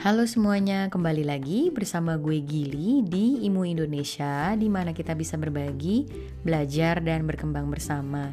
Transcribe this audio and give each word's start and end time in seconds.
Halo 0.00 0.24
semuanya, 0.24 0.88
kembali 0.88 1.28
lagi 1.28 1.68
bersama 1.68 2.16
gue 2.16 2.40
Gili 2.40 3.04
di 3.04 3.44
Imu 3.44 3.68
Indonesia 3.68 4.56
di 4.56 4.64
mana 4.64 4.96
kita 4.96 5.12
bisa 5.12 5.36
berbagi, 5.36 6.08
belajar 6.40 7.04
dan 7.04 7.28
berkembang 7.28 7.68
bersama. 7.68 8.32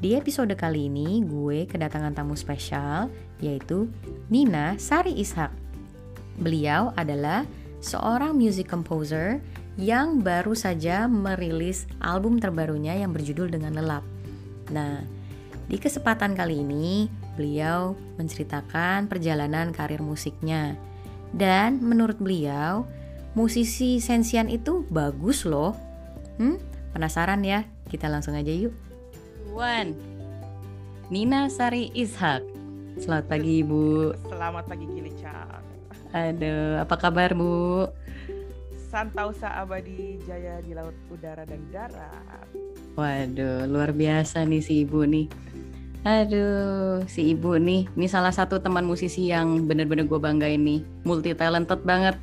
Di 0.00 0.16
episode 0.16 0.56
kali 0.56 0.88
ini 0.88 1.20
gue 1.20 1.68
kedatangan 1.68 2.16
tamu 2.16 2.32
spesial 2.32 3.12
yaitu 3.44 3.92
Nina 4.32 4.80
Sari 4.80 5.12
Ishak. 5.20 5.52
Beliau 6.40 6.96
adalah 6.96 7.44
seorang 7.84 8.32
music 8.32 8.72
composer 8.72 9.36
yang 9.76 10.24
baru 10.24 10.56
saja 10.56 11.04
merilis 11.12 11.84
album 12.00 12.40
terbarunya 12.40 12.96
yang 12.96 13.12
berjudul 13.12 13.52
dengan 13.52 13.76
Lelap. 13.76 14.04
Nah, 14.72 15.04
di 15.68 15.76
kesempatan 15.76 16.32
kali 16.32 16.64
ini 16.64 17.04
beliau 17.36 17.92
menceritakan 18.16 19.12
perjalanan 19.12 19.76
karir 19.76 20.00
musiknya 20.00 20.72
dan 21.32 21.80
menurut 21.80 22.20
beliau, 22.20 22.84
musisi 23.32 23.98
sensian 23.98 24.52
itu 24.52 24.84
bagus 24.92 25.48
loh. 25.48 25.72
Hmm, 26.36 26.60
penasaran 26.92 27.40
ya? 27.44 27.64
Kita 27.88 28.08
langsung 28.08 28.36
aja 28.36 28.52
yuk. 28.52 28.72
One, 29.52 29.96
Nina 31.12 31.48
Sari 31.48 31.92
Ishak. 31.92 32.44
Selamat 33.00 33.28
pagi 33.28 33.64
Ibu. 33.64 34.16
Selamat 34.28 34.64
pagi 34.68 34.84
Gilica. 34.88 35.60
Aduh, 36.12 36.76
apa 36.76 36.94
kabar 37.00 37.32
Bu? 37.32 37.88
Santausa 38.92 39.48
abadi 39.56 40.20
jaya 40.28 40.60
di 40.60 40.76
laut, 40.76 40.92
udara 41.08 41.48
dan 41.48 41.64
darat. 41.72 42.44
Waduh, 42.92 43.64
luar 43.64 43.96
biasa 43.96 44.44
nih 44.44 44.60
si 44.60 44.84
Ibu 44.84 45.08
nih. 45.08 45.26
Aduh, 46.02 47.06
si 47.06 47.30
ibu 47.30 47.54
nih, 47.54 47.86
ini 47.94 48.06
salah 48.10 48.34
satu 48.34 48.58
teman 48.58 48.82
musisi 48.82 49.30
yang 49.30 49.70
bener-bener 49.70 50.02
gue 50.02 50.18
banggain 50.18 50.58
nih, 50.58 50.82
multi 51.06 51.30
talented 51.30 51.86
banget. 51.86 52.18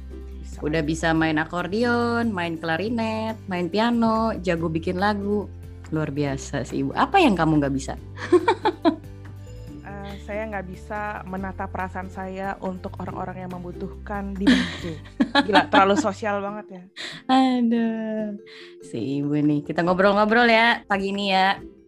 Udah 0.60 0.84
bisa 0.84 1.16
main 1.16 1.40
akordeon, 1.40 2.28
main 2.28 2.60
klarinet, 2.60 3.40
main 3.48 3.72
piano, 3.72 4.36
jago 4.44 4.68
bikin 4.68 5.00
lagu, 5.00 5.48
luar 5.96 6.12
biasa 6.12 6.68
si 6.68 6.84
ibu. 6.84 6.92
Apa 6.92 7.24
yang 7.24 7.40
kamu 7.40 7.64
nggak 7.64 7.72
bisa? 7.72 7.96
uh, 9.88 10.12
saya 10.28 10.44
nggak 10.52 10.68
bisa 10.68 11.24
menata 11.24 11.64
perasaan 11.72 12.12
saya 12.12 12.60
untuk 12.60 13.00
orang-orang 13.00 13.48
yang 13.48 13.52
membutuhkan 13.56 14.36
dibantu. 14.36 14.92
Gila, 15.48 15.72
terlalu 15.72 15.96
sosial 15.96 16.44
banget 16.44 16.68
ya. 16.68 16.84
Aduh, 17.32 18.36
si 18.84 19.24
ibu 19.24 19.40
nih, 19.40 19.64
kita 19.64 19.88
ngobrol-ngobrol 19.88 20.52
ya 20.52 20.84
pagi 20.84 21.16
ini 21.16 21.32
ya. 21.32 21.79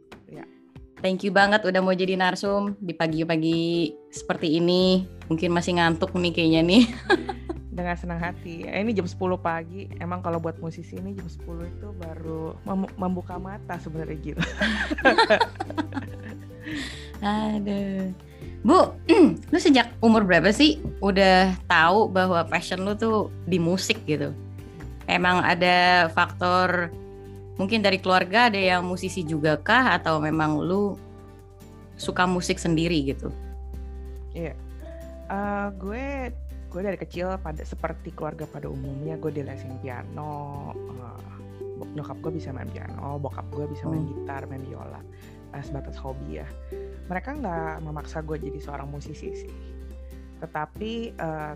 Thank 1.01 1.25
you 1.25 1.33
banget 1.33 1.65
udah 1.65 1.81
mau 1.81 1.97
jadi 1.97 2.13
narsum 2.13 2.77
di 2.77 2.93
pagi-pagi 2.93 3.89
seperti 4.13 4.61
ini. 4.61 5.09
Mungkin 5.33 5.49
masih 5.49 5.81
ngantuk 5.81 6.13
nih 6.13 6.29
kayaknya 6.29 6.61
nih. 6.61 6.83
Dengan 7.77 7.97
senang 7.97 8.21
hati. 8.21 8.69
Eh, 8.69 8.85
ini 8.85 8.93
jam 8.93 9.09
10 9.09 9.17
pagi. 9.41 9.89
Emang 9.97 10.21
kalau 10.21 10.37
buat 10.37 10.61
musisi 10.61 11.01
ini 11.01 11.17
jam 11.17 11.25
10 11.25 11.41
itu 11.73 11.87
baru 11.97 12.53
mem 12.69 12.85
membuka 13.01 13.41
mata 13.41 13.81
sebenarnya 13.81 14.17
gitu. 14.21 14.37
Aduh. 17.25 18.13
Bu, 18.61 18.93
lu 19.49 19.57
sejak 19.57 19.97
umur 20.05 20.21
berapa 20.21 20.53
sih 20.53 20.77
udah 21.01 21.57
tahu 21.65 22.13
bahwa 22.13 22.45
passion 22.45 22.85
lu 22.85 22.93
tuh 22.93 23.33
di 23.49 23.57
musik 23.57 24.05
gitu? 24.05 24.37
Emang 25.09 25.41
ada 25.41 26.05
faktor 26.13 26.93
mungkin 27.61 27.85
dari 27.85 28.01
keluarga 28.01 28.49
ada 28.49 28.57
yang 28.57 28.81
musisi 28.81 29.21
juga 29.21 29.53
kah 29.61 29.93
atau 30.01 30.17
memang 30.17 30.57
lu 30.57 30.97
suka 31.93 32.25
musik 32.25 32.57
sendiri 32.57 33.13
gitu? 33.13 33.29
Iya, 34.33 34.57
yeah. 34.57 34.57
uh, 35.29 35.67
gue 35.77 36.33
gue 36.73 36.81
dari 36.81 36.97
kecil 36.97 37.37
pada 37.37 37.61
seperti 37.61 38.09
keluarga 38.17 38.49
pada 38.49 38.65
umumnya 38.65 39.13
gue 39.21 39.29
dilesin 39.29 39.77
piano. 39.85 40.73
Uh, 40.73 41.21
nyokap 41.93 42.17
gue 42.25 42.41
bisa 42.41 42.49
main 42.49 42.69
piano, 42.69 43.21
bokap 43.21 43.45
gue 43.53 43.69
bisa 43.69 43.85
main 43.85 44.05
hmm. 44.05 44.25
gitar, 44.25 44.41
main 44.49 44.65
biola, 44.65 45.01
uh, 45.53 45.61
sebatas 45.61 46.01
hobi 46.01 46.41
ya. 46.41 46.47
Mereka 47.13 47.37
nggak 47.45 47.85
memaksa 47.85 48.25
gue 48.25 48.41
jadi 48.41 48.57
seorang 48.57 48.89
musisi 48.89 49.29
sih, 49.37 49.53
tetapi 50.41 51.13
uh, 51.21 51.53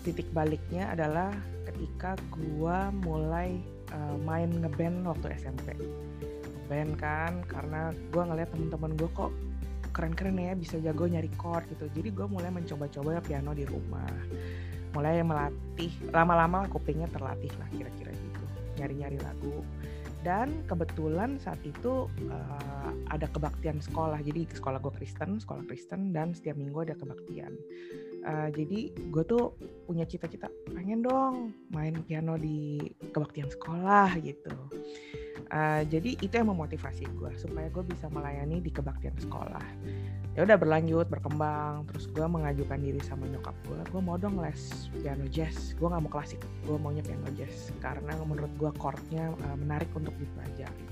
titik 0.00 0.32
baliknya 0.32 0.88
adalah 0.96 1.34
ketika 1.68 2.16
gue 2.32 2.78
mulai 3.04 3.60
uh, 3.94 4.16
main 4.22 4.50
ngeband 4.50 5.06
waktu 5.06 5.34
SMP 5.38 5.74
band 6.70 6.94
kan 7.02 7.42
karena 7.50 7.90
gue 8.14 8.22
ngeliat 8.22 8.54
temen-temen 8.54 8.94
gue 8.94 9.10
kok 9.10 9.34
keren-keren 9.90 10.38
ya 10.38 10.54
bisa 10.54 10.78
jago 10.78 11.10
nyari 11.10 11.26
chord 11.34 11.66
gitu. 11.66 11.90
Jadi 11.90 12.14
gue 12.14 12.26
mulai 12.30 12.54
mencoba-coba 12.54 13.18
ya 13.18 13.20
piano 13.20 13.50
di 13.50 13.66
rumah. 13.66 14.06
Mulai 14.94 15.22
melatih 15.26 15.90
lama-lama 16.14 16.70
kupingnya 16.70 17.10
terlatih 17.10 17.50
lah 17.58 17.66
kira-kira 17.74 18.14
gitu 18.14 18.42
nyari-nyari 18.78 19.18
lagu. 19.18 19.66
Dan 20.22 20.62
kebetulan 20.70 21.42
saat 21.42 21.58
itu 21.66 22.06
uh, 22.30 22.90
ada 23.10 23.26
kebaktian 23.26 23.82
sekolah. 23.82 24.22
Jadi 24.22 24.46
sekolah 24.54 24.78
gue 24.78 24.94
Kristen 24.94 25.42
sekolah 25.42 25.66
Kristen 25.66 26.14
dan 26.14 26.38
setiap 26.38 26.54
minggu 26.54 26.86
ada 26.86 26.94
kebaktian 26.94 27.50
uh, 28.26 28.48
jadi 28.52 28.92
gue 28.92 29.24
tuh 29.24 29.54
punya 29.88 30.04
cita-cita 30.06 30.46
pengen 30.70 31.02
dong 31.02 31.54
main 31.72 31.96
piano 32.04 32.36
di 32.36 32.78
kebaktian 33.12 33.50
sekolah 33.50 34.16
gitu. 34.22 34.52
Uh, 35.50 35.82
jadi 35.90 36.14
itu 36.22 36.30
yang 36.30 36.54
memotivasi 36.54 37.10
gue 37.10 37.30
supaya 37.34 37.66
gue 37.74 37.82
bisa 37.82 38.06
melayani 38.06 38.62
di 38.62 38.70
kebaktian 38.70 39.16
sekolah. 39.18 39.64
Ya 40.38 40.46
udah 40.46 40.54
berlanjut 40.54 41.10
berkembang 41.10 41.90
terus 41.90 42.06
gue 42.06 42.22
mengajukan 42.22 42.78
diri 42.78 43.02
sama 43.02 43.26
nyokap 43.26 43.56
gue 43.66 43.80
gue 43.90 44.00
mau 44.00 44.14
dong 44.14 44.38
les 44.38 44.86
piano 45.02 45.26
jazz 45.26 45.74
gue 45.74 45.90
nggak 45.90 46.06
mau 46.06 46.12
klasik 46.12 46.38
gue 46.62 46.78
maunya 46.78 47.02
piano 47.02 47.26
jazz 47.34 47.74
karena 47.82 48.14
menurut 48.22 48.52
gue 48.54 48.70
chordnya 48.78 49.34
uh, 49.50 49.56
menarik 49.58 49.90
untuk 49.98 50.14
dipelajari. 50.22 50.86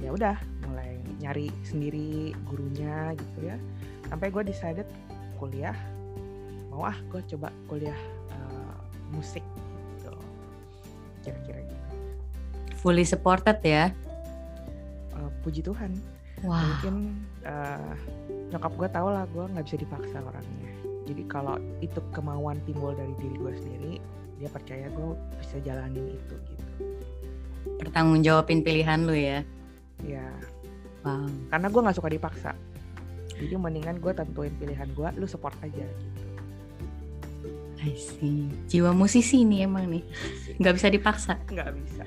Ya 0.00 0.12
udah 0.12 0.36
mulai 0.68 1.00
nyari 1.20 1.52
sendiri 1.64 2.32
gurunya 2.48 3.12
gitu 3.16 3.52
ya. 3.52 3.56
Sampai 4.08 4.32
gue 4.32 4.44
decided 4.44 4.88
kuliah 5.36 5.76
mau 6.76 6.84
ah 6.92 6.98
gue 7.08 7.24
coba 7.32 7.48
kuliah 7.72 7.96
uh, 8.36 8.76
musik 9.16 9.40
gitu. 9.96 10.12
Kira-kira 11.24 11.64
gitu. 11.64 11.88
Fully 12.76 13.08
supported 13.08 13.56
ya? 13.64 13.88
Uh, 15.16 15.32
puji 15.40 15.64
Tuhan. 15.64 15.96
Wow. 16.44 16.60
mungkin 16.60 17.16
uh, 17.48 17.96
nyokap 18.52 18.76
gue 18.76 18.88
tau 18.92 19.08
lah 19.08 19.24
gue 19.32 19.40
nggak 19.56 19.64
bisa 19.64 19.80
dipaksa 19.80 20.20
orangnya. 20.20 20.68
Jadi 21.08 21.22
kalau 21.32 21.56
itu 21.80 21.96
kemauan 22.12 22.60
timbul 22.68 22.92
dari 22.92 23.16
diri 23.16 23.40
gue 23.40 23.52
sendiri 23.56 23.92
dia 24.36 24.52
percaya 24.52 24.92
gue 24.92 25.16
bisa 25.40 25.56
jalanin 25.64 26.12
itu 26.12 26.36
gitu. 26.36 26.64
Pertanggung 27.80 28.20
jawabin 28.20 28.60
pilihan 28.60 29.08
lu 29.08 29.16
ya? 29.16 29.40
Ya 30.04 30.28
wow. 31.08 31.24
karena 31.48 31.72
gue 31.72 31.80
nggak 31.88 31.96
suka 31.96 32.12
dipaksa. 32.12 32.52
Jadi 33.32 33.56
mendingan 33.56 33.96
gue 33.96 34.12
tentuin 34.12 34.52
pilihan 34.60 34.92
gue 34.92 35.08
lu 35.16 35.24
support 35.24 35.56
aja 35.64 35.88
gitu 35.88 36.25
I 37.86 37.94
see. 37.94 38.50
Jiwa 38.66 38.90
musisi 38.90 39.46
nih 39.46 39.70
emang 39.70 39.86
nih. 39.86 40.02
Nggak 40.58 40.74
bisa 40.74 40.88
dipaksa. 40.90 41.38
Nggak 41.46 41.70
bisa. 41.78 42.04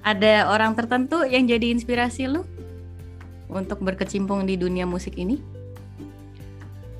Ada 0.00 0.48
orang 0.48 0.72
tertentu 0.72 1.20
yang 1.28 1.44
jadi 1.44 1.68
inspirasi 1.68 2.32
lu 2.32 2.48
untuk 3.52 3.84
berkecimpung 3.84 4.48
di 4.48 4.56
dunia 4.56 4.88
musik 4.88 5.20
ini? 5.20 5.36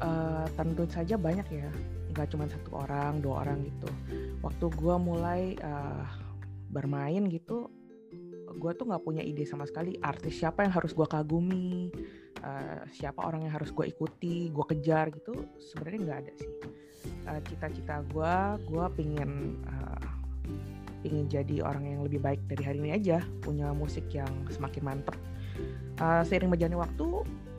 Uh, 0.05 0.45
tentu 0.61 0.85
saja 0.93 1.17
banyak 1.17 1.49
ya. 1.49 1.71
Nggak 2.13 2.27
cuma 2.37 2.45
satu 2.53 2.71
orang, 2.85 3.25
dua 3.25 3.49
orang 3.49 3.65
gitu. 3.65 3.89
Waktu 4.45 4.65
gue 4.77 4.97
mulai 5.01 5.57
uh, 5.65 6.05
bermain 6.69 7.33
gitu, 7.33 7.73
gue 8.57 8.73
tuh 8.73 8.85
nggak 8.89 9.03
punya 9.05 9.23
ide 9.23 9.45
sama 9.45 9.69
sekali. 9.69 9.99
Artis 10.01 10.41
siapa 10.41 10.65
yang 10.65 10.73
harus 10.73 10.97
gue 10.97 11.05
kagumi, 11.05 11.93
uh, 12.41 12.83
siapa 12.95 13.21
orang 13.25 13.45
yang 13.45 13.53
harus 13.53 13.75
gue 13.75 13.85
ikuti, 13.85 14.49
gue 14.49 14.65
kejar 14.65 15.13
gitu. 15.13 15.35
Sebenarnya 15.61 16.01
nggak 16.05 16.19
ada 16.25 16.33
sih. 16.39 16.51
Uh, 17.29 17.41
cita-cita 17.45 18.01
gue 18.09 18.35
gue 18.69 18.85
pingin 18.97 19.61
uh, 19.69 20.07
pingin 21.05 21.31
jadi 21.31 21.63
orang 21.63 21.85
yang 21.87 22.01
lebih 22.03 22.25
baik 22.25 22.41
dari 22.49 22.63
hari 22.65 22.79
ini 22.81 22.91
aja. 22.97 23.21
Punya 23.45 23.71
musik 23.77 24.09
yang 24.15 24.31
semakin 24.49 24.83
mantep. 24.83 25.17
Uh, 25.99 26.23
seiring 26.23 26.49
berjalannya 26.55 26.79
waktu 26.79 27.07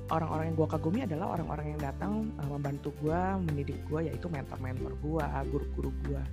orang-orang 0.09 0.45
yang 0.51 0.57
gue 0.57 0.68
kagumi 0.68 1.00
adalah 1.06 1.38
orang-orang 1.38 1.75
yang 1.75 1.80
datang 1.80 2.12
uh, 2.42 2.50
membantu 2.50 2.89
gue 3.01 3.21
mendidik 3.45 3.77
gue 3.88 4.09
yaitu 4.09 4.25
mentor-mentor 4.27 4.94
gue 5.00 5.25
guru-guru 5.53 5.92
gue 6.07 6.24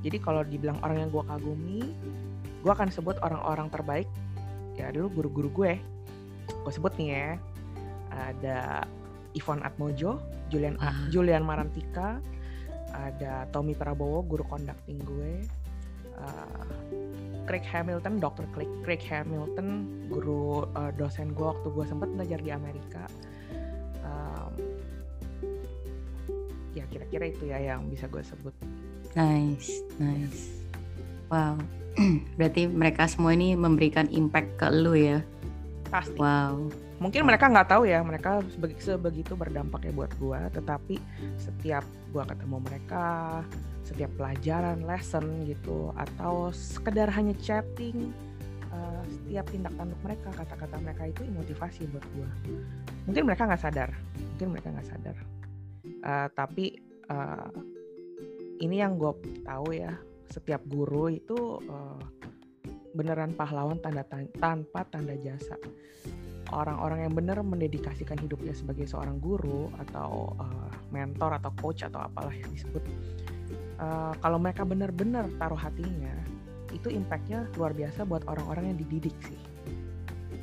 jadi 0.00 0.16
kalau 0.18 0.42
dibilang 0.42 0.78
orang 0.82 1.06
yang 1.06 1.10
gue 1.12 1.24
kagumi 1.24 1.80
gue 2.60 2.72
akan 2.72 2.88
sebut 2.92 3.16
orang-orang 3.24 3.72
terbaik. 3.72 4.08
Ya 4.76 4.92
dulu 4.92 5.08
guru-guru 5.22 5.48
gue. 5.64 5.72
Gue 6.50 6.72
sebut 6.72 6.92
nih 7.00 7.08
ya. 7.12 7.28
Ada 8.10 8.84
Ivon 9.38 9.62
Atmojo, 9.62 10.18
Julian 10.50 10.74
ah. 10.82 10.94
Julian 11.08 11.46
Marantika, 11.46 12.18
ada 12.90 13.46
Tommy 13.54 13.78
Prabowo 13.78 14.26
guru 14.26 14.42
conducting 14.46 14.98
gue. 15.06 15.46
Uh, 16.20 16.66
Craig 17.48 17.64
Hamilton 17.64 18.20
Dr. 18.20 18.44
Craig, 18.52 18.68
Craig 18.84 19.00
Hamilton 19.00 19.88
guru 20.12 20.68
uh, 20.76 20.92
dosen 20.94 21.32
gue 21.32 21.46
waktu 21.46 21.68
gue 21.72 21.84
sempat 21.88 22.12
belajar 22.12 22.38
di 22.42 22.50
Amerika. 22.52 23.08
Um, 24.04 24.52
ya 26.76 26.84
kira-kira 26.90 27.30
itu 27.30 27.48
ya 27.48 27.58
yang 27.72 27.88
bisa 27.88 28.10
gue 28.10 28.20
sebut. 28.20 28.54
Nice 29.16 29.82
nice 29.98 30.59
wow. 31.30 31.54
Berarti 32.38 32.66
mereka 32.70 33.06
semua 33.06 33.34
ini 33.34 33.54
memberikan 33.54 34.06
impact 34.10 34.60
ke 34.60 34.66
lu 34.70 34.94
ya? 34.94 35.18
Pasti. 35.88 36.18
Wow. 36.18 36.70
Mungkin 37.00 37.24
mereka 37.24 37.48
nggak 37.48 37.72
tahu 37.72 37.88
ya 37.88 38.04
mereka 38.04 38.44
sebegitu 38.76 39.32
berdampak 39.32 39.88
ya 39.88 39.92
buat 39.96 40.12
gue 40.20 40.40
tetapi 40.52 41.00
setiap 41.40 41.80
gue 42.12 42.20
ketemu 42.28 42.60
mereka 42.60 43.04
setiap 43.88 44.12
pelajaran 44.20 44.84
lesson 44.84 45.48
gitu 45.48 45.96
atau 45.96 46.52
sekedar 46.52 47.08
hanya 47.08 47.32
chatting 47.40 48.12
uh, 48.68 49.00
setiap 49.08 49.48
tindak 49.48 49.72
tanduk 49.80 49.96
mereka 50.04 50.28
kata-kata 50.36 50.76
mereka 50.84 51.08
itu 51.08 51.24
motivasi 51.32 51.88
buat 51.88 52.04
gue 52.12 52.28
mungkin 53.08 53.22
mereka 53.24 53.48
nggak 53.48 53.64
sadar 53.64 53.90
mungkin 54.36 54.48
mereka 54.52 54.68
nggak 54.68 54.88
sadar. 54.92 55.16
Uh, 56.04 56.28
tapi 56.36 56.76
uh, 57.08 57.48
ini 58.60 58.84
yang 58.84 59.00
gue 59.00 59.12
tahu 59.40 59.72
ya 59.72 59.96
setiap 60.30 60.62
guru 60.64 61.10
itu 61.10 61.60
uh, 61.66 62.00
beneran 62.94 63.34
pahlawan 63.34 63.78
tanda 63.82 64.06
tanpa 64.38 64.86
tanda 64.88 65.14
jasa. 65.18 65.58
Orang-orang 66.50 67.06
yang 67.06 67.14
benar 67.14 67.38
mendedikasikan 67.46 68.18
hidupnya 68.18 68.50
sebagai 68.50 68.86
seorang 68.86 69.22
guru 69.22 69.70
atau 69.86 70.34
uh, 70.38 70.70
mentor 70.90 71.38
atau 71.38 71.54
coach 71.58 71.86
atau 71.86 72.02
apalah 72.02 72.34
yang 72.34 72.50
disebut 72.50 72.82
uh, 73.80 74.12
kalau 74.20 74.36
mereka 74.36 74.62
benar-benar 74.62 75.26
taruh 75.40 75.58
hatinya 75.58 76.12
itu 76.70 76.86
impactnya 76.92 77.50
luar 77.58 77.74
biasa 77.74 78.06
buat 78.06 78.22
orang-orang 78.30 78.74
yang 78.74 78.78
dididik 78.78 79.16
sih. 79.26 79.40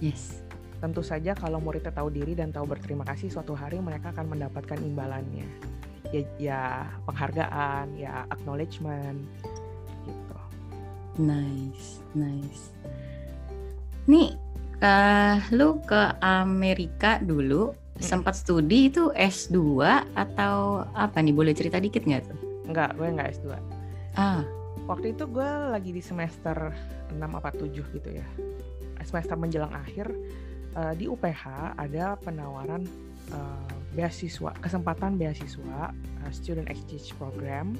Yes. 0.03 0.43
Tentu 0.77 1.01
saja 1.01 1.33
kalau 1.33 1.57
muridnya 1.57 1.89
tahu 1.89 2.11
diri 2.11 2.37
dan 2.37 2.51
tahu 2.51 2.67
berterima 2.67 3.07
kasih 3.07 3.31
suatu 3.31 3.55
hari 3.55 3.79
mereka 3.79 4.11
akan 4.11 4.35
mendapatkan 4.35 4.77
imbalannya. 4.77 5.47
Ya, 6.11 6.21
ya 6.37 6.61
penghargaan 7.07 7.95
ya 7.95 8.27
acknowledgement 8.27 9.23
nice 11.19 11.97
nice. 12.17 12.73
Nih 14.09 14.33
uh, 14.81 15.37
lu 15.53 15.77
ke 15.85 16.17
Amerika 16.23 17.21
dulu 17.21 17.73
hmm. 17.73 18.01
sempat 18.01 18.37
studi 18.37 18.89
itu 18.89 19.13
S2 19.13 19.81
atau 20.17 20.87
apa 20.97 21.21
nih? 21.21 21.33
Boleh 21.33 21.53
cerita 21.53 21.77
dikit 21.77 22.05
nggak 22.05 22.23
tuh? 22.25 22.39
Enggak, 22.67 22.97
gue 22.97 23.07
nggak 23.07 23.29
S2 23.37 23.47
ah. 24.17 24.43
Waktu 24.87 25.19
itu 25.19 25.27
gue 25.27 25.49
lagi 25.67 25.91
di 25.91 25.99
semester 25.99 26.71
6 27.11 27.19
apa 27.19 27.51
7 27.51 27.75
gitu 27.75 28.09
ya. 28.09 28.27
Semester 29.03 29.35
menjelang 29.35 29.75
akhir 29.75 30.07
uh, 30.79 30.93
di 30.95 31.11
UPH 31.11 31.75
ada 31.75 32.15
penawaran 32.23 32.87
uh, 33.35 33.71
beasiswa 33.91 34.55
kesempatan 34.63 35.19
beasiswa 35.19 35.91
uh, 35.91 36.31
student 36.31 36.71
exchange 36.71 37.11
program 37.19 37.75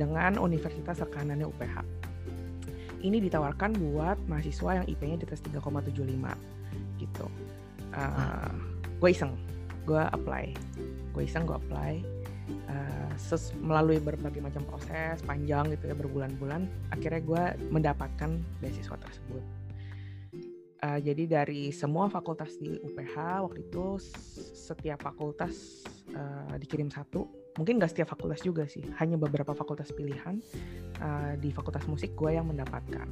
dengan 0.00 0.38
universitas 0.40 1.02
rekanannya 1.02 1.44
UPH 1.44 1.99
ini 3.00 3.18
ditawarkan 3.24 3.76
buat 3.76 4.18
mahasiswa 4.28 4.82
yang 4.82 4.86
IP-nya 4.88 5.16
di 5.20 5.26
atas 5.28 5.40
3,75 5.44 6.00
gitu. 7.00 7.26
Uh, 7.96 8.52
gue 9.00 9.10
iseng 9.10 9.34
gue 9.88 10.02
apply. 10.12 10.52
Gue 11.16 11.24
iseng 11.24 11.48
gue 11.48 11.56
apply. 11.56 12.04
Uh, 12.66 13.14
melalui 13.62 14.02
berbagai 14.02 14.42
macam 14.42 14.66
proses 14.66 15.22
panjang 15.22 15.70
gitu 15.70 15.86
ya 15.86 15.94
berbulan-bulan 15.94 16.66
akhirnya 16.90 17.22
gue 17.22 17.42
mendapatkan 17.70 18.42
beasiswa 18.58 18.96
tersebut. 18.98 19.42
Uh, 20.80 20.98
jadi 20.98 21.28
dari 21.28 21.70
semua 21.70 22.08
fakultas 22.08 22.56
di 22.58 22.74
UPH 22.80 23.44
waktu 23.44 23.60
itu 23.68 24.00
setiap 24.56 25.04
fakultas 25.04 25.84
uh, 26.16 26.56
dikirim 26.58 26.90
satu 26.90 27.28
mungkin 27.58 27.82
gak 27.82 27.90
setiap 27.90 28.14
fakultas 28.14 28.42
juga 28.44 28.68
sih. 28.68 28.84
Hanya 29.00 29.18
beberapa 29.18 29.56
fakultas 29.56 29.90
pilihan 29.90 30.38
uh, 31.02 31.34
di 31.40 31.50
fakultas 31.50 31.86
musik 31.90 32.14
gue 32.14 32.36
yang 32.36 32.46
mendapatkan. 32.46 33.08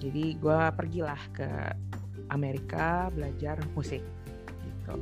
Jadi 0.00 0.36
gue 0.40 0.60
pergilah 0.72 1.20
ke 1.34 1.48
Amerika 2.32 3.12
belajar 3.12 3.60
musik 3.76 4.02
gitu. 4.64 4.94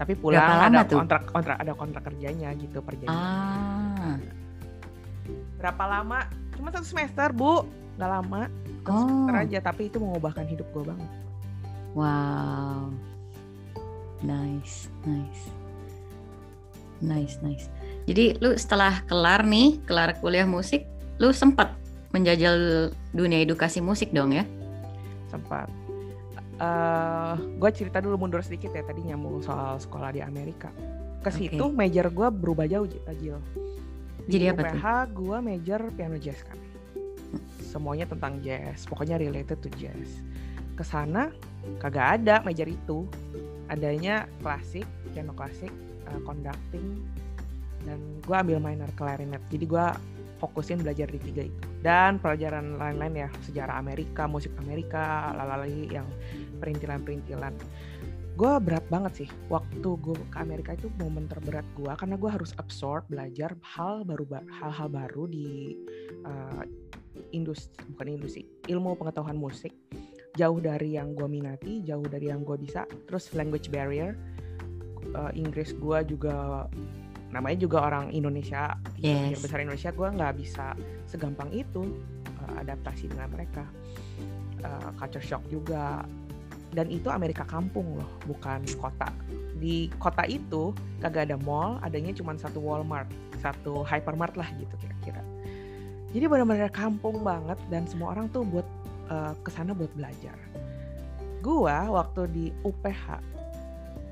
Tapi 0.00 0.12
pulang 0.16 0.72
ada 0.72 0.80
tuh? 0.88 0.96
kontrak 1.04 1.28
kontrak 1.28 1.56
ada 1.60 1.72
kontrak 1.76 2.02
kerjanya 2.08 2.56
gitu 2.56 2.80
perjanjian 2.80 3.12
ah. 3.12 4.16
berapa 5.60 5.84
lama? 5.84 6.24
Cuma 6.56 6.72
satu 6.72 6.88
semester 6.88 7.28
bu. 7.36 7.68
Nggak 8.00 8.10
lama. 8.10 8.42
Satu 8.80 8.92
oh. 8.96 9.00
semester 9.04 9.36
aja 9.36 9.58
tapi 9.60 9.92
itu 9.92 10.00
mengubahkan 10.00 10.48
hidup 10.48 10.68
gue 10.72 10.84
banget. 10.88 11.10
Wow. 11.92 12.92
Nice 14.24 14.88
nice 15.04 15.59
Nice, 17.00 17.40
nice. 17.40 17.72
Jadi 18.04 18.36
lu 18.40 18.52
setelah 18.56 19.00
kelar 19.08 19.44
nih, 19.44 19.80
kelar 19.88 20.16
kuliah 20.20 20.44
musik, 20.44 20.84
lu 21.16 21.32
sempat 21.32 21.72
menjajal 22.12 22.90
dunia 23.16 23.40
edukasi 23.40 23.80
musik 23.80 24.12
dong 24.12 24.36
ya? 24.36 24.44
Sempat. 25.32 25.68
Uh, 26.60 26.60
eh, 26.60 27.34
gue 27.56 27.70
cerita 27.72 28.04
dulu 28.04 28.20
mundur 28.20 28.44
sedikit 28.44 28.68
ya 28.76 28.84
tadi 28.84 29.00
nyambung 29.00 29.40
soal 29.40 29.80
sekolah 29.80 30.12
di 30.12 30.20
Amerika. 30.20 30.68
Ke 31.24 31.32
situ 31.32 31.60
okay. 31.60 31.76
major 31.76 32.12
gue 32.12 32.28
berubah 32.28 32.68
jauh 32.68 32.88
Jil. 32.88 33.40
Jadi 34.28 34.44
di 34.44 34.52
apa 34.52 34.68
UPH 34.68 34.86
gue 35.16 35.36
major 35.40 35.80
piano 35.96 36.16
jazz 36.20 36.40
kan. 36.44 36.58
Semuanya 37.64 38.04
tentang 38.04 38.42
jazz, 38.44 38.84
pokoknya 38.84 39.16
related 39.16 39.56
to 39.64 39.72
jazz. 39.80 40.20
Ke 40.76 40.84
sana 40.84 41.32
kagak 41.80 42.20
ada 42.20 42.44
major 42.44 42.68
itu. 42.68 43.08
Adanya 43.70 44.26
klasik, 44.42 44.82
piano 45.14 45.30
klasik, 45.30 45.70
uh, 46.10 46.20
conducting 46.26 47.00
dan 47.86 47.98
gue 48.20 48.36
ambil 48.36 48.60
minor 48.60 48.90
clarinet. 48.98 49.40
Jadi 49.48 49.64
gue 49.64 49.86
fokusin 50.40 50.80
belajar 50.80 51.06
di 51.12 51.20
tiga 51.20 51.42
itu. 51.46 51.60
Dan 51.84 52.16
pelajaran 52.20 52.80
lain-lain 52.80 53.28
ya 53.28 53.28
sejarah 53.44 53.76
Amerika 53.76 54.24
musik 54.24 54.52
Amerika 54.60 55.32
lalali 55.36 55.88
yang 55.92 56.08
perintilan-perintilan. 56.58 57.52
Gue 58.40 58.56
berat 58.56 58.84
banget 58.88 59.24
sih 59.24 59.28
waktu 59.52 59.84
gue 60.00 60.16
ke 60.16 60.38
Amerika 60.40 60.72
itu 60.72 60.88
momen 60.96 61.28
terberat 61.28 61.64
gue 61.76 61.92
karena 61.92 62.16
gue 62.16 62.30
harus 62.32 62.56
absorb 62.56 63.04
belajar 63.12 63.52
hal 63.60 64.00
baru 64.08 64.24
hal-hal 64.48 64.88
baru 64.88 65.28
di 65.28 65.76
uh, 66.24 66.64
industri 67.36 67.84
bukan 67.92 68.08
industri 68.16 68.42
ilmu 68.72 68.96
pengetahuan 68.96 69.36
musik. 69.36 69.76
Jauh 70.40 70.56
dari 70.62 70.96
yang 70.96 71.12
gue 71.12 71.28
minati 71.28 71.84
jauh 71.84 72.06
dari 72.06 72.32
yang 72.32 72.40
gue 72.46 72.56
bisa 72.56 72.88
terus 73.04 73.28
language 73.36 73.68
barrier 73.68 74.16
uh, 75.16 75.32
Inggris 75.34 75.72
gue 75.76 75.98
juga 76.16 76.66
namanya 77.30 77.62
juga 77.62 77.86
orang 77.86 78.10
Indonesia 78.10 78.74
yes. 78.98 79.38
besar 79.38 79.62
Indonesia 79.62 79.94
gue 79.94 80.08
nggak 80.10 80.34
bisa 80.34 80.74
segampang 81.06 81.50
itu 81.54 81.86
uh, 82.46 82.54
adaptasi 82.62 83.10
dengan 83.10 83.30
mereka. 83.30 83.64
Uh, 84.60 84.92
culture 85.00 85.24
shock 85.24 85.40
juga. 85.48 86.04
Dan 86.70 86.86
itu 86.86 87.10
Amerika 87.10 87.42
kampung 87.42 87.98
loh 87.98 88.10
bukan 88.30 88.62
kota. 88.78 89.10
Di 89.58 89.90
kota 89.98 90.22
itu 90.30 90.70
kagak 91.02 91.26
ada 91.26 91.36
mall 91.40 91.82
adanya 91.82 92.14
cuma 92.14 92.38
satu 92.38 92.62
Walmart 92.62 93.10
satu 93.40 93.82
hypermart 93.82 94.36
lah 94.36 94.46
gitu 94.54 94.70
kira-kira. 94.78 95.24
Jadi 96.14 96.24
benar-benar 96.28 96.70
kampung 96.70 97.24
banget 97.24 97.58
dan 97.72 97.88
semua 97.88 98.14
orang 98.14 98.30
tuh 98.30 98.44
buat 98.46 98.68
uh, 99.10 99.34
ke 99.42 99.50
sana 99.50 99.72
buat 99.72 99.90
belajar. 99.96 100.36
Gua 101.40 101.88
waktu 101.88 102.22
di 102.30 102.46
UPH 102.62 103.18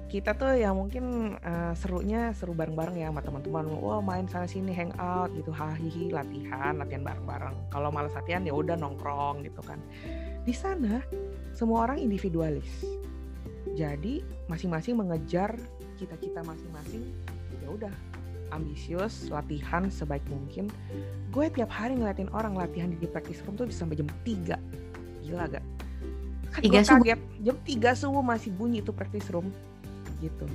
kita 0.09 0.33
tuh 0.33 0.57
yang 0.57 0.73
mungkin 0.73 1.37
uh, 1.45 1.77
serunya 1.77 2.33
seru 2.33 2.57
bareng-bareng 2.57 2.97
ya 2.97 3.13
sama 3.13 3.21
teman-teman. 3.21 3.65
Wah 3.77 4.01
main 4.01 4.25
sana 4.25 4.49
sini 4.49 4.73
hangout 4.73 5.29
gitu, 5.37 5.53
hahihi 5.53 6.17
latihan, 6.17 6.81
latihan 6.81 7.05
bareng-bareng. 7.05 7.69
Kalau 7.69 7.93
malas 7.93 8.17
latihan 8.17 8.41
ya 8.41 8.57
udah 8.57 8.73
nongkrong 8.81 9.45
gitu 9.45 9.61
kan. 9.61 9.77
Di 10.49 10.57
sana 10.57 11.05
semua 11.53 11.85
orang 11.85 12.01
individualis. 12.01 12.89
Jadi 13.77 14.25
masing-masing 14.49 14.97
mengejar 14.97 15.53
cita-cita 16.01 16.41
masing-masing. 16.41 17.05
Ya 17.61 17.69
udah 17.69 17.93
ambisius, 18.49 19.29
latihan 19.29 19.93
sebaik 19.93 20.25
mungkin. 20.33 20.73
Gue 21.29 21.53
tiap 21.53 21.69
hari 21.69 22.01
ngeliatin 22.01 22.33
orang 22.33 22.57
latihan 22.57 22.89
di 22.89 23.05
practice 23.05 23.45
room 23.45 23.61
tuh 23.61 23.69
bisa 23.69 23.85
sampai 23.85 24.01
jam 24.01 24.09
3. 24.25 24.57
Gila 25.29 25.45
gak? 25.53 25.65
Kan 26.49 26.61
gue 26.65 26.81
kaget, 26.81 27.21
jam 27.45 27.57
3 27.61 27.93
subuh 27.93 28.25
masih 28.25 28.57
bunyi 28.57 28.81
itu 28.81 28.89
practice 28.89 29.29
room 29.29 29.53
gitu. 30.19 30.47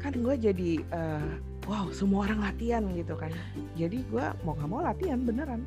Kan 0.00 0.16
gue 0.16 0.34
jadi 0.36 0.70
uh, 0.92 1.36
wow 1.68 1.92
semua 1.92 2.28
orang 2.28 2.40
latihan 2.44 2.82
gitu 2.96 3.14
kan. 3.16 3.32
Jadi 3.76 4.04
gue 4.08 4.24
mau 4.44 4.56
nggak 4.56 4.70
mau 4.70 4.80
latihan 4.80 5.20
beneran. 5.20 5.64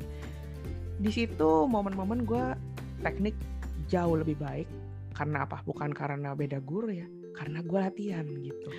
Di 0.98 1.10
situ 1.10 1.66
momen-momen 1.66 2.26
gue 2.26 2.44
teknik 3.02 3.34
jauh 3.86 4.18
lebih 4.18 4.38
baik. 4.38 4.66
Karena 5.14 5.46
apa? 5.46 5.62
Bukan 5.62 5.94
karena 5.94 6.34
beda 6.34 6.58
guru 6.58 6.90
ya. 6.90 7.06
Karena 7.34 7.62
gue 7.62 7.78
latihan 7.78 8.26
gitu. 8.26 8.70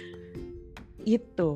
Itu. 1.08 1.50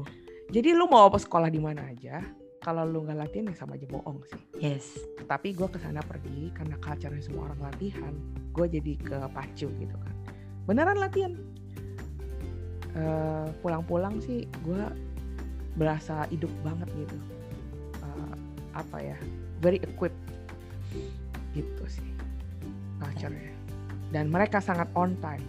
Jadi 0.49 0.73
lu 0.73 0.89
mau 0.89 1.11
apa 1.11 1.19
sekolah 1.21 1.51
di 1.51 1.61
mana 1.61 1.91
aja 1.93 2.23
kalau 2.59 2.83
lu 2.83 3.07
nggak 3.07 3.17
latihan 3.17 3.49
ya 3.51 3.55
sama 3.55 3.79
aja 3.79 3.87
bohong 3.87 4.19
sih. 4.27 4.41
Yes. 4.59 4.99
Tapi 5.25 5.55
gue 5.55 5.67
ke 5.67 5.79
sana 5.79 6.03
pergi 6.03 6.51
karena 6.51 6.75
culture 6.79 7.15
semua 7.23 7.51
orang 7.51 7.71
latihan 7.71 8.13
gue 8.51 8.65
jadi 8.67 8.93
ke 8.99 9.17
pacu 9.31 9.67
gitu 9.71 9.95
kan. 9.95 10.15
Beneran 10.67 10.99
latihan 10.99 11.33
eh, 12.95 13.47
pulang-pulang 13.61 14.21
sih 14.23 14.45
gue 14.65 14.83
berasa 15.77 16.25
hidup 16.33 16.51
banget 16.65 16.89
gitu. 16.95 17.17
Uh, 17.99 18.35
apa 18.73 18.97
ya 19.03 19.17
very 19.59 19.79
equipped 19.83 20.17
gitu 21.53 21.83
sih 21.87 22.09
culture-nya. 22.99 23.53
Dan 24.09 24.33
mereka 24.33 24.57
sangat 24.57 24.89
on 24.97 25.13
time. 25.21 25.43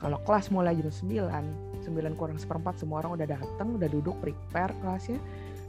Kalau 0.00 0.18
kelas 0.24 0.50
mulai 0.50 0.74
jam 0.74 0.90
9 0.90 1.86
9 1.86 2.18
kurang 2.20 2.36
seperempat 2.36 2.76
semua 2.76 3.00
orang 3.04 3.16
udah 3.20 3.28
datang 3.30 3.78
udah 3.78 3.88
duduk 3.88 4.16
prepare 4.20 4.74
kelasnya. 4.84 5.20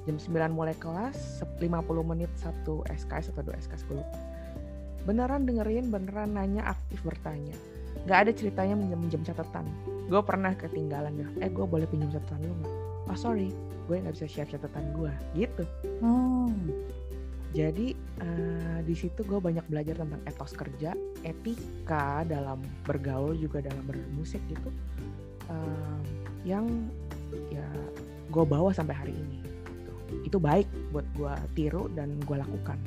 Jam 0.10 0.18
9 0.18 0.58
mulai 0.58 0.74
kelas 0.82 1.46
50 1.62 1.70
menit 2.02 2.32
satu 2.34 2.82
SKS 2.90 3.38
atau 3.38 3.46
dua 3.46 3.56
SKS 3.62 3.86
gue 3.86 4.02
beneran 5.06 5.50
dengerin 5.50 5.90
beneran 5.90 6.38
nanya 6.38 6.78
aktif 6.78 7.02
bertanya 7.02 7.58
nggak 8.06 8.20
ada 8.28 8.32
ceritanya 8.34 8.76
minjem 8.78 9.22
catatan. 9.22 9.66
Gue 10.10 10.22
pernah 10.26 10.52
ketinggalan 10.58 11.14
ya 11.16 11.28
eh 11.46 11.50
gue 11.50 11.66
boleh 11.66 11.86
pinjam 11.88 12.10
catatan 12.12 12.42
lu 12.46 12.54
nggak? 12.62 12.74
Oh 13.12 13.18
sorry. 13.18 13.50
Gue 13.86 14.02
nggak 14.02 14.16
bisa 14.18 14.28
share 14.30 14.50
catatan 14.50 14.94
gue 14.96 15.12
gitu. 15.38 15.64
Oh. 16.02 16.50
jadi 17.52 17.92
uh, 18.24 18.80
di 18.88 18.96
situ 18.96 19.28
gue 19.28 19.36
banyak 19.36 19.68
belajar 19.68 20.00
tentang 20.00 20.24
etos 20.24 20.56
kerja 20.56 20.96
etika 21.28 22.24
dalam 22.24 22.64
bergaul 22.88 23.36
juga 23.36 23.60
dalam 23.60 23.84
bermusik 23.84 24.40
gitu. 24.48 24.72
Uh, 25.52 26.00
yang 26.48 26.64
ya 27.52 27.68
gue 28.32 28.44
bawa 28.48 28.72
sampai 28.72 28.96
hari 28.96 29.12
ini. 29.12 29.44
Itu 30.24 30.40
baik 30.40 30.96
buat 30.96 31.04
gue 31.12 31.34
tiru 31.60 31.92
dan 31.92 32.16
gue 32.24 32.40
lakukan 32.40 32.80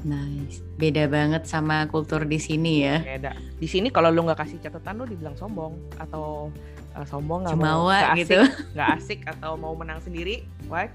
Nice. 0.00 0.64
Beda 0.80 1.04
banget 1.06 1.44
sama 1.44 1.84
kultur 1.88 2.24
di 2.24 2.40
sini 2.40 2.88
ya. 2.88 3.04
Beda. 3.04 3.36
Di 3.36 3.68
sini 3.68 3.92
kalau 3.92 4.08
lu 4.08 4.24
nggak 4.24 4.40
kasih 4.40 4.58
catatan 4.64 5.04
lu 5.04 5.04
dibilang 5.04 5.36
sombong 5.36 5.76
atau 6.00 6.48
uh, 6.96 7.06
sombong 7.06 7.44
nggak 7.44 7.60
mau 7.60 7.92
gak 7.92 8.16
gitu. 8.16 8.40
Nggak 8.72 8.88
asik 8.96 9.20
atau 9.28 9.60
mau 9.60 9.76
menang 9.76 10.00
sendiri, 10.00 10.44
what? 10.72 10.88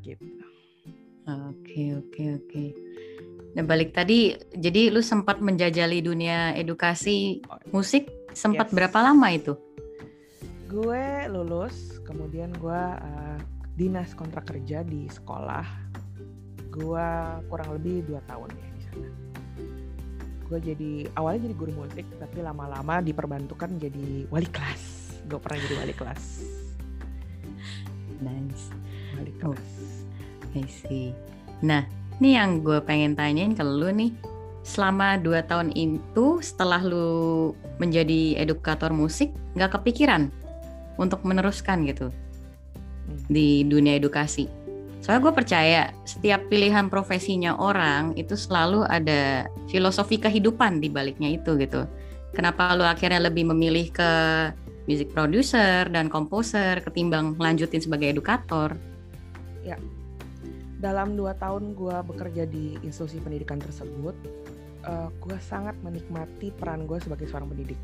Gitu. 0.00 0.24
Oke, 1.28 1.94
oke, 1.94 2.22
oke. 2.42 2.64
Nah, 3.52 3.62
balik 3.68 3.92
tadi, 3.92 4.32
jadi 4.56 4.88
lu 4.88 5.04
sempat 5.04 5.44
menjajali 5.44 6.00
dunia 6.00 6.56
edukasi 6.56 7.44
musik 7.68 8.08
sempat 8.32 8.72
yes. 8.72 8.74
berapa 8.74 8.98
lama 9.12 9.28
itu? 9.28 9.54
Gue 10.72 11.28
lulus, 11.28 12.00
kemudian 12.08 12.48
gue 12.56 12.82
uh, 12.96 13.38
dinas 13.76 14.16
kontrak 14.16 14.48
kerja 14.48 14.80
di 14.80 15.04
sekolah 15.04 15.68
gue 16.72 17.08
kurang 17.52 17.68
lebih 17.76 18.08
dua 18.08 18.20
tahun 18.24 18.48
ya 18.48 18.68
di 18.72 18.80
sana. 18.88 19.10
Gue 20.48 20.58
jadi 20.60 20.92
awalnya 21.16 21.48
jadi 21.48 21.56
guru 21.56 21.72
musik 21.84 22.06
tapi 22.16 22.40
lama-lama 22.40 23.04
diperbantukan 23.04 23.76
jadi 23.76 24.26
wali 24.32 24.48
kelas. 24.48 25.12
Gue 25.28 25.36
pernah 25.36 25.60
jadi 25.60 25.74
wali 25.84 25.94
kelas. 25.94 26.22
Nice. 28.24 28.64
Wali 29.20 29.32
kelas. 29.36 29.68
Oh, 30.48 30.56
I 30.56 30.64
see. 30.64 31.12
Nah 31.60 31.84
ini 32.18 32.40
yang 32.40 32.64
gue 32.64 32.80
pengen 32.80 33.12
tanyain 33.12 33.52
ke 33.52 33.64
lu 33.64 33.92
nih. 33.92 34.12
Selama 34.62 35.18
dua 35.18 35.42
tahun 35.42 35.74
itu 35.74 36.38
setelah 36.38 36.78
lu 36.86 37.50
menjadi 37.82 38.38
edukator 38.38 38.94
musik 38.94 39.34
nggak 39.58 39.74
kepikiran 39.74 40.30
untuk 41.02 41.26
meneruskan 41.26 41.82
gitu 41.82 42.14
hmm. 42.14 43.26
di 43.26 43.66
dunia 43.66 43.98
edukasi 43.98 44.46
Soalnya 45.02 45.22
gue 45.26 45.34
percaya 45.34 45.82
setiap 46.06 46.46
pilihan 46.46 46.86
profesinya 46.86 47.58
orang 47.58 48.14
itu 48.14 48.38
selalu 48.38 48.86
ada 48.86 49.50
filosofi 49.66 50.14
kehidupan 50.14 50.78
di 50.78 50.86
baliknya 50.86 51.34
itu 51.34 51.58
gitu. 51.58 51.90
Kenapa 52.30 52.70
lu 52.78 52.86
akhirnya 52.86 53.18
lebih 53.18 53.50
memilih 53.50 53.90
ke 53.90 54.10
music 54.86 55.10
producer 55.10 55.90
dan 55.90 56.06
komposer 56.06 56.78
ketimbang 56.86 57.34
lanjutin 57.34 57.82
sebagai 57.82 58.14
edukator? 58.14 58.78
Ya, 59.66 59.74
dalam 60.78 61.18
dua 61.18 61.34
tahun 61.34 61.74
gue 61.74 61.96
bekerja 62.14 62.46
di 62.46 62.78
institusi 62.86 63.18
pendidikan 63.18 63.58
tersebut, 63.58 64.14
uh, 64.86 65.06
eh, 65.06 65.08
gue 65.18 65.36
sangat 65.42 65.74
menikmati 65.82 66.54
peran 66.54 66.86
gue 66.86 67.02
sebagai 67.02 67.26
seorang 67.26 67.50
pendidik. 67.50 67.78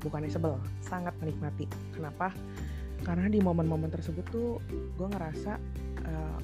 Bukannya 0.00 0.32
sebel, 0.32 0.56
sangat 0.80 1.12
menikmati. 1.20 1.68
Kenapa? 1.92 2.32
Karena 3.04 3.28
di 3.28 3.38
momen-momen 3.38 3.92
tersebut 3.92 4.24
tuh 4.32 4.58
gue 4.70 5.08
ngerasa 5.12 5.60
uh, 6.06 6.38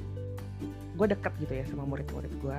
gue 0.99 1.07
deket 1.15 1.33
gitu 1.39 1.53
ya 1.55 1.65
sama 1.71 1.87
murid-murid 1.87 2.33
gue 2.43 2.59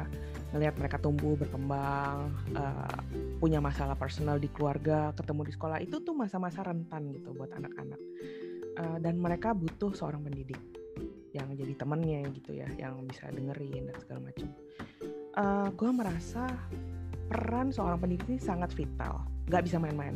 ngelihat 0.56 0.80
mereka 0.80 0.98
tumbuh 0.98 1.36
berkembang 1.36 2.32
uh, 2.56 3.00
punya 3.44 3.60
masalah 3.60 4.00
personal 4.00 4.40
di 4.40 4.48
keluarga 4.48 5.12
ketemu 5.14 5.52
di 5.52 5.54
sekolah 5.54 5.78
itu 5.84 6.00
tuh 6.00 6.16
masa-masa 6.16 6.64
rentan 6.64 7.12
gitu 7.14 7.36
buat 7.36 7.52
anak-anak. 7.54 8.02
Uh, 8.80 8.98
dan 9.04 9.20
mereka 9.20 9.52
butuh 9.52 9.92
seorang 9.92 10.24
pendidik 10.24 10.58
yang 11.36 11.52
jadi 11.54 11.76
temennya 11.76 12.26
gitu 12.32 12.56
ya 12.56 12.66
yang 12.80 13.04
bisa 13.06 13.28
dengerin 13.30 13.92
dan 13.92 13.96
segala 14.02 14.32
macam 14.32 14.48
uh, 15.38 15.68
gue 15.70 15.92
merasa 15.92 16.48
peran 17.30 17.70
seorang 17.70 18.02
pendidik 18.02 18.26
ini 18.26 18.40
sangat 18.42 18.74
vital. 18.74 19.22
Nggak 19.50 19.64
bisa 19.70 19.78
main-main. 19.78 20.16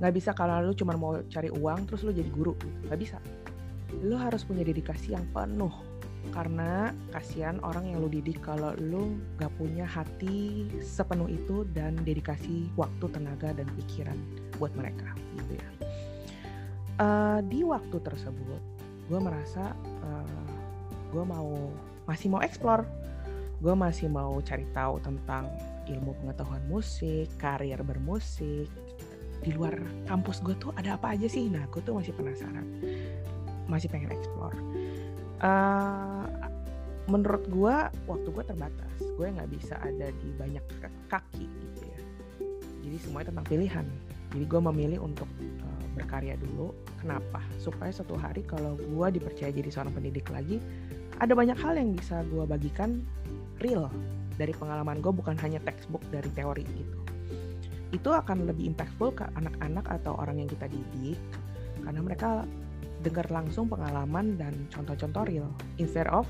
Nggak 0.00 0.12
bisa 0.12 0.30
kalau 0.36 0.60
lu 0.60 0.72
cuma 0.76 0.92
mau 0.96 1.16
cari 1.28 1.48
uang 1.48 1.88
terus 1.88 2.04
lu 2.04 2.12
jadi 2.12 2.28
guru. 2.28 2.52
Nggak 2.88 2.98
bisa. 3.00 3.18
Lu 4.04 4.16
harus 4.20 4.44
punya 4.44 4.60
dedikasi 4.64 5.16
yang 5.16 5.24
penuh 5.32 5.72
karena 6.30 6.94
kasihan 7.10 7.58
orang 7.64 7.90
yang 7.90 7.98
lu 8.04 8.08
didik 8.12 8.38
kalau 8.44 8.76
lu 8.78 9.18
gak 9.40 9.50
punya 9.56 9.88
hati 9.88 10.68
sepenuh 10.78 11.26
itu 11.26 11.66
dan 11.74 11.98
dedikasi 12.04 12.70
waktu 12.78 13.08
tenaga 13.10 13.56
dan 13.56 13.66
pikiran 13.80 14.16
buat 14.60 14.70
mereka 14.76 15.10
gitu 15.40 15.58
ya. 15.58 15.68
Uh, 17.00 17.40
di 17.48 17.64
waktu 17.64 17.96
tersebut 17.96 18.60
gue 19.08 19.18
merasa 19.18 19.74
uh, 20.06 20.22
eh, 20.22 20.54
gue 21.10 21.24
mau 21.24 21.72
masih 22.06 22.28
mau 22.30 22.44
explore. 22.44 22.86
Gue 23.60 23.76
masih 23.76 24.08
mau 24.08 24.40
cari 24.40 24.64
tahu 24.72 25.02
tentang 25.04 25.48
ilmu 25.84 26.16
pengetahuan 26.22 26.62
musik 26.70 27.28
karir 27.36 27.80
bermusik. 27.82 28.70
Di 29.40 29.50
luar 29.56 29.76
kampus 30.04 30.44
gue 30.44 30.52
tuh 30.60 30.72
ada 30.76 31.00
apa 31.00 31.16
aja 31.16 31.26
sih? 31.26 31.48
Nah 31.48 31.64
gue 31.72 31.80
tuh 31.80 31.96
masih 31.96 32.12
penasaran. 32.12 32.64
Masih 33.66 33.88
pengen 33.88 34.12
explore 34.12 34.56
uh, 35.40 36.24
menurut 37.10 37.44
gue 37.50 37.76
waktu 38.06 38.28
gue 38.30 38.44
terbatas. 38.44 38.94
Gue 39.18 39.28
nggak 39.32 39.50
bisa 39.50 39.76
ada 39.80 40.08
di 40.08 40.28
banyak 40.36 40.64
kaki 41.10 41.44
gitu 41.44 41.80
ya. 41.84 42.00
Jadi 42.86 42.96
semuanya 43.02 43.28
tentang 43.34 43.46
pilihan. 43.48 43.86
Jadi 44.30 44.44
gue 44.46 44.60
memilih 44.62 44.98
untuk 45.02 45.26
uh, 45.42 45.84
berkarya 45.98 46.38
dulu. 46.38 46.70
Kenapa? 47.02 47.42
Supaya 47.58 47.90
suatu 47.90 48.14
hari 48.14 48.46
kalau 48.46 48.78
gue 48.78 49.06
dipercaya 49.18 49.50
jadi 49.50 49.68
seorang 49.68 49.92
pendidik 49.96 50.28
lagi 50.30 50.62
ada 51.20 51.36
banyak 51.36 51.58
hal 51.60 51.76
yang 51.76 51.92
bisa 51.92 52.24
gue 52.32 52.44
bagikan 52.48 53.04
real 53.60 53.92
dari 54.40 54.56
pengalaman 54.56 55.04
gue 55.04 55.12
bukan 55.12 55.36
hanya 55.44 55.60
textbook 55.60 56.00
dari 56.08 56.32
teori 56.32 56.64
gitu. 56.64 56.98
Itu 57.92 58.14
akan 58.14 58.48
lebih 58.48 58.72
impactful 58.72 59.12
ke 59.18 59.28
anak-anak 59.36 59.84
atau 60.00 60.16
orang 60.16 60.40
yang 60.40 60.48
kita 60.48 60.70
didik 60.70 61.20
karena 61.84 62.00
mereka 62.00 62.48
dengar 63.00 63.26
langsung 63.32 63.66
pengalaman 63.66 64.36
dan 64.36 64.68
contoh-contoh 64.72 65.24
real. 65.26 65.50
Instead 65.80 66.08
of 66.12 66.28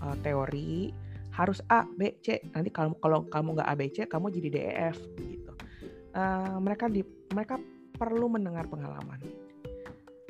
uh, 0.00 0.14
teori 0.22 0.94
harus 1.34 1.58
A 1.72 1.88
B 1.98 2.14
C. 2.22 2.38
Nanti 2.54 2.70
kalau 2.70 2.94
kalau 3.02 3.24
kamu 3.26 3.58
nggak 3.58 3.68
A 3.68 3.74
B 3.74 3.82
C 3.90 4.06
kamu 4.06 4.30
jadi 4.30 4.48
D 4.48 4.56
E 4.62 4.72
F 4.94 4.98
gitu. 5.18 5.52
Uh, 6.12 6.60
mereka 6.62 6.86
di 6.86 7.02
mereka 7.32 7.56
perlu 7.96 8.28
mendengar 8.30 8.68
pengalaman. 8.68 9.20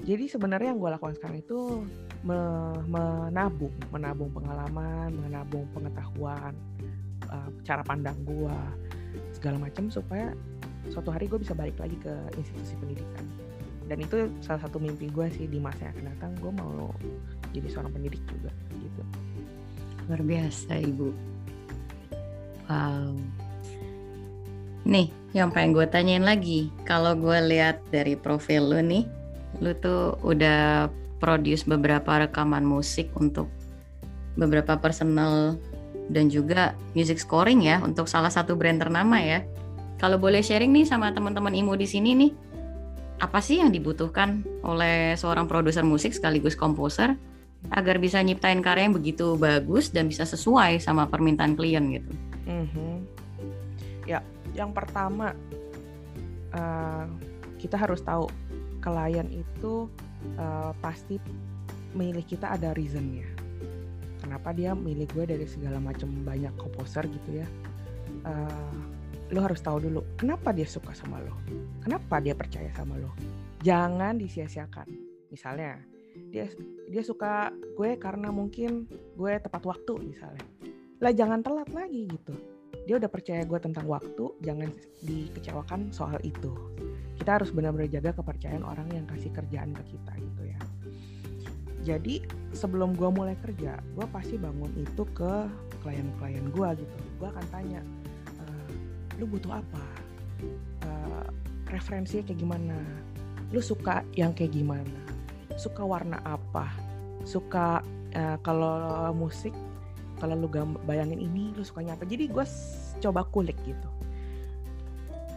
Jadi 0.02 0.26
sebenarnya 0.26 0.74
yang 0.74 0.82
gue 0.82 0.90
lakukan 0.98 1.14
sekarang 1.14 1.46
itu 1.46 1.86
me, 2.26 2.38
menabung 2.90 3.70
menabung 3.94 4.34
pengalaman 4.34 5.14
menabung 5.14 5.62
pengetahuan 5.70 6.58
uh, 7.30 7.46
cara 7.62 7.86
pandang 7.86 8.18
gue 8.26 8.58
segala 9.30 9.62
macam 9.62 9.86
supaya 9.94 10.34
suatu 10.90 11.14
hari 11.14 11.30
gue 11.30 11.38
bisa 11.38 11.54
balik 11.54 11.78
lagi 11.78 11.94
ke 12.02 12.10
institusi 12.34 12.74
pendidikan 12.82 13.22
dan 13.92 14.00
itu 14.00 14.24
salah 14.40 14.64
satu 14.64 14.80
mimpi 14.80 15.12
gue 15.12 15.28
sih 15.36 15.44
di 15.44 15.60
masa 15.60 15.84
yang 15.84 15.92
akan 15.92 16.04
datang 16.16 16.32
gue 16.40 16.48
mau 16.56 16.88
jadi 17.52 17.68
seorang 17.68 17.92
pendidik 17.92 18.24
juga 18.24 18.48
gitu. 18.72 19.02
Luar 20.08 20.24
biasa 20.24 20.80
ibu. 20.80 21.12
Wow. 22.72 23.12
Nih 24.88 25.12
yang 25.36 25.52
pengen 25.52 25.76
gue 25.76 25.84
tanyain 25.92 26.24
lagi 26.24 26.72
kalau 26.88 27.12
gue 27.12 27.36
lihat 27.52 27.84
dari 27.92 28.16
profil 28.16 28.72
lu 28.72 28.80
nih 28.80 29.04
lu 29.60 29.76
tuh 29.76 30.16
udah 30.24 30.88
produce 31.20 31.68
beberapa 31.68 32.24
rekaman 32.24 32.64
musik 32.64 33.12
untuk 33.20 33.52
beberapa 34.40 34.80
personal 34.80 35.60
dan 36.08 36.32
juga 36.32 36.72
music 36.96 37.20
scoring 37.20 37.68
ya 37.68 37.76
untuk 37.84 38.08
salah 38.08 38.32
satu 38.32 38.56
brand 38.56 38.80
ternama 38.80 39.20
ya. 39.20 39.44
Kalau 40.00 40.16
boleh 40.16 40.40
sharing 40.40 40.72
nih 40.72 40.88
sama 40.88 41.12
teman-teman 41.12 41.52
IMU 41.52 41.76
di 41.76 41.84
sini 41.84 42.16
nih, 42.16 42.32
apa 43.22 43.38
sih 43.38 43.62
yang 43.62 43.70
dibutuhkan 43.70 44.42
oleh 44.66 45.14
seorang 45.14 45.46
produser 45.46 45.86
musik 45.86 46.10
sekaligus 46.10 46.58
komposer 46.58 47.14
agar 47.70 48.02
bisa 48.02 48.18
nyiptain 48.18 48.58
karya 48.58 48.90
yang 48.90 48.96
begitu 48.98 49.38
bagus 49.38 49.94
dan 49.94 50.10
bisa 50.10 50.26
sesuai 50.26 50.82
sama 50.82 51.06
permintaan 51.06 51.54
klien 51.54 51.86
gitu. 51.94 52.10
Mm-hmm. 52.50 52.94
Ya, 54.10 54.18
yang 54.58 54.74
pertama 54.74 55.38
uh, 56.50 57.06
kita 57.62 57.78
harus 57.78 58.02
tahu 58.02 58.26
klien 58.82 59.30
itu 59.30 59.86
uh, 60.34 60.74
pasti 60.82 61.22
milih 61.94 62.26
kita 62.26 62.50
ada 62.50 62.74
reasonnya 62.74 63.22
kenapa 64.22 64.54
dia 64.54 64.72
milih 64.72 65.10
gue 65.12 65.24
dari 65.26 65.46
segala 65.50 65.82
macam 65.82 66.08
banyak 66.22 66.54
komposer 66.56 67.04
gitu 67.10 67.42
ya 67.42 67.46
uh, 68.24 68.91
lo 69.32 69.40
harus 69.40 69.64
tahu 69.64 69.88
dulu 69.88 70.00
kenapa 70.20 70.52
dia 70.52 70.68
suka 70.68 70.92
sama 70.92 71.16
lo? 71.24 71.32
Kenapa 71.80 72.20
dia 72.20 72.36
percaya 72.36 72.68
sama 72.76 73.00
lo? 73.00 73.16
Jangan 73.64 74.20
disia-siakan. 74.20 74.88
Misalnya 75.32 75.80
dia 76.28 76.52
dia 76.92 77.02
suka 77.02 77.48
gue 77.72 77.96
karena 77.96 78.28
mungkin 78.28 78.84
gue 79.16 79.32
tepat 79.40 79.64
waktu 79.64 80.12
misalnya. 80.12 80.44
Lah 81.00 81.10
jangan 81.16 81.40
telat 81.40 81.72
lagi 81.72 82.12
gitu. 82.12 82.36
Dia 82.84 83.00
udah 83.00 83.08
percaya 83.08 83.40
gue 83.48 83.56
tentang 83.56 83.88
waktu 83.88 84.36
jangan 84.44 84.68
dikecewakan 85.00 85.88
soal 85.96 86.20
itu. 86.20 86.52
Kita 87.16 87.40
harus 87.40 87.48
benar-benar 87.56 87.88
jaga 87.88 88.12
kepercayaan 88.20 88.60
orang 88.60 88.92
yang 88.92 89.08
kasih 89.08 89.32
kerjaan 89.32 89.72
ke 89.72 89.96
kita 89.96 90.12
gitu 90.20 90.42
ya. 90.44 90.60
Jadi 91.82 92.20
sebelum 92.52 92.92
gue 92.94 93.08
mulai 93.08 93.34
kerja 93.40 93.80
gue 93.96 94.06
pasti 94.12 94.36
bangun 94.36 94.70
itu 94.76 95.02
ke 95.16 95.48
klien-klien 95.80 96.52
gue 96.52 96.68
gitu. 96.84 96.96
Gue 97.16 97.32
akan 97.32 97.46
tanya 97.48 97.80
lu 99.22 99.38
butuh 99.38 99.62
apa? 99.62 99.84
E, 100.82 100.90
referensinya 101.70 102.26
kayak 102.26 102.42
gimana? 102.42 102.74
Lu 103.54 103.62
suka 103.62 104.02
yang 104.18 104.34
kayak 104.34 104.50
gimana? 104.50 104.98
Suka 105.54 105.86
warna 105.86 106.18
apa? 106.26 106.66
Suka 107.22 107.86
uh, 108.18 108.36
kalau 108.42 109.14
musik 109.14 109.54
kalau 110.18 110.34
lu 110.34 110.48
bayangin 110.82 111.22
ini 111.22 111.54
lu 111.54 111.62
sukanya 111.62 111.94
apa? 111.94 112.02
Jadi 112.02 112.26
gue 112.26 112.44
coba 112.98 113.22
kulik 113.30 113.54
gitu. 113.62 113.88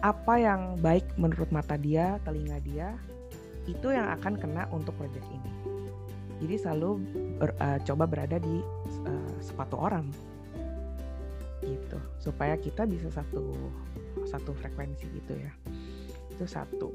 Apa 0.02 0.38
yang 0.38 0.82
baik 0.82 1.06
menurut 1.18 1.50
mata 1.54 1.78
dia 1.78 2.18
telinga 2.26 2.58
dia 2.62 2.98
itu 3.66 3.90
yang 3.90 4.10
akan 4.18 4.38
kena 4.38 4.66
untuk 4.70 4.94
project 4.98 5.26
ini. 5.30 5.52
Jadi 6.42 6.56
selalu 6.62 6.90
ber, 7.38 7.52
uh, 7.60 7.80
coba 7.86 8.10
berada 8.10 8.38
di 8.42 8.56
uh, 9.06 9.36
sepatu 9.44 9.78
orang 9.78 10.10
gitu. 11.64 11.98
Supaya 12.20 12.60
kita 12.60 12.84
bisa 12.84 13.08
satu 13.14 13.56
satu 14.28 14.52
frekuensi 14.58 15.06
gitu 15.12 15.34
ya. 15.38 15.52
Itu 16.34 16.44
satu. 16.50 16.90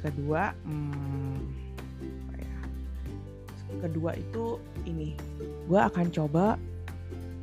Kedua 0.00 0.52
hmm, 0.64 1.64
kedua 3.80 4.14
itu 4.16 4.60
ini. 4.88 5.16
Gue 5.66 5.80
akan 5.80 6.08
coba 6.12 6.56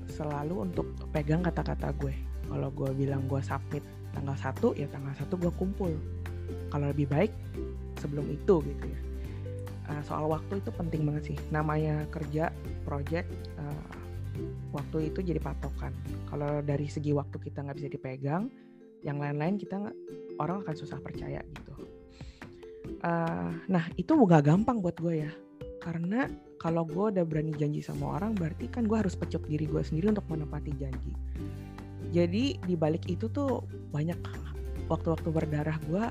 selalu 0.10 0.70
untuk 0.70 0.86
pegang 1.14 1.42
kata-kata 1.42 1.94
gue. 1.98 2.14
Kalau 2.52 2.70
gue 2.74 2.90
bilang 2.94 3.26
gue 3.32 3.40
submit 3.42 3.84
tanggal 4.12 4.36
satu 4.36 4.76
ya 4.76 4.86
tanggal 4.92 5.16
satu 5.16 5.40
gue 5.40 5.52
kumpul. 5.56 5.92
Kalau 6.72 6.92
lebih 6.92 7.08
baik 7.08 7.32
sebelum 8.00 8.28
itu 8.28 8.60
gitu 8.66 8.86
ya. 8.86 9.00
Uh, 9.92 10.02
soal 10.06 10.30
waktu 10.30 10.60
itu 10.62 10.70
penting 10.76 11.04
banget 11.08 11.34
sih. 11.34 11.38
Namanya 11.50 12.06
kerja 12.12 12.52
project 12.84 13.28
uh, 13.60 14.01
waktu 14.72 15.12
itu 15.12 15.20
jadi 15.22 15.40
patokan. 15.40 15.92
Kalau 16.28 16.64
dari 16.64 16.88
segi 16.88 17.12
waktu 17.12 17.38
kita 17.38 17.64
nggak 17.66 17.78
bisa 17.78 17.90
dipegang 17.92 18.48
yang 19.02 19.18
lain-lain 19.18 19.58
kita 19.58 19.92
orang 20.38 20.62
akan 20.66 20.76
susah 20.78 20.98
percaya 21.02 21.42
gitu. 21.42 21.74
Uh, 23.02 23.54
nah 23.70 23.86
itu 23.98 24.14
gak 24.14 24.46
gampang 24.46 24.82
buat 24.82 24.98
gue 24.98 25.26
ya. 25.26 25.32
Karena 25.82 26.30
kalau 26.62 26.86
gue 26.86 27.18
udah 27.18 27.26
berani 27.26 27.54
janji 27.58 27.82
sama 27.82 28.22
orang 28.22 28.38
berarti 28.38 28.70
kan 28.70 28.86
gue 28.86 28.98
harus 28.98 29.18
pecut 29.18 29.42
diri 29.50 29.66
gue 29.66 29.82
sendiri 29.82 30.14
untuk 30.14 30.26
menepati 30.30 30.72
janji. 30.78 31.14
Jadi 32.14 32.62
di 32.62 32.76
balik 32.78 33.10
itu 33.10 33.26
tuh 33.32 33.66
banyak 33.90 34.18
waktu-waktu 34.92 35.30
berdarah 35.32 35.78
gue 35.90 36.06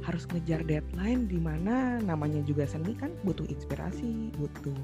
harus 0.00 0.24
ngejar 0.32 0.64
deadline 0.64 1.28
di 1.28 1.36
mana 1.36 2.00
namanya 2.00 2.40
juga 2.48 2.64
seni 2.64 2.96
kan 2.96 3.12
butuh 3.28 3.44
inspirasi 3.44 4.32
butuh 4.40 4.80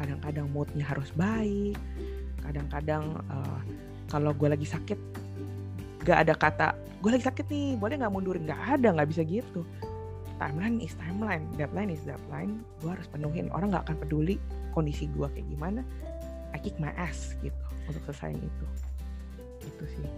kadang-kadang 0.00 0.48
moodnya 0.48 0.80
harus 0.80 1.12
baik 1.12 1.76
kadang-kadang 2.50 3.04
uh, 3.30 3.60
kalau 4.06 4.30
gue 4.30 4.48
lagi 4.48 4.66
sakit 4.66 4.98
gak 6.06 6.18
ada 6.22 6.34
kata 6.38 6.68
gue 7.02 7.10
lagi 7.12 7.26
sakit 7.26 7.46
nih 7.46 7.78
boleh 7.78 7.94
nggak 8.02 8.12
mundurin? 8.12 8.42
Nggak 8.48 8.62
ada 8.80 8.88
nggak 8.98 9.08
bisa 9.14 9.22
gitu. 9.22 9.62
Timeline 10.36 10.82
is 10.82 10.92
timeline 10.98 11.44
deadline 11.54 11.92
is 11.92 12.02
deadline. 12.02 12.60
Gue 12.82 12.90
harus 12.92 13.06
penuhin. 13.06 13.46
Orang 13.54 13.70
nggak 13.70 13.86
akan 13.86 13.96
peduli 14.02 14.42
kondisi 14.74 15.06
gue 15.14 15.26
kayak 15.30 15.46
gimana. 15.46 15.86
I 16.50 16.58
kick 16.58 16.74
my 16.82 16.90
ass 16.98 17.38
gitu 17.44 17.64
untuk 17.86 18.02
selesaiin 18.10 18.40
itu. 18.42 18.64
Itu 19.62 19.84
sih. 19.86 20.08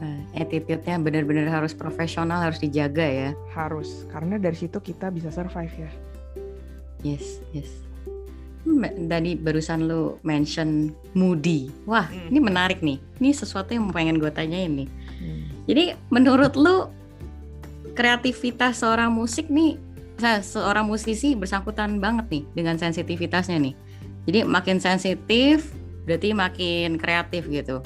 Nah, 0.00 0.16
attitude-nya 0.32 0.96
benar-benar 0.96 1.44
harus 1.52 1.76
profesional, 1.76 2.40
harus 2.40 2.56
dijaga 2.56 3.04
ya. 3.04 3.30
Harus, 3.52 4.08
karena 4.08 4.40
dari 4.40 4.56
situ 4.56 4.80
kita 4.80 5.12
bisa 5.12 5.28
survive 5.28 5.76
ya. 5.76 5.92
Yes, 7.04 7.44
yes. 7.52 7.68
Tadi 9.10 9.34
barusan 9.34 9.90
lu 9.90 10.20
mention 10.22 10.94
moody. 11.18 11.70
Wah, 11.84 12.06
hmm. 12.06 12.30
ini 12.30 12.38
menarik 12.38 12.78
nih. 12.80 12.98
Ini 13.18 13.30
sesuatu 13.34 13.74
yang 13.74 13.90
pengen 13.90 14.22
gue 14.22 14.30
tanyain 14.30 14.70
nih. 14.70 14.88
Hmm. 15.20 15.42
Jadi 15.66 15.84
menurut 16.08 16.54
lu 16.54 16.88
kreativitas 17.94 18.80
seorang 18.80 19.10
musik 19.12 19.50
nih 19.50 19.76
seorang 20.20 20.84
musisi 20.84 21.32
bersangkutan 21.32 21.96
banget 21.96 22.28
nih 22.28 22.44
dengan 22.52 22.76
sensitivitasnya 22.76 23.56
nih. 23.56 23.74
Jadi 24.28 24.38
makin 24.44 24.76
sensitif 24.76 25.72
berarti 26.04 26.36
makin 26.36 27.00
kreatif 27.00 27.48
gitu. 27.48 27.80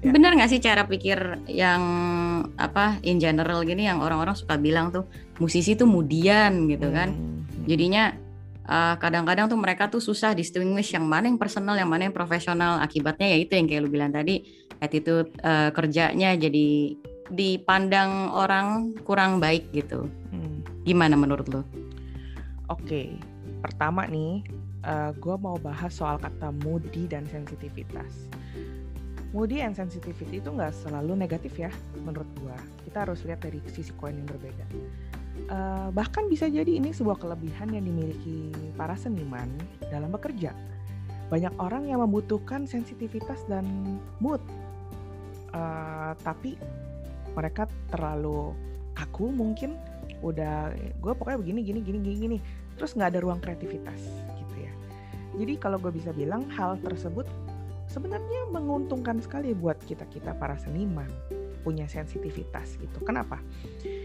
Ya. 0.00 0.12
Bener 0.12 0.32
nggak 0.36 0.50
sih 0.52 0.60
cara 0.60 0.88
pikir 0.88 1.44
yang 1.48 1.82
apa 2.56 3.00
in 3.04 3.20
general 3.20 3.64
gini 3.64 3.88
yang 3.88 4.00
orang-orang 4.00 4.36
suka 4.36 4.56
bilang 4.56 4.92
tuh 4.92 5.04
musisi 5.36 5.76
tuh 5.76 5.88
mudian 5.88 6.68
gitu 6.68 6.88
kan. 6.92 7.12
Hmm. 7.12 7.44
Kadang 8.66 8.90
eh, 8.90 8.96
kadang-kadang 8.98 9.46
tuh 9.46 9.58
mereka 9.58 9.86
tuh 9.86 10.02
susah 10.02 10.34
distinguish 10.34 10.90
yang 10.90 11.06
mana 11.06 11.30
yang 11.30 11.38
personal, 11.38 11.78
yang 11.78 11.86
mana 11.86 12.10
yang 12.10 12.14
profesional. 12.14 12.82
Akibatnya 12.82 13.30
ya 13.30 13.38
itu 13.38 13.54
yang 13.54 13.66
kayak 13.70 13.80
lu 13.86 13.90
bilang 13.90 14.10
tadi, 14.10 14.42
attitude 14.82 15.30
uh, 15.46 15.70
kerjanya 15.70 16.34
jadi 16.34 16.98
dipandang 17.30 18.30
orang 18.34 18.94
kurang 19.06 19.38
baik 19.38 19.70
gitu. 19.70 20.10
Hmm. 20.34 20.62
Gimana 20.82 21.14
menurut 21.14 21.46
lo? 21.50 21.62
Oke, 22.66 23.14
pertama 23.62 24.06
nih, 24.10 24.42
uh, 24.82 24.90
eh, 24.90 25.10
gue 25.14 25.36
mau 25.38 25.54
bahas 25.62 25.94
soal 25.94 26.18
kata 26.18 26.50
moody 26.66 27.06
dan 27.06 27.22
sensitivitas. 27.30 28.26
Moody 29.34 29.62
and 29.62 29.74
sensitivity 29.74 30.38
itu 30.38 30.50
nggak 30.50 30.74
selalu 30.74 31.14
negatif 31.14 31.54
ya, 31.58 31.70
menurut 32.02 32.26
gue. 32.38 32.56
Kita 32.86 33.06
harus 33.06 33.22
lihat 33.26 33.42
dari 33.42 33.62
sisi 33.70 33.94
koin 33.94 34.18
yang 34.18 34.26
berbeda. 34.26 34.66
Uh, 35.46 35.94
bahkan 35.94 36.26
bisa 36.26 36.50
jadi 36.50 36.82
ini 36.82 36.90
sebuah 36.90 37.22
kelebihan 37.22 37.70
yang 37.70 37.86
dimiliki 37.86 38.50
para 38.74 38.98
seniman 38.98 39.46
dalam 39.92 40.10
bekerja. 40.10 40.50
Banyak 41.30 41.54
orang 41.62 41.86
yang 41.86 42.02
membutuhkan 42.02 42.66
sensitivitas 42.66 43.46
dan 43.46 43.66
mood, 44.18 44.42
uh, 45.54 46.18
tapi 46.26 46.58
mereka 47.38 47.70
terlalu 47.94 48.58
kaku 48.98 49.30
mungkin. 49.30 49.78
Udah 50.24 50.74
gue 50.74 51.12
pokoknya 51.14 51.38
begini 51.38 51.60
gini 51.62 51.80
gini 51.84 51.98
gini 52.02 52.16
gini. 52.18 52.38
Terus 52.74 52.98
nggak 52.98 53.14
ada 53.14 53.20
ruang 53.22 53.38
kreativitas 53.38 54.02
gitu 54.42 54.54
ya. 54.58 54.72
Jadi 55.38 55.54
kalau 55.62 55.78
gue 55.78 55.94
bisa 55.94 56.10
bilang 56.10 56.50
hal 56.50 56.74
tersebut 56.82 57.28
sebenarnya 57.86 58.50
menguntungkan 58.50 59.22
sekali 59.22 59.54
buat 59.54 59.78
kita 59.86 60.04
kita 60.10 60.34
para 60.36 60.58
seniman 60.58 61.08
punya 61.66 61.90
sensitivitas 61.90 62.78
gitu. 62.78 63.02
Kenapa? 63.02 63.42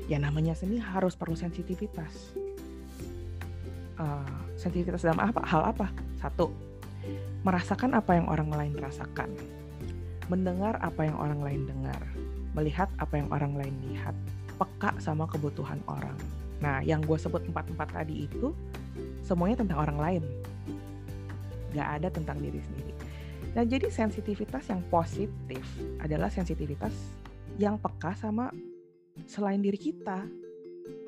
Ya 0.10 0.18
namanya 0.18 0.58
seni 0.58 0.82
harus 0.82 1.14
perlu 1.14 1.38
sensitivitas. 1.38 2.34
Uh, 4.02 4.42
sensitivitas 4.58 5.06
dalam 5.06 5.22
apa? 5.22 5.46
Hal 5.46 5.70
apa? 5.70 5.94
Satu 6.18 6.50
merasakan 7.46 7.94
apa 7.94 8.18
yang 8.18 8.26
orang 8.26 8.50
lain 8.50 8.74
rasakan. 8.82 9.30
Mendengar 10.26 10.82
apa 10.82 11.06
yang 11.06 11.18
orang 11.22 11.46
lain 11.46 11.62
dengar. 11.70 12.02
Melihat 12.58 12.90
apa 12.98 13.22
yang 13.22 13.30
orang 13.30 13.54
lain 13.54 13.76
lihat, 13.94 14.18
peka 14.58 14.98
sama 14.98 15.30
kebutuhan 15.30 15.78
orang. 15.86 16.18
Nah, 16.62 16.82
yang 16.82 17.02
gue 17.06 17.18
sebut 17.18 17.42
empat-empat 17.46 17.90
tadi 17.94 18.26
itu 18.30 18.54
semuanya 19.26 19.64
tentang 19.64 19.82
orang 19.82 19.98
lain, 19.98 20.24
gak 21.74 21.90
ada 22.02 22.08
tentang 22.12 22.38
diri 22.38 22.60
sendiri. 22.60 22.94
Nah, 23.56 23.64
jadi 23.66 23.88
sensitivitas 23.90 24.70
yang 24.70 24.84
positif 24.92 25.64
adalah 26.04 26.30
sensitivitas 26.30 26.94
yang 27.60 27.80
peka 27.80 28.16
sama 28.16 28.52
selain 29.28 29.60
diri 29.60 29.80
kita. 29.80 30.24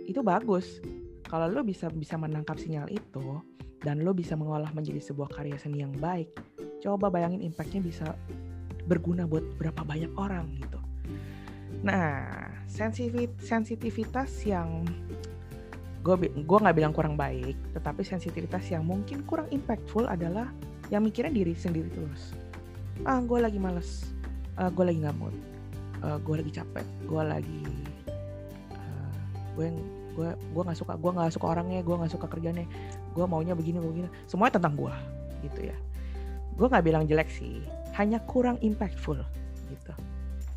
Itu 0.04 0.24
bagus. 0.26 0.84
Kalau 1.24 1.48
lo 1.50 1.64
bisa 1.64 1.88
bisa 1.90 2.20
menangkap 2.20 2.60
sinyal 2.60 2.92
itu 2.92 3.42
dan 3.84 4.04
lo 4.04 4.16
bisa 4.16 4.36
mengolah 4.40 4.72
menjadi 4.72 5.00
sebuah 5.12 5.32
karya 5.32 5.60
seni 5.60 5.84
yang 5.84 5.92
baik, 6.00 6.32
coba 6.80 7.12
bayangin 7.12 7.44
impactnya 7.44 7.84
bisa 7.84 8.08
berguna 8.88 9.28
buat 9.28 9.44
berapa 9.60 9.84
banyak 9.84 10.12
orang 10.16 10.48
gitu. 10.60 10.80
Nah, 11.84 12.48
sensitivitas 13.44 14.32
yang 14.48 14.88
gue 16.04 16.16
gue 16.32 16.58
nggak 16.60 16.76
bilang 16.76 16.96
kurang 16.96 17.16
baik, 17.16 17.56
tetapi 17.76 18.04
sensitivitas 18.04 18.68
yang 18.72 18.84
mungkin 18.88 19.24
kurang 19.28 19.48
impactful 19.52 20.08
adalah 20.08 20.52
yang 20.92 21.04
mikirnya 21.04 21.32
diri 21.32 21.56
sendiri 21.56 21.92
terus. 21.92 22.36
Ah, 23.08 23.20
gue 23.24 23.40
lagi 23.40 23.60
males, 23.60 24.12
uh, 24.60 24.68
ah, 24.68 24.70
gue 24.72 24.84
lagi 24.84 25.00
nggak 25.04 25.18
mood, 25.18 25.36
uh, 26.04 26.08
ah, 26.16 26.18
gue 26.20 26.36
lagi 26.44 26.52
capek, 26.52 26.86
gue 27.08 27.24
lagi 27.24 27.64
uh, 28.76 29.16
gue 29.56 29.68
gue 30.14 30.30
gue 30.30 30.62
nggak 30.62 30.78
suka 30.78 30.94
gue 30.94 31.10
nggak 31.10 31.34
suka 31.34 31.46
orangnya 31.58 31.82
gue 31.82 31.96
nggak 31.98 32.14
suka 32.14 32.30
kerjanya 32.30 32.70
gue 33.16 33.26
maunya 33.26 33.56
begini 33.56 33.80
begini. 33.80 34.08
Semuanya 34.28 34.60
tentang 34.60 34.76
gue 34.76 34.94
gitu 35.48 35.72
ya. 35.72 35.78
Gue 36.54 36.68
nggak 36.70 36.86
bilang 36.86 37.04
jelek 37.08 37.32
sih 37.32 37.64
hanya 37.98 38.22
kurang 38.28 38.60
impactful 38.62 39.18
gitu. 39.72 39.94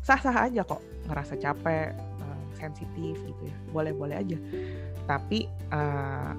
Sah-sah 0.05 0.47
aja 0.47 0.61
kok 0.63 0.83
ngerasa 1.09 1.39
capek 1.39 1.95
uh, 1.95 2.41
sensitif 2.59 3.17
gitu 3.17 3.41
ya. 3.47 3.55
Boleh-boleh 3.71 4.15
aja. 4.19 4.37
Tapi 5.07 5.47
uh, 5.71 6.35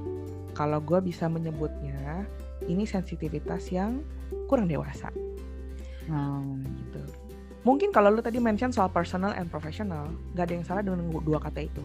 kalau 0.53 0.79
gue 0.83 1.01
bisa 1.01 1.27
menyebutnya 1.27 2.27
ini 2.67 2.85
sensitivitas 2.85 3.71
yang 3.73 4.05
kurang 4.47 4.69
dewasa. 4.69 5.09
Hmm. 6.09 6.65
gitu 6.65 7.28
mungkin 7.67 7.91
kalau 7.91 8.15
lu 8.15 8.21
tadi 8.23 8.39
mention 8.39 8.71
soal 8.71 8.91
personal 8.91 9.35
and 9.35 9.51
professional 9.51 10.11
gak 10.35 10.51
ada 10.51 10.55
yang 10.59 10.67
salah 10.67 10.83
dengan 10.83 11.09
dua 11.23 11.39
kata 11.43 11.67
itu. 11.67 11.83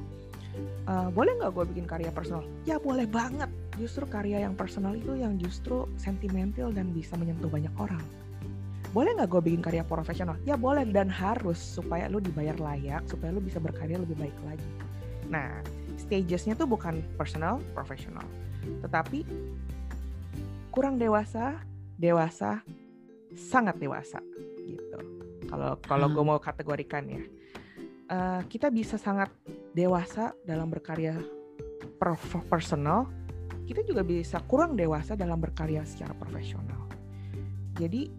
Uh, 0.86 1.10
boleh 1.10 1.34
nggak 1.42 1.50
gue 1.50 1.66
bikin 1.74 1.90
karya 1.90 2.14
personal? 2.14 2.46
Ya 2.70 2.78
boleh 2.78 3.10
banget. 3.10 3.50
Justru 3.74 4.06
karya 4.06 4.46
yang 4.46 4.54
personal 4.54 4.94
itu 4.94 5.18
yang 5.18 5.42
justru 5.42 5.90
sentimental 5.98 6.70
dan 6.70 6.94
bisa 6.94 7.18
menyentuh 7.18 7.50
banyak 7.50 7.74
orang. 7.82 8.04
Boleh 8.94 9.18
nggak 9.18 9.34
gue 9.34 9.42
bikin 9.50 9.66
karya 9.66 9.82
profesional? 9.82 10.38
Ya 10.46 10.54
boleh. 10.54 10.86
Dan 10.86 11.10
harus 11.10 11.58
supaya 11.58 12.06
lu 12.06 12.22
dibayar 12.22 12.54
layak 12.62 13.10
supaya 13.10 13.34
lu 13.34 13.42
bisa 13.42 13.58
berkarya 13.58 13.98
lebih 13.98 14.14
baik 14.14 14.38
lagi. 14.46 14.70
Nah 15.34 15.58
stagesnya 15.98 16.54
tuh 16.58 16.68
bukan 16.70 17.02
personal 17.18 17.62
profesional 17.72 18.26
tetapi 18.84 19.28
kurang 20.72 20.98
dewasa 20.98 21.60
dewasa 22.00 22.64
sangat 23.34 23.78
dewasa 23.78 24.20
gitu 24.66 25.00
kalau 25.54 25.72
kalau 25.86 26.08
gue 26.10 26.24
hmm. 26.26 26.32
mau 26.34 26.40
kategorikan 26.42 27.06
ya. 27.06 27.24
Uh, 28.10 28.42
kita 28.50 28.74
bisa 28.74 28.98
sangat 28.98 29.30
dewasa 29.78 30.34
dalam 30.50 30.74
berkarya 30.74 31.22
personal. 32.50 33.06
Kita 33.64 33.86
juga 33.86 34.02
bisa 34.04 34.42
kurang 34.44 34.76
dewasa 34.76 35.14
dalam 35.14 35.38
berkarya 35.40 35.86
secara 35.86 36.12
profesional. 36.18 36.90
Jadi 37.78 38.10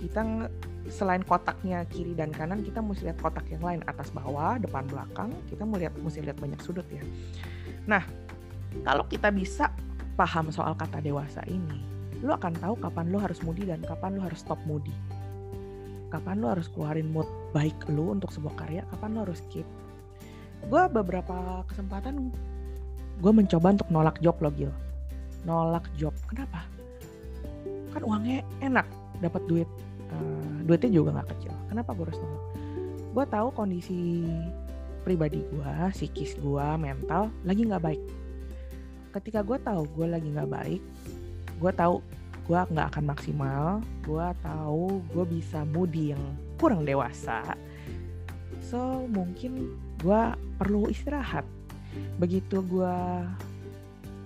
kita 0.00 0.48
selain 0.88 1.20
kotaknya 1.20 1.84
kiri 1.90 2.16
dan 2.16 2.32
kanan 2.32 2.64
kita 2.64 2.80
mesti 2.80 3.10
lihat 3.10 3.18
kotak 3.18 3.44
yang 3.50 3.60
lain. 3.60 3.82
Atas 3.90 4.14
bawah 4.14 4.56
depan 4.56 4.86
belakang 4.86 5.34
kita 5.50 5.66
melihat 5.66 5.92
mesti 5.98 6.22
lihat 6.22 6.38
banyak 6.38 6.62
sudut 6.62 6.86
ya. 6.88 7.02
Nah 7.84 8.06
kalau 8.86 9.04
kita 9.10 9.28
bisa 9.34 9.68
paham 10.14 10.48
soal 10.54 10.72
kata 10.78 11.02
dewasa 11.02 11.42
ini 11.50 11.90
lu 12.20 12.32
akan 12.36 12.52
tahu 12.60 12.76
kapan 12.76 13.08
lu 13.08 13.16
harus 13.16 13.40
moody 13.40 13.64
dan 13.64 13.80
kapan 13.80 14.20
lu 14.20 14.20
harus 14.20 14.44
stop 14.44 14.60
moody 14.68 14.92
kapan 16.10 16.42
lu 16.42 16.50
harus 16.50 16.66
keluarin 16.74 17.08
mood 17.08 17.26
baik 17.54 17.74
lu 17.88 18.12
untuk 18.12 18.34
sebuah 18.34 18.54
karya 18.58 18.82
kapan 18.90 19.14
lu 19.14 19.18
harus 19.24 19.40
keep 19.48 19.66
gue 20.66 20.82
beberapa 20.92 21.64
kesempatan 21.70 22.34
gue 23.20 23.32
mencoba 23.32 23.76
untuk 23.76 23.88
nolak 23.92 24.16
job 24.24 24.36
lo 24.40 24.50
Gil. 24.56 24.72
Nolak 25.44 25.84
job. 26.00 26.16
Kenapa? 26.24 26.64
Kan 27.92 28.02
uangnya 28.04 28.40
enak 28.64 28.88
dapat 29.20 29.44
duit. 29.44 29.68
Uh, 30.10 30.64
duitnya 30.66 30.90
juga 30.90 31.20
nggak 31.20 31.28
kecil. 31.36 31.52
Kenapa 31.68 31.92
gue 31.92 32.04
harus 32.08 32.20
nolak? 32.20 32.44
Gue 33.12 33.24
tahu 33.28 33.48
kondisi 33.52 34.24
pribadi 35.04 35.40
gue 35.40 35.72
psikis 35.96 36.36
gue 36.40 36.66
mental 36.80 37.28
lagi 37.44 37.62
nggak 37.64 37.84
baik. 37.84 38.02
Ketika 39.16 39.44
gue 39.44 39.58
tahu 39.60 39.84
gue 39.96 40.06
lagi 40.08 40.28
nggak 40.32 40.50
baik 40.50 40.82
gue 41.60 41.72
tahu 41.76 42.00
gue 42.46 42.58
nggak 42.58 42.88
akan 42.96 43.04
maksimal. 43.10 43.64
Gue 44.04 44.26
tahu 44.44 45.02
gue 45.12 45.24
bisa 45.28 45.64
moody 45.68 46.14
yang 46.14 46.24
kurang 46.56 46.84
dewasa. 46.84 47.56
So 48.64 49.08
mungkin 49.08 49.76
gue 50.00 50.22
perlu 50.60 50.88
istirahat. 50.88 51.44
Begitu 52.20 52.62
gue 52.64 52.96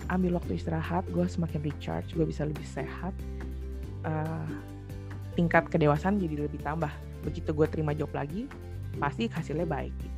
ambil 0.05 0.37
waktu 0.37 0.61
istirahat 0.61 1.01
gue 1.09 1.25
semakin 1.25 1.65
recharge 1.65 2.13
gue 2.13 2.29
bisa 2.29 2.45
lebih 2.45 2.61
sehat 2.61 3.09
uh, 4.05 4.45
tingkat 5.33 5.65
kedewasaan 5.67 6.21
jadi 6.21 6.45
lebih 6.45 6.61
tambah. 6.61 6.91
Begitu 7.25 7.49
gue 7.51 7.67
terima 7.67 7.97
job 7.97 8.13
lagi 8.13 8.45
pasti 8.95 9.27
hasilnya 9.27 9.67
baik 9.67 9.91
gitu 9.99 10.14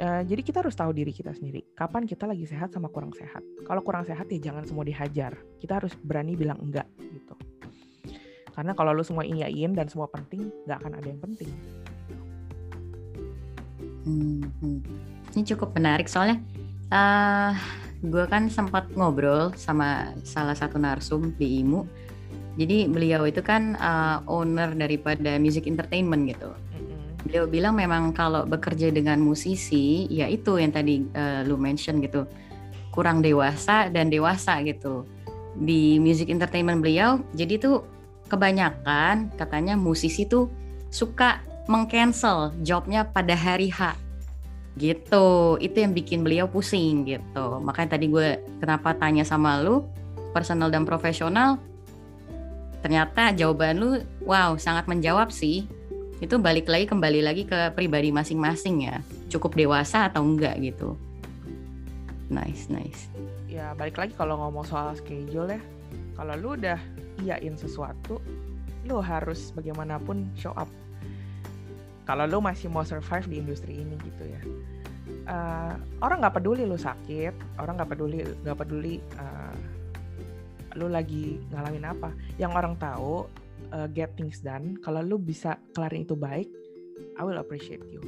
uh, 0.00 0.22
jadi 0.24 0.42
kita 0.42 0.62
harus 0.64 0.76
tahu 0.76 0.92
diri 0.92 1.12
kita 1.12 1.32
sendiri. 1.32 1.64
Kapan 1.76 2.08
kita 2.08 2.24
lagi 2.28 2.44
sehat 2.48 2.72
sama 2.72 2.88
kurang 2.88 3.12
sehat? 3.16 3.42
Kalau 3.64 3.80
kurang 3.84 4.04
sehat 4.04 4.28
ya 4.32 4.50
jangan 4.52 4.64
semua 4.64 4.84
dihajar. 4.84 5.36
Kita 5.60 5.82
harus 5.82 5.92
berani 5.96 6.36
bilang 6.36 6.60
enggak 6.60 6.88
gitu. 7.00 7.34
Karena 8.56 8.72
kalau 8.72 8.96
lu 8.96 9.04
semua 9.04 9.24
iyain 9.28 9.76
dan 9.76 9.86
semua 9.88 10.08
penting 10.08 10.48
nggak 10.64 10.78
akan 10.80 10.92
ada 10.96 11.06
yang 11.08 11.20
penting. 11.20 11.50
Hmm, 14.06 14.38
hmm. 14.62 14.78
ini 15.34 15.42
cukup 15.42 15.74
menarik 15.74 16.06
soalnya 16.06 16.38
uh, 16.94 17.50
gue 18.06 18.22
kan 18.30 18.46
sempat 18.46 18.86
ngobrol 18.94 19.50
sama 19.58 20.14
salah 20.22 20.54
satu 20.54 20.78
narsum 20.78 21.34
di 21.34 21.58
IMU 21.58 21.82
jadi 22.56 22.88
beliau 22.88 23.28
itu 23.28 23.44
kan 23.44 23.76
uh, 23.76 24.24
owner 24.24 24.72
daripada 24.72 25.36
music 25.36 25.68
entertainment 25.68 26.24
gitu. 26.24 26.56
Beliau 27.26 27.44
bilang 27.50 27.74
memang 27.74 28.14
kalau 28.14 28.46
bekerja 28.46 28.94
dengan 28.94 29.18
musisi, 29.18 30.06
ya 30.08 30.30
itu 30.30 30.56
yang 30.56 30.70
tadi 30.70 31.02
uh, 31.12 31.42
lu 31.42 31.58
mention 31.58 31.98
gitu, 31.98 32.24
kurang 32.94 33.20
dewasa 33.20 33.90
dan 33.90 34.08
dewasa 34.08 34.62
gitu. 34.62 35.04
Di 35.56 35.98
music 35.98 36.30
entertainment 36.30 36.80
beliau, 36.80 37.20
jadi 37.34 37.58
tuh 37.58 37.82
kebanyakan 38.30 39.34
katanya 39.34 39.74
musisi 39.74 40.26
tuh 40.26 40.50
suka 40.90 41.42
mengcancel 41.66 42.54
jobnya 42.62 43.02
pada 43.02 43.34
hari 43.34 43.68
H. 43.68 43.98
Gitu. 44.76 45.56
Itu 45.58 45.76
yang 45.76 45.96
bikin 45.96 46.22
beliau 46.22 46.46
pusing 46.46 47.08
gitu. 47.08 47.58
Makanya 47.64 47.96
tadi 47.96 48.06
gue 48.12 48.38
kenapa 48.60 48.92
tanya 48.94 49.24
sama 49.24 49.58
lu 49.64 49.82
personal 50.36 50.68
dan 50.68 50.84
profesional 50.84 51.56
ternyata 52.84 53.34
jawaban 53.34 53.82
lu 53.82 53.90
wow 54.22 54.54
sangat 54.54 54.86
menjawab 54.86 55.34
sih 55.34 55.66
itu 56.16 56.40
balik 56.40 56.64
lagi 56.64 56.88
kembali 56.88 57.20
lagi 57.20 57.44
ke 57.44 57.76
pribadi 57.76 58.08
masing-masing 58.08 58.88
ya. 58.88 59.04
Cukup 59.28 59.52
dewasa 59.52 60.08
atau 60.08 60.24
enggak 60.24 60.56
gitu. 60.64 60.96
Nice 62.32 62.72
nice. 62.72 63.12
Ya 63.46 63.76
balik 63.76 64.00
lagi 64.00 64.12
kalau 64.16 64.40
ngomong 64.40 64.64
soal 64.64 64.96
schedule 64.96 65.52
ya. 65.52 65.60
Kalau 66.16 66.32
lu 66.40 66.48
udah 66.56 66.80
iyain 67.20 67.52
sesuatu 67.60 68.16
lu 68.88 68.96
harus 69.02 69.52
bagaimanapun 69.52 70.24
show 70.38 70.56
up. 70.56 70.70
Kalau 72.08 72.24
lu 72.24 72.38
masih 72.40 72.72
mau 72.72 72.86
survive 72.86 73.28
di 73.28 73.36
industri 73.42 73.76
ini 73.76 73.98
gitu 74.00 74.24
ya. 74.24 74.40
Uh, 75.26 75.74
orang 76.02 76.22
nggak 76.22 76.38
peduli 76.38 76.66
lu 76.66 76.74
sakit 76.74 77.34
orang 77.62 77.78
nggak 77.78 77.90
peduli 77.94 78.26
nggak 78.42 78.58
peduli 78.58 78.98
uh, 79.18 79.54
lu 80.80 80.88
lagi 80.88 81.36
ngalamin 81.52 81.92
apa. 81.92 82.08
Yang 82.40 82.52
orang 82.56 82.74
tahu 82.80 83.28
uh, 83.72 83.88
get 83.90 84.14
things 84.14 84.42
done 84.44 84.78
kalau 84.84 85.00
lu 85.02 85.16
bisa 85.16 85.58
kelarin 85.72 86.04
itu 86.04 86.14
baik 86.18 86.50
I 87.16 87.22
will 87.24 87.40
appreciate 87.40 87.84
you. 87.88 88.00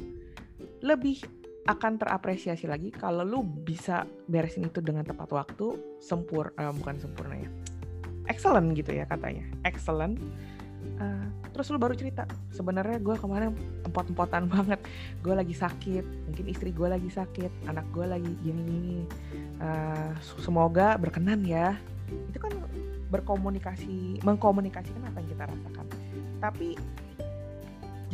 Lebih 0.85 1.25
akan 1.69 2.01
terapresiasi 2.01 2.65
lagi 2.65 2.89
kalau 2.89 3.21
lu 3.21 3.45
bisa 3.45 4.05
beresin 4.25 4.65
itu 4.65 4.81
dengan 4.81 5.05
tepat 5.05 5.29
waktu 5.29 5.77
sempur 6.01 6.49
uh, 6.57 6.73
bukan 6.73 6.97
sempurna 6.97 7.37
ya 7.37 7.49
excellent 8.29 8.73
gitu 8.77 8.93
ya 8.93 9.05
katanya 9.09 9.43
excellent. 9.65 10.17
Uh, 10.99 11.27
terus 11.51 11.67
lu 11.75 11.77
baru 11.81 11.91
cerita 11.91 12.23
sebenarnya 12.55 13.03
gue 13.03 13.15
kemarin 13.19 13.51
empot-empotan 13.83 14.47
banget 14.53 14.79
gue 15.19 15.33
lagi 15.35 15.51
sakit 15.51 16.05
mungkin 16.29 16.45
istri 16.47 16.71
gue 16.71 16.87
lagi 16.87 17.09
sakit 17.11 17.67
anak 17.67 17.85
gue 17.91 18.05
lagi 18.05 18.31
gini-gini. 18.41 19.03
Uh, 19.59 20.13
semoga 20.39 20.95
berkenan 20.95 21.43
ya. 21.43 21.75
Itu 22.31 22.39
kan 22.39 22.53
berkomunikasi 23.09 24.21
mengkomunikasikan 24.21 25.01
apa 25.09 25.17
yang 25.21 25.29
kita 25.33 25.43
rasakan. 25.49 25.85
Tapi 26.39 26.67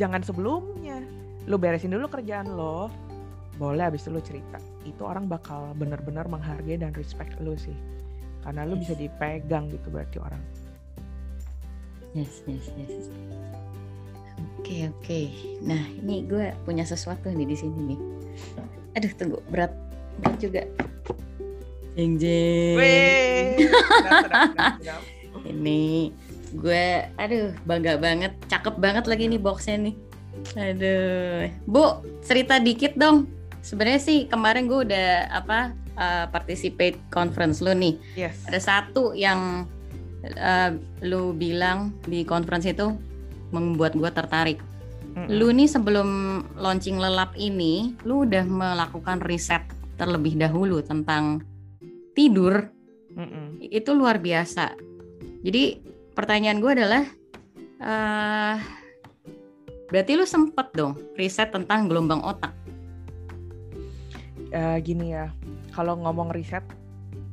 jangan 0.00 0.20
sebelumnya. 0.24 1.00
Lu 1.46 1.60
beresin 1.60 1.94
dulu 1.94 2.10
kerjaan 2.10 2.50
lo 2.50 2.90
boleh 3.56 3.88
abis 3.88 4.08
itu 4.08 4.10
lu 4.12 4.20
cerita. 4.20 4.58
Itu 4.84 5.08
orang 5.08 5.28
bakal 5.28 5.72
benar-benar 5.76 6.28
menghargai 6.28 6.80
dan 6.80 6.92
respect 6.96 7.36
lu 7.40 7.56
sih. 7.56 7.76
Karena 8.44 8.68
lu 8.68 8.76
yes. 8.76 8.82
bisa 8.88 8.94
dipegang 8.98 9.72
gitu 9.72 9.88
berarti 9.88 10.18
orang. 10.20 10.42
Yes 12.12 12.44
yes 12.48 12.66
yes. 12.76 13.08
Oke 14.60 14.60
okay, 14.60 14.80
oke. 14.88 15.00
Okay. 15.04 15.26
nah 15.64 15.80
ini 16.02 16.24
gue 16.28 16.52
punya 16.68 16.84
sesuatu 16.84 17.32
nih 17.32 17.48
di 17.48 17.56
sini 17.56 17.94
nih. 17.94 18.00
Aduh 18.96 19.12
tunggu. 19.16 19.38
Berat. 19.48 19.72
Berat 20.20 20.36
juga 20.40 20.64
Jeng 21.96 22.20
jeng. 22.20 22.76
ini 25.48 26.12
gue 26.52 26.86
aduh 27.16 27.56
bangga 27.64 27.96
banget, 27.96 28.36
cakep 28.52 28.76
banget 28.76 29.08
lagi 29.08 29.32
nih 29.32 29.40
boxnya 29.40 29.76
nih. 29.80 29.96
Aduh, 30.60 31.48
Bu, 31.64 32.04
cerita 32.20 32.60
dikit 32.60 33.00
dong. 33.00 33.32
Sebenarnya 33.64 34.00
sih 34.04 34.28
kemarin 34.28 34.68
gue 34.68 34.92
udah 34.92 35.08
apa 35.32 35.72
uh, 35.96 36.28
participate 36.28 37.00
conference 37.08 37.64
lu 37.64 37.72
nih. 37.72 37.96
Yes. 38.14 38.44
Ada 38.44 38.60
satu 38.60 39.16
yang 39.16 39.64
uh, 40.36 40.70
lu 41.00 41.32
bilang 41.32 41.96
di 42.04 42.28
conference 42.28 42.68
itu 42.68 42.92
membuat 43.56 43.96
gue 43.96 44.10
tertarik. 44.12 44.60
Mm 45.16 45.24
-hmm. 45.24 45.26
Lu 45.32 45.48
nih 45.48 45.68
sebelum 45.72 46.08
launching 46.60 47.00
lelap 47.00 47.32
ini, 47.40 47.96
lu 48.04 48.28
udah 48.28 48.44
melakukan 48.44 49.24
riset 49.24 49.64
terlebih 49.96 50.36
dahulu 50.36 50.84
tentang 50.84 51.40
tidur 52.16 52.64
Mm-mm. 53.12 53.60
itu 53.60 53.92
luar 53.92 54.16
biasa. 54.16 54.72
Jadi 55.44 55.84
pertanyaan 56.16 56.58
gue 56.64 56.72
adalah, 56.72 57.04
uh, 57.84 58.56
berarti 59.92 60.12
lu 60.16 60.24
sempet 60.24 60.72
dong 60.72 60.96
riset 61.14 61.52
tentang 61.52 61.86
gelombang 61.86 62.24
otak? 62.24 62.56
Uh, 64.50 64.80
gini 64.80 65.12
ya, 65.12 65.28
kalau 65.76 66.00
ngomong 66.00 66.32
riset, 66.32 66.64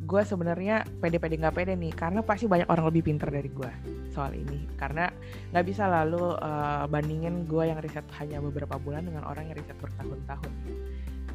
gue 0.04 0.22
sebenarnya 0.28 0.84
pede-pede 1.00 1.40
nggak 1.40 1.56
pede 1.56 1.74
nih, 1.80 1.96
karena 1.96 2.20
pasti 2.20 2.46
banyak 2.52 2.68
orang 2.68 2.92
lebih 2.92 3.08
pinter 3.08 3.32
dari 3.32 3.48
gue 3.48 3.72
soal 4.12 4.36
ini. 4.36 4.68
Karena 4.76 5.08
nggak 5.56 5.66
bisa 5.66 5.88
lalu 5.88 6.36
uh, 6.44 6.84
bandingin 6.92 7.48
gue 7.48 7.64
yang 7.72 7.80
riset 7.80 8.04
hanya 8.20 8.44
beberapa 8.44 8.76
bulan 8.76 9.08
dengan 9.08 9.24
orang 9.24 9.48
yang 9.48 9.56
riset 9.56 9.80
bertahun-tahun. 9.80 10.52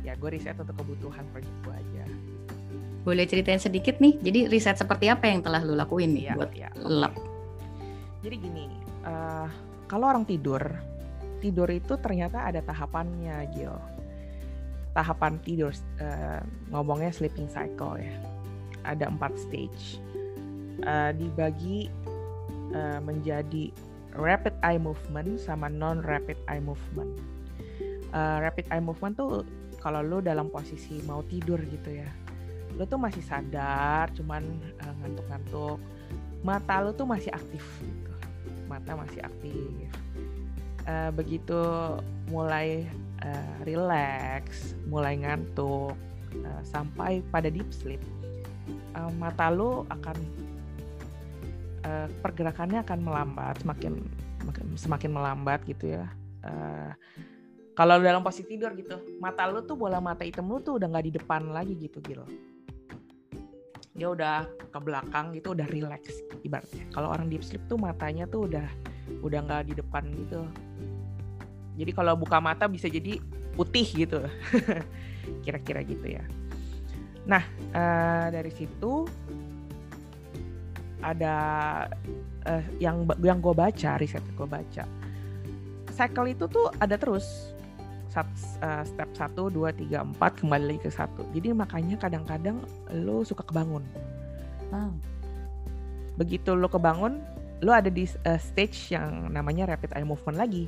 Ya 0.05 0.15
gue 0.15 0.31
riset 0.31 0.55
untuk 0.61 0.77
kebutuhan 0.79 1.25
proyek 1.33 1.55
gue 1.65 1.75
aja. 1.75 2.05
Boleh 3.07 3.25
ceritain 3.25 3.63
sedikit 3.63 4.03
nih, 4.03 4.19
jadi 4.21 4.51
riset 4.51 4.77
seperti 4.77 5.09
apa 5.09 5.31
yang 5.31 5.41
telah 5.41 5.63
lu 5.65 5.79
lakuin 5.79 6.13
nih 6.13 6.31
Iya, 6.31 6.35
buat 6.35 6.51
iya. 6.53 6.69
lab? 6.77 7.15
Jadi 8.21 8.37
gini, 8.43 8.65
uh, 9.07 9.49
kalau 9.87 10.11
orang 10.11 10.27
tidur, 10.27 10.61
tidur 11.39 11.71
itu 11.71 11.95
ternyata 12.03 12.45
ada 12.45 12.61
tahapannya, 12.61 13.47
Gil. 13.55 13.73
Tahapan 14.93 15.39
tidur, 15.47 15.71
uh, 16.03 16.43
ngomongnya 16.75 17.15
sleeping 17.15 17.47
cycle 17.47 17.97
ya. 17.97 18.13
Ada 18.83 19.09
empat 19.09 19.39
stage. 19.39 20.03
Uh, 20.83 21.11
dibagi 21.15 21.91
uh, 22.75 23.03
menjadi 23.03 23.71
rapid 24.19 24.55
eye 24.67 24.81
movement 24.81 25.39
sama 25.39 25.71
non 25.71 26.03
rapid 26.03 26.37
eye 26.51 26.63
movement. 26.63 27.19
Uh, 28.11 28.43
rapid 28.43 28.67
eye 28.75 28.83
movement 28.83 29.15
tuh 29.15 29.47
kalau 29.79 30.03
lu 30.03 30.19
dalam 30.19 30.51
posisi 30.51 30.99
mau 31.07 31.23
tidur 31.23 31.63
gitu 31.63 32.03
ya, 32.03 32.09
lu 32.79 32.87
tuh 32.87 33.01
masih 33.03 33.21
sadar, 33.27 34.07
cuman 34.15 34.47
uh, 34.79 34.95
ngantuk-ngantuk. 35.03 35.79
Mata 36.47 36.79
lu 36.79 36.95
tuh 36.95 37.05
masih 37.11 37.35
aktif 37.35 37.67
gitu. 37.83 38.13
Mata 38.71 38.95
masih 38.95 39.19
aktif. 39.27 39.91
Uh, 40.87 41.11
begitu 41.13 41.59
mulai 42.31 42.87
uh, 43.21 43.55
relax, 43.67 44.73
mulai 44.87 45.19
ngantuk, 45.19 45.93
uh, 46.39 46.63
sampai 46.65 47.21
pada 47.29 47.51
deep 47.53 47.69
sleep, 47.75 48.01
uh, 48.97 49.11
mata 49.21 49.53
lu 49.53 49.85
akan 49.93 50.17
uh, 51.85 52.07
pergerakannya 52.25 52.81
akan 52.87 52.99
melambat, 53.05 53.61
semakin 53.61 54.01
semakin 54.81 55.11
melambat 55.13 55.61
gitu 55.69 55.99
ya. 55.99 56.09
Uh, 56.41 56.95
kalau 57.77 58.01
dalam 58.01 58.25
posisi 58.25 58.57
tidur 58.57 58.73
gitu, 58.75 58.97
mata 59.23 59.45
lu 59.47 59.63
tuh 59.63 59.79
bola 59.79 60.01
mata 60.01 60.25
hitam 60.27 60.49
lu 60.49 60.59
tuh 60.59 60.81
udah 60.81 60.89
nggak 60.89 61.05
di 61.05 61.13
depan 61.21 61.53
lagi 61.53 61.77
gitu 61.77 62.01
gitu. 62.01 62.25
Dia 63.99 64.15
udah 64.15 64.47
ke 64.71 64.79
belakang 64.79 65.35
gitu, 65.35 65.59
udah 65.59 65.67
relax 65.67 66.23
ibaratnya. 66.47 66.87
Kalau 66.95 67.11
orang 67.11 67.27
deep 67.27 67.43
sleep 67.43 67.67
tuh 67.67 67.77
matanya 67.77 68.31
tuh 68.31 68.47
udah 68.47 68.67
udah 69.21 69.39
nggak 69.43 69.63
di 69.69 69.75
depan 69.75 70.07
gitu. 70.15 70.47
Jadi 71.79 71.91
kalau 71.95 72.15
buka 72.15 72.39
mata 72.39 72.71
bisa 72.71 72.87
jadi 72.87 73.19
putih 73.59 73.87
gitu, 74.07 74.23
kira-kira 75.45 75.83
gitu 75.83 76.07
ya. 76.07 76.23
Nah 77.27 77.43
uh, 77.75 78.27
dari 78.31 78.55
situ 78.55 79.07
ada 81.03 81.37
uh, 82.47 82.65
yang 82.83 83.07
yang 83.23 83.39
gue 83.39 83.55
baca 83.55 83.99
riset 84.03 84.23
gue 84.35 84.49
baca 84.49 84.83
cycle 85.95 86.31
itu 86.31 86.47
tuh 86.47 86.71
ada 86.79 86.95
terus 86.95 87.55
Sat, 88.09 88.25
uh, 88.65 88.85
step 88.89 89.13
1, 89.13 89.37
2, 89.37 89.69
3, 89.85 90.17
4 90.17 90.41
kembali 90.41 90.65
lagi 90.65 90.81
ke 90.81 90.91
satu. 90.91 91.29
Jadi 91.37 91.53
makanya 91.53 92.01
kadang-kadang 92.01 92.65
lo 93.05 93.21
suka 93.25 93.45
kebangun. 93.45 93.85
Wow. 94.69 94.93
begitu 96.19 96.53
lo 96.53 96.69
kebangun 96.69 97.25
lo 97.65 97.73
ada 97.73 97.89
di 97.89 98.05
uh, 98.05 98.37
stage 98.37 98.93
yang 98.93 99.33
namanya 99.33 99.71
rapid 99.71 99.95
eye 99.95 100.07
movement 100.07 100.39
lagi. 100.39 100.67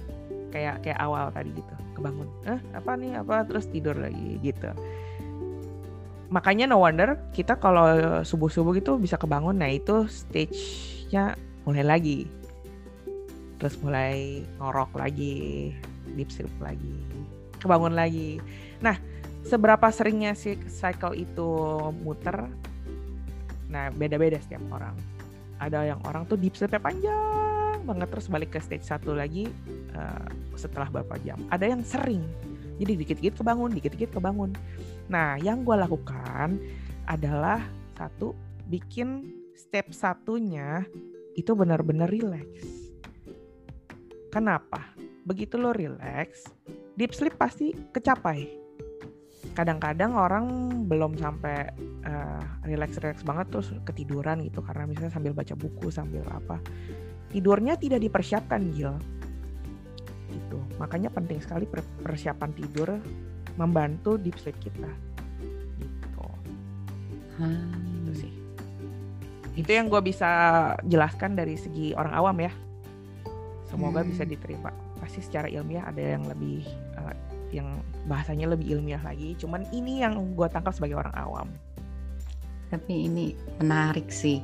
Kayak 0.51 0.83
kayak 0.83 0.99
awal 0.99 1.31
tadi 1.31 1.51
gitu 1.55 1.75
kebangun. 1.95 2.29
Eh 2.47 2.61
apa 2.75 2.91
nih 2.99 3.21
apa? 3.23 3.47
Terus 3.47 3.71
tidur 3.71 3.97
lagi 3.97 4.41
gitu. 4.43 4.71
Makanya 6.31 6.71
no 6.71 6.79
wonder 6.79 7.19
kita 7.35 7.59
kalau 7.59 7.87
subuh-subuh 8.23 8.75
gitu 8.79 8.99
bisa 8.99 9.19
kebangun. 9.19 9.59
Nah 9.59 9.71
itu 9.71 10.07
stage-nya 10.07 11.35
mulai 11.67 11.85
lagi. 11.87 12.19
Terus 13.59 13.75
mulai 13.85 14.43
ngorok 14.59 14.97
lagi 14.97 15.71
deep 16.17 16.31
sleep 16.33 16.51
lagi 16.59 16.97
kebangun 17.61 17.95
lagi. 17.95 18.41
Nah 18.81 18.97
seberapa 19.45 19.87
seringnya 19.93 20.33
si 20.33 20.57
cycle 20.67 21.15
itu 21.15 21.51
muter? 22.01 22.49
Nah 23.69 23.93
beda-beda 23.93 24.41
setiap 24.41 24.65
orang. 24.73 24.97
Ada 25.61 25.93
yang 25.93 26.01
orang 26.09 26.25
tuh 26.25 26.41
deep 26.41 26.57
sleep 26.57 26.73
panjang 26.81 27.85
banget 27.85 28.09
terus 28.13 28.29
balik 28.29 28.55
ke 28.57 28.61
stage 28.61 28.85
satu 28.85 29.17
lagi 29.17 29.49
uh, 29.97 30.29
setelah 30.57 30.89
beberapa 30.89 31.17
jam. 31.25 31.41
Ada 31.53 31.73
yang 31.77 31.83
sering. 31.85 32.25
Jadi 32.81 32.97
dikit-dikit 32.97 33.45
kebangun 33.45 33.77
dikit-dikit 33.77 34.17
kebangun. 34.17 34.57
Nah, 35.13 35.37
yang 35.37 35.67
gue 35.67 35.77
lakukan 35.77 36.57
adalah 37.05 37.61
satu, 37.99 38.33
bikin 38.71 39.29
step 39.53 39.93
satunya 39.93 40.87
itu 41.37 41.53
benar-benar 41.53 42.09
relax. 42.09 42.47
Kenapa? 44.31 44.95
Begitu 45.27 45.59
lo 45.59 45.75
relax, 45.75 46.49
deep 47.01 47.17
sleep 47.17 47.41
pasti 47.41 47.73
kecapai. 47.97 48.61
Kadang-kadang 49.57 50.13
orang 50.13 50.45
belum 50.85 51.17
sampai 51.17 51.73
uh, 52.05 52.45
relax-relax 52.69 53.25
banget 53.25 53.49
terus 53.49 53.73
ketiduran 53.89 54.45
gitu 54.45 54.61
karena 54.61 54.85
misalnya 54.85 55.17
sambil 55.17 55.33
baca 55.33 55.57
buku 55.57 55.89
sambil 55.89 56.23
apa. 56.29 56.61
Tidurnya 57.33 57.81
tidak 57.81 58.05
dipersiapkan, 58.05 58.61
Gil. 58.77 58.93
Gitu. 60.29 60.59
Makanya 60.77 61.09
penting 61.09 61.41
sekali 61.41 61.65
persiapan 62.05 62.53
tidur 62.53 63.01
membantu 63.61 64.17
deep 64.17 64.41
sleep 64.41 64.57
kita 64.61 64.89
gitu 65.81 66.27
Hmm. 67.41 68.05
itu 68.05 68.25
sih 68.27 68.33
itu 69.57 69.71
yang 69.73 69.93
gue 69.93 70.01
bisa 70.01 70.29
jelaskan 70.89 71.37
dari 71.37 71.61
segi 71.61 71.93
orang 71.93 72.15
awam 72.17 72.37
ya 72.41 72.53
semoga 73.69 74.01
Hmm. 74.01 74.09
bisa 74.13 74.25
diterima 74.25 74.73
pasti 75.11 75.27
secara 75.27 75.51
ilmiah 75.51 75.83
ada 75.83 75.99
yang 75.99 76.23
lebih 76.23 76.63
uh, 76.95 77.11
yang 77.51 77.83
bahasanya 78.07 78.47
lebih 78.47 78.79
ilmiah 78.79 79.03
lagi 79.03 79.35
cuman 79.35 79.67
ini 79.75 80.07
yang 80.07 80.15
gue 80.39 80.47
tangkap 80.47 80.71
sebagai 80.71 81.03
orang 81.03 81.11
awam 81.19 81.49
Tapi 82.71 83.11
ini 83.11 83.35
menarik 83.59 84.15
sih. 84.15 84.39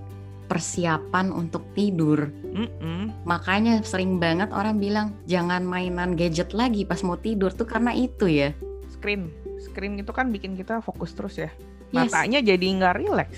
Persiapan 0.51 1.31
untuk 1.31 1.63
tidur. 1.79 2.27
Mm-mm. 2.51 3.15
Makanya 3.23 3.87
sering 3.87 4.19
banget 4.19 4.51
orang 4.51 4.83
bilang 4.83 5.15
jangan 5.31 5.63
mainan 5.63 6.19
gadget 6.19 6.51
lagi 6.51 6.83
pas 6.83 7.07
mau 7.07 7.15
tidur 7.15 7.55
tuh 7.55 7.63
karena 7.63 7.95
itu 7.95 8.27
ya. 8.27 8.51
screen 8.91 9.31
screen 9.63 9.95
itu 9.95 10.11
kan 10.11 10.35
bikin 10.35 10.59
kita 10.59 10.83
fokus 10.83 11.15
terus 11.15 11.39
ya 11.39 11.55
Yes. 11.95 12.11
matanya 12.11 12.43
jadi 12.43 12.67
nggak 12.67 12.95
relax 12.99 13.31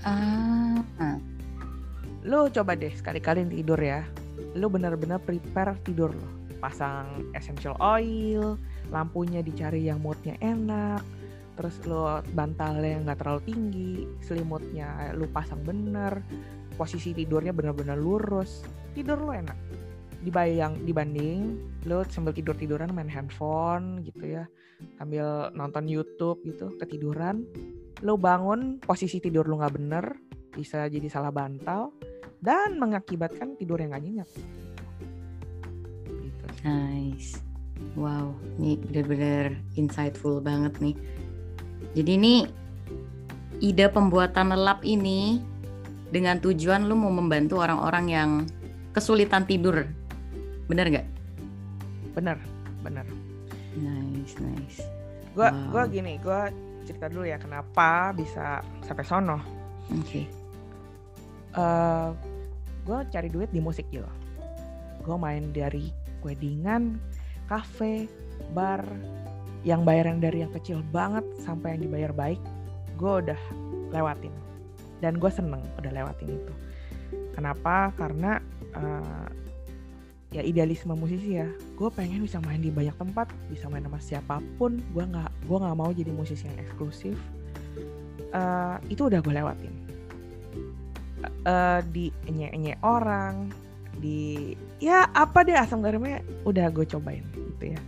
Ah, 0.00 0.80
ah. 0.96 1.20
lo 2.24 2.48
coba 2.48 2.72
deh 2.72 2.88
sekali-kali 2.88 3.44
tidur 3.44 3.76
ya 3.76 4.00
lo 4.56 4.72
benar-benar 4.72 5.20
prepare 5.20 5.76
tidur 5.84 6.16
lo 6.16 6.28
pasang 6.64 7.28
essential 7.36 7.76
oil 7.76 8.56
lampunya 8.88 9.44
dicari 9.44 9.84
yang 9.84 10.00
moodnya 10.00 10.40
enak 10.40 11.04
terus 11.60 11.76
lo 11.84 12.24
bantalnya 12.32 13.04
nggak 13.04 13.20
terlalu 13.20 13.42
tinggi 13.44 13.94
selimutnya 14.24 15.12
lo 15.12 15.28
pasang 15.28 15.60
bener 15.60 16.24
posisi 16.74 17.12
tidurnya 17.12 17.52
benar-benar 17.52 18.00
lurus 18.00 18.64
tidur 18.96 19.20
lo 19.20 19.36
enak 19.36 19.54
dibayang 20.24 20.80
dibanding 20.88 21.60
lo 21.84 22.00
sambil 22.08 22.32
tidur 22.32 22.56
tiduran 22.56 22.96
main 22.96 23.12
handphone 23.12 24.00
gitu 24.02 24.40
ya 24.40 24.48
sambil 24.96 25.52
nonton 25.52 25.84
YouTube 25.84 26.40
gitu 26.48 26.72
ketiduran 26.80 27.44
lo 28.00 28.16
bangun 28.16 28.80
posisi 28.80 29.20
tidur 29.20 29.46
lo 29.46 29.60
nggak 29.60 29.74
bener 29.76 30.04
bisa 30.56 30.88
jadi 30.88 31.06
salah 31.12 31.30
bantal 31.30 31.92
dan 32.44 32.76
mengakibatkan 32.76 33.56
tidur 33.56 33.80
yang 33.80 33.96
gak 33.96 34.04
nyenyak. 34.04 34.28
Nice. 36.64 37.38
Wow, 37.94 38.32
ini 38.58 38.80
bener-bener 38.80 39.60
insightful 39.76 40.40
banget 40.40 40.72
nih. 40.80 40.96
Jadi 41.94 42.10
ini 42.16 42.34
ide 43.60 43.86
pembuatan 43.92 44.50
lab 44.56 44.80
ini 44.82 45.38
dengan 46.10 46.40
tujuan 46.40 46.86
lu 46.88 46.96
mau 46.96 47.12
membantu 47.12 47.60
orang-orang 47.60 48.06
yang 48.08 48.30
kesulitan 48.96 49.44
tidur. 49.44 49.84
Bener 50.66 50.86
nggak? 50.88 51.06
Bener, 52.16 52.38
bener. 52.80 53.06
Nice, 53.76 54.38
nice. 54.40 54.80
Gua, 55.34 55.50
Wow. 55.50 55.70
gua 55.74 55.82
gini, 55.90 56.16
gua 56.22 56.48
cerita 56.86 57.10
dulu 57.10 57.26
ya 57.26 57.36
kenapa 57.40 58.14
bisa 58.14 58.62
sampai 58.86 59.04
sono. 59.04 59.38
Oke. 59.90 60.22
Eh, 61.54 62.08
gue 62.84 62.98
cari 63.08 63.28
duit 63.30 63.50
di 63.54 63.60
musik 63.62 63.88
gitu. 63.88 64.06
Gue 65.04 65.16
main 65.16 65.52
dari 65.54 65.88
weddingan, 66.24 66.98
cafe, 67.46 68.08
bar, 68.56 68.82
yang 69.64 69.84
bayaran 69.84 70.20
dari 70.20 70.44
yang 70.44 70.52
kecil 70.52 70.84
banget 70.92 71.24
sampai 71.40 71.76
yang 71.76 71.88
dibayar 71.88 72.12
baik 72.12 72.40
gue 73.00 73.12
udah 73.26 73.40
lewatin. 73.90 74.30
Dan 75.02 75.18
gue 75.18 75.30
seneng 75.32 75.60
udah 75.80 75.90
lewatin 75.90 76.30
itu. 76.30 76.52
Kenapa? 77.34 77.90
Karena 77.98 78.38
uh, 78.76 79.26
ya 80.30 80.44
idealisme 80.44 80.94
musisi 80.94 81.40
ya. 81.40 81.48
Gue 81.74 81.90
pengen 81.90 82.22
bisa 82.22 82.38
main 82.44 82.62
di 82.62 82.70
banyak 82.70 82.94
tempat 82.94 83.26
bisa 83.50 83.66
main 83.66 83.82
sama 83.82 83.98
siapa 83.98 84.38
pun. 84.60 84.78
Gue 84.94 85.04
nggak 85.04 85.30
gue 85.48 85.58
nggak 85.58 85.76
mau 85.76 85.90
jadi 85.90 86.12
musisi 86.14 86.46
yang 86.46 86.60
eksklusif. 86.62 87.18
Uh, 88.30 88.78
itu 88.86 89.10
udah 89.10 89.18
gue 89.18 89.34
lewatin. 89.34 89.74
Uh, 91.44 91.80
di 91.92 92.12
enye-enye 92.28 92.76
orang 92.84 93.48
di 93.98 94.52
ya 94.84 95.08
apa 95.16 95.40
deh 95.40 95.56
asam 95.56 95.80
garamnya 95.80 96.20
udah 96.44 96.68
gue 96.68 96.84
cobain 96.84 97.24
gitu 97.32 97.72
ya. 97.72 97.80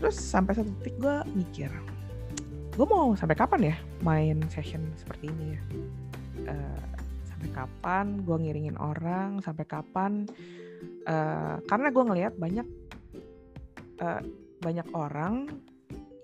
Terus 0.00 0.16
sampai 0.16 0.56
satu 0.56 0.72
titik 0.80 0.96
gue 0.96 1.16
mikir 1.36 1.68
gue 2.70 2.86
mau 2.88 3.12
sampai 3.12 3.36
kapan 3.36 3.74
ya 3.74 3.76
main 4.00 4.40
session 4.48 4.80
seperti 4.96 5.28
ini 5.28 5.44
ya? 5.52 5.62
Uh, 6.56 6.84
sampai 7.28 7.48
kapan 7.52 8.06
gue 8.24 8.36
ngiringin 8.40 8.80
orang 8.80 9.44
sampai 9.44 9.68
kapan 9.68 10.24
uh, 11.04 11.60
karena 11.68 11.92
gue 11.92 12.04
ngelihat 12.08 12.32
banyak 12.40 12.64
uh, 14.00 14.24
banyak 14.64 14.88
orang 14.96 15.52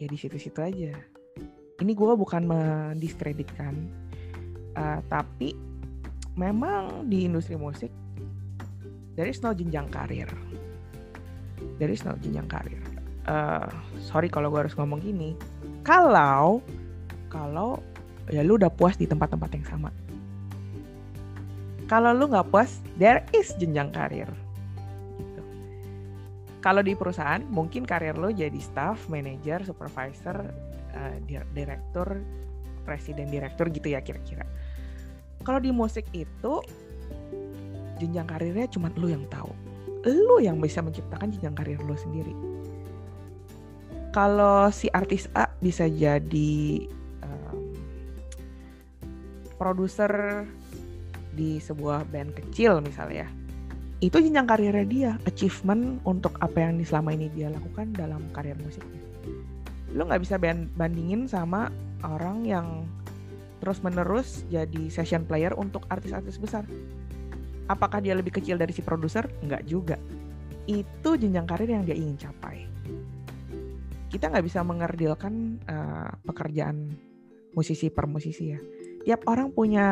ya 0.01 0.09
di 0.09 0.17
situ-situ 0.17 0.61
aja. 0.65 0.97
Ini 1.77 1.93
gue 1.93 2.13
bukan 2.17 2.49
mendiskreditkan 2.49 3.75
uh, 4.81 5.05
tapi 5.13 5.53
memang 6.41 7.05
di 7.05 7.29
industri 7.29 7.61
musik 7.61 7.93
dari 9.17 9.33
no 9.41 9.51
jenjang 9.57 9.89
karir. 9.89 10.29
Dari 11.81 11.97
no 12.05 12.13
jenjang 12.21 12.47
karir. 12.47 12.83
Uh, 13.27 13.67
sorry 13.99 14.31
kalau 14.31 14.55
gue 14.55 14.63
harus 14.63 14.77
ngomong 14.79 15.03
gini 15.03 15.35
kalau 15.83 16.63
kalau 17.27 17.83
ya 18.31 18.47
lu 18.47 18.55
udah 18.55 18.71
puas 18.71 18.95
di 18.95 19.09
tempat-tempat 19.09 19.51
yang 19.57 19.67
sama. 19.67 19.91
Kalau 21.91 22.15
lu 22.15 22.31
nggak 22.31 22.51
puas 22.53 22.79
there 23.01 23.25
is 23.35 23.57
jenjang 23.57 23.91
karir. 23.91 24.31
Gitu. 25.17 25.43
kalau 26.61 26.83
di 26.83 26.99
perusahaan 26.99 27.41
mungkin 27.47 27.87
karir 27.87 28.19
lo 28.19 28.29
jadi 28.35 28.59
staff 28.59 29.07
manager 29.07 29.63
supervisor 29.63 30.45
uh, 30.93 31.17
direktur 31.55 32.21
presiden 32.83 33.31
direktur 33.31 33.71
gitu 33.71 33.95
ya 33.95 34.03
kira-kira. 34.03 34.47
Kalau 35.47 35.63
di 35.63 35.71
musik 35.71 36.11
itu 36.11 36.59
jenjang 38.01 38.29
karirnya 38.29 38.67
cuma 38.71 38.93
lu 38.97 39.11
yang 39.11 39.25
tahu. 39.29 39.51
Lu 40.07 40.39
yang 40.39 40.63
bisa 40.63 40.81
menciptakan 40.85 41.35
jenjang 41.35 41.57
karir 41.57 41.81
lu 41.83 41.97
sendiri. 41.99 42.35
Kalau 44.15 44.73
si 44.73 44.89
artis 44.93 45.29
A 45.37 45.51
bisa 45.61 45.85
jadi 45.91 46.87
um, 47.21 47.77
produser 49.61 50.47
di 51.37 51.61
sebuah 51.61 52.09
band 52.09 52.33
kecil 52.33 52.81
misalnya 52.81 53.29
itu 54.01 54.17
jenjang 54.21 54.49
karirnya 54.49 54.87
dia 54.89 55.13
achievement 55.25 56.01
untuk 56.05 56.37
apa 56.41 56.65
yang 56.65 56.81
selama 56.85 57.17
ini 57.17 57.33
dia 57.33 57.49
lakukan 57.49 57.93
dalam 57.97 58.25
karir 58.33 58.57
musiknya. 58.61 59.01
Lo 59.93 60.05
nggak 60.05 60.21
bisa 60.21 60.37
bandingin 60.77 61.29
sama 61.29 61.73
orang 62.05 62.45
yang 62.45 62.85
terus 63.61 63.81
menerus 63.81 64.45
jadi 64.53 64.93
session 64.93 65.25
player 65.25 65.57
untuk 65.57 65.89
artis-artis 65.89 66.37
besar 66.37 66.69
apakah 67.67 68.03
dia 68.03 68.15
lebih 68.15 68.35
kecil 68.35 68.59
dari 68.59 68.73
si 68.73 68.83
produser 68.83 69.27
nggak 69.43 69.63
juga 69.67 69.99
itu 70.67 71.11
jenjang 71.15 71.47
karir 71.47 71.71
yang 71.71 71.85
dia 71.87 71.95
ingin 71.95 72.19
capai 72.19 72.67
kita 74.11 74.31
nggak 74.31 74.47
bisa 74.47 74.63
mengerdilkan 74.63 75.61
uh, 75.67 76.11
pekerjaan 76.25 76.95
musisi 77.57 77.89
per 77.89 78.05
musisi 78.07 78.53
ya. 78.53 78.61
Tiap 79.03 79.27
orang 79.27 79.51
punya 79.51 79.87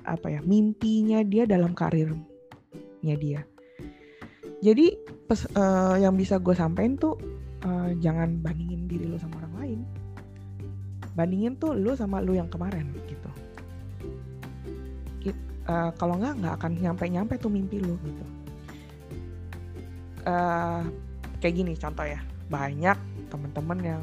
apa 0.00 0.26
ya 0.32 0.40
mimpinya 0.40 1.20
dia 1.20 1.44
dalam 1.44 1.76
karirnya 1.76 3.14
dia. 3.20 3.40
Jadi 4.60 4.92
pes, 5.24 5.48
uh, 5.56 5.96
yang 5.96 6.16
bisa 6.16 6.36
gue 6.36 6.52
sampaikan 6.52 7.00
tuh 7.00 7.16
uh, 7.64 7.92
jangan 8.00 8.40
bandingin 8.44 8.84
diri 8.84 9.08
lo 9.08 9.16
sama 9.16 9.40
orang 9.44 9.54
lain. 9.60 9.80
Bandingin 11.16 11.56
tuh 11.56 11.72
lo 11.72 11.96
sama 11.96 12.20
lo 12.20 12.36
yang 12.36 12.52
kemarin. 12.52 12.92
Uh, 15.70 15.94
kalau 15.94 16.18
nggak 16.18 16.34
nggak 16.42 16.54
akan 16.58 16.72
nyampe-nyampe 16.82 17.38
tuh 17.38 17.46
mimpi 17.46 17.78
lo 17.78 17.94
gitu. 18.02 18.24
Uh, 20.26 20.82
kayak 21.38 21.54
gini 21.62 21.78
contoh 21.78 22.02
ya 22.02 22.18
banyak 22.50 22.98
teman-teman 23.30 23.78
yang 23.78 24.02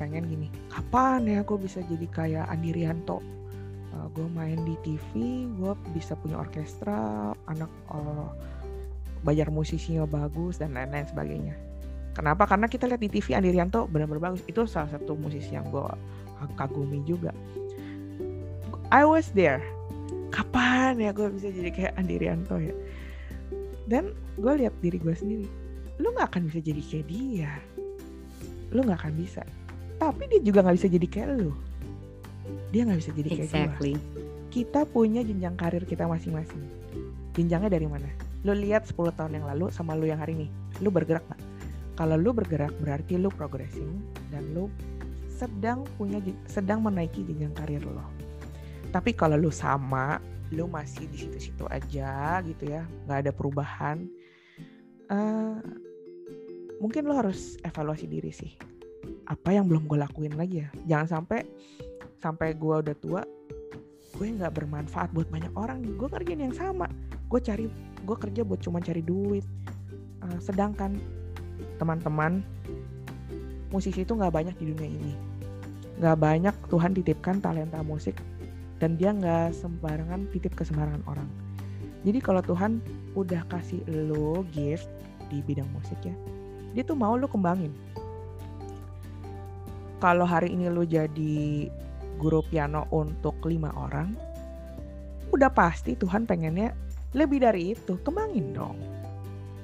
pengen 0.00 0.24
gini 0.24 0.48
kapan 0.72 1.28
ya 1.28 1.40
gue 1.44 1.58
bisa 1.60 1.84
jadi 1.84 2.06
kayak 2.08 2.44
Andi 2.48 2.72
Rianto? 2.72 3.20
Uh, 3.20 3.20
eh, 3.92 4.06
gue 4.16 4.26
main 4.32 4.56
di 4.64 4.72
TV 4.80 5.44
gue 5.52 5.72
bisa 5.92 6.16
punya 6.16 6.40
orkestra 6.40 7.36
anak 7.44 7.68
uh, 7.92 8.32
bayar 9.20 9.52
musisinya 9.52 10.08
bagus 10.08 10.56
dan 10.56 10.72
lain-lain 10.72 11.04
sebagainya. 11.12 11.54
Kenapa? 12.16 12.48
Karena 12.48 12.72
kita 12.72 12.88
lihat 12.88 13.04
di 13.04 13.12
TV 13.12 13.36
Andi 13.36 13.52
Rianto 13.52 13.84
benar-benar 13.84 14.32
bagus. 14.32 14.40
Itu 14.48 14.64
salah 14.64 14.88
satu 14.96 15.12
musisi 15.12 15.52
yang 15.52 15.68
gue 15.68 15.84
kagumi 16.56 17.04
juga. 17.04 17.36
I 18.88 19.04
was 19.04 19.28
there 19.36 19.75
kapan 20.36 21.00
ya 21.00 21.10
gue 21.16 21.32
bisa 21.32 21.48
jadi 21.48 21.70
kayak 21.72 21.92
Andi 21.96 22.16
Rianto 22.20 22.60
ya? 22.60 22.76
Dan 23.88 24.12
gue 24.36 24.52
lihat 24.60 24.76
diri 24.84 25.00
gue 25.00 25.16
sendiri 25.16 25.48
lu 25.96 26.12
nggak 26.12 26.28
akan 26.32 26.42
bisa 26.52 26.60
jadi 26.60 26.82
kayak 26.84 27.06
dia. 27.08 27.52
Lu 28.72 28.84
nggak 28.84 29.00
akan 29.00 29.14
bisa. 29.16 29.42
Tapi 29.96 30.22
dia 30.28 30.40
juga 30.44 30.60
nggak 30.60 30.76
bisa 30.76 30.88
jadi 30.92 31.06
kayak 31.08 31.28
lu. 31.40 31.50
Dia 32.68 32.84
nggak 32.84 33.00
bisa 33.00 33.12
jadi 33.16 33.28
kayak 33.32 33.48
exactly. 33.48 33.94
gua 33.96 34.24
kita 34.56 34.88
punya 34.88 35.20
jenjang 35.20 35.56
karir 35.56 35.84
kita 35.84 36.08
masing-masing. 36.08 36.64
Jenjangnya 37.36 37.68
dari 37.68 37.84
mana? 37.84 38.08
Lu 38.44 38.56
lihat 38.56 38.88
10 38.88 38.96
tahun 39.12 39.36
yang 39.36 39.44
lalu 39.44 39.68
sama 39.68 39.92
lu 39.92 40.08
yang 40.08 40.20
hari 40.20 40.32
ini 40.36 40.48
lu 40.80 40.92
bergerak 40.92 41.24
nggak? 41.28 41.40
Kalau 41.96 42.16
lu 42.20 42.32
bergerak 42.36 42.72
berarti 42.80 43.16
lu 43.16 43.32
progressing 43.32 44.00
dan 44.32 44.44
lu 44.52 44.68
sedang 45.28 45.84
punya 46.00 46.20
sedang 46.48 46.80
menaiki 46.80 47.20
jenjang 47.24 47.52
karir 47.52 47.84
lo 47.84 48.00
tapi 48.96 49.12
kalau 49.12 49.36
lu 49.36 49.52
sama 49.52 50.16
lu 50.56 50.64
masih 50.64 51.04
di 51.12 51.20
situ-situ 51.20 51.68
aja 51.68 52.40
gitu 52.40 52.64
ya 52.64 52.88
nggak 53.04 53.28
ada 53.28 53.32
perubahan 53.36 54.08
uh, 55.12 55.60
mungkin 56.80 57.08
lo 57.08 57.16
harus 57.16 57.56
evaluasi 57.64 58.08
diri 58.08 58.32
sih. 58.32 58.52
Apa 59.28 59.54
yang 59.54 59.66
belum 59.66 59.90
gue 59.90 59.98
lakuin 60.00 60.34
lagi 60.34 60.64
ya? 60.64 60.68
Jangan 60.88 61.20
sampai 61.20 61.44
sampai 62.16 62.56
gue 62.56 62.74
udah 62.80 62.96
tua 62.96 63.22
gue 64.16 64.26
nggak 64.32 64.56
bermanfaat 64.56 65.12
buat 65.12 65.28
banyak 65.28 65.52
orang. 65.52 65.84
Gue 66.00 66.08
kerjain 66.08 66.40
yang 66.40 66.56
sama. 66.56 66.88
Gue 67.28 67.40
cari 67.44 67.68
gue 68.00 68.16
kerja 68.16 68.40
buat 68.46 68.60
cuma 68.64 68.80
cari 68.80 69.04
duit. 69.04 69.44
Uh, 70.24 70.38
sedangkan 70.40 70.96
teman-teman 71.76 72.40
musisi 73.68 74.08
itu 74.08 74.16
nggak 74.16 74.32
banyak 74.32 74.56
di 74.56 74.64
dunia 74.72 74.88
ini. 74.88 75.12
Nggak 76.00 76.16
banyak 76.16 76.54
Tuhan 76.72 76.92
titipkan 76.96 77.40
talenta 77.44 77.80
musik 77.84 78.16
dan 78.82 79.00
dia 79.00 79.12
nggak 79.12 79.56
sembarangan 79.56 80.28
titip 80.32 80.52
ke 80.52 80.64
sembarangan 80.64 81.04
orang. 81.08 81.28
Jadi 82.04 82.18
kalau 82.22 82.44
Tuhan 82.44 82.78
udah 83.18 83.42
kasih 83.50 83.82
lo 83.88 84.46
gift 84.54 84.86
di 85.26 85.42
bidang 85.42 85.66
musik 85.74 85.98
ya 86.06 86.14
dia 86.76 86.84
tuh 86.84 86.92
mau 86.92 87.16
lu 87.16 87.24
kembangin. 87.24 87.72
Kalau 89.96 90.28
hari 90.28 90.52
ini 90.52 90.68
lu 90.68 90.84
jadi 90.84 91.72
guru 92.20 92.44
piano 92.44 92.84
untuk 92.92 93.40
lima 93.48 93.72
orang 93.72 94.12
udah 95.32 95.48
pasti 95.48 95.96
Tuhan 95.96 96.28
pengennya 96.28 96.76
lebih 97.16 97.40
dari 97.40 97.72
itu 97.72 97.96
kembangin 98.04 98.52
dong. 98.52 98.76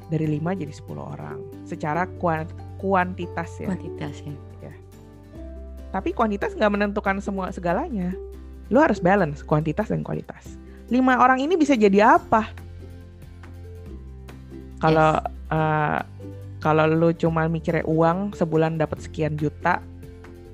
Dari 0.08 0.24
lima 0.28 0.56
jadi 0.56 0.72
10 0.72 0.88
orang 0.96 1.38
secara 1.68 2.08
kuant 2.16 2.48
kuantitas 2.80 3.60
ya. 3.60 3.68
Kuantitas 3.68 4.16
ya. 4.24 4.32
ya 4.64 4.74
tapi 5.92 6.16
kuantitas 6.16 6.56
nggak 6.56 6.72
menentukan 6.72 7.20
semua 7.20 7.52
segalanya 7.52 8.16
lu 8.72 8.80
harus 8.80 8.98
balance 8.98 9.44
kuantitas 9.44 9.92
dan 9.92 10.00
kualitas. 10.00 10.56
Lima 10.88 11.20
orang 11.20 11.44
ini 11.44 11.54
bisa 11.60 11.76
jadi 11.76 12.16
apa? 12.16 12.48
Kalau 14.80 15.20
yes. 15.20 15.52
uh, 15.52 16.00
kalau 16.58 16.88
lu 16.88 17.12
cuma 17.14 17.46
mikirnya 17.46 17.84
uang 17.84 18.32
sebulan 18.34 18.80
dapat 18.80 19.04
sekian 19.04 19.36
juta 19.36 19.84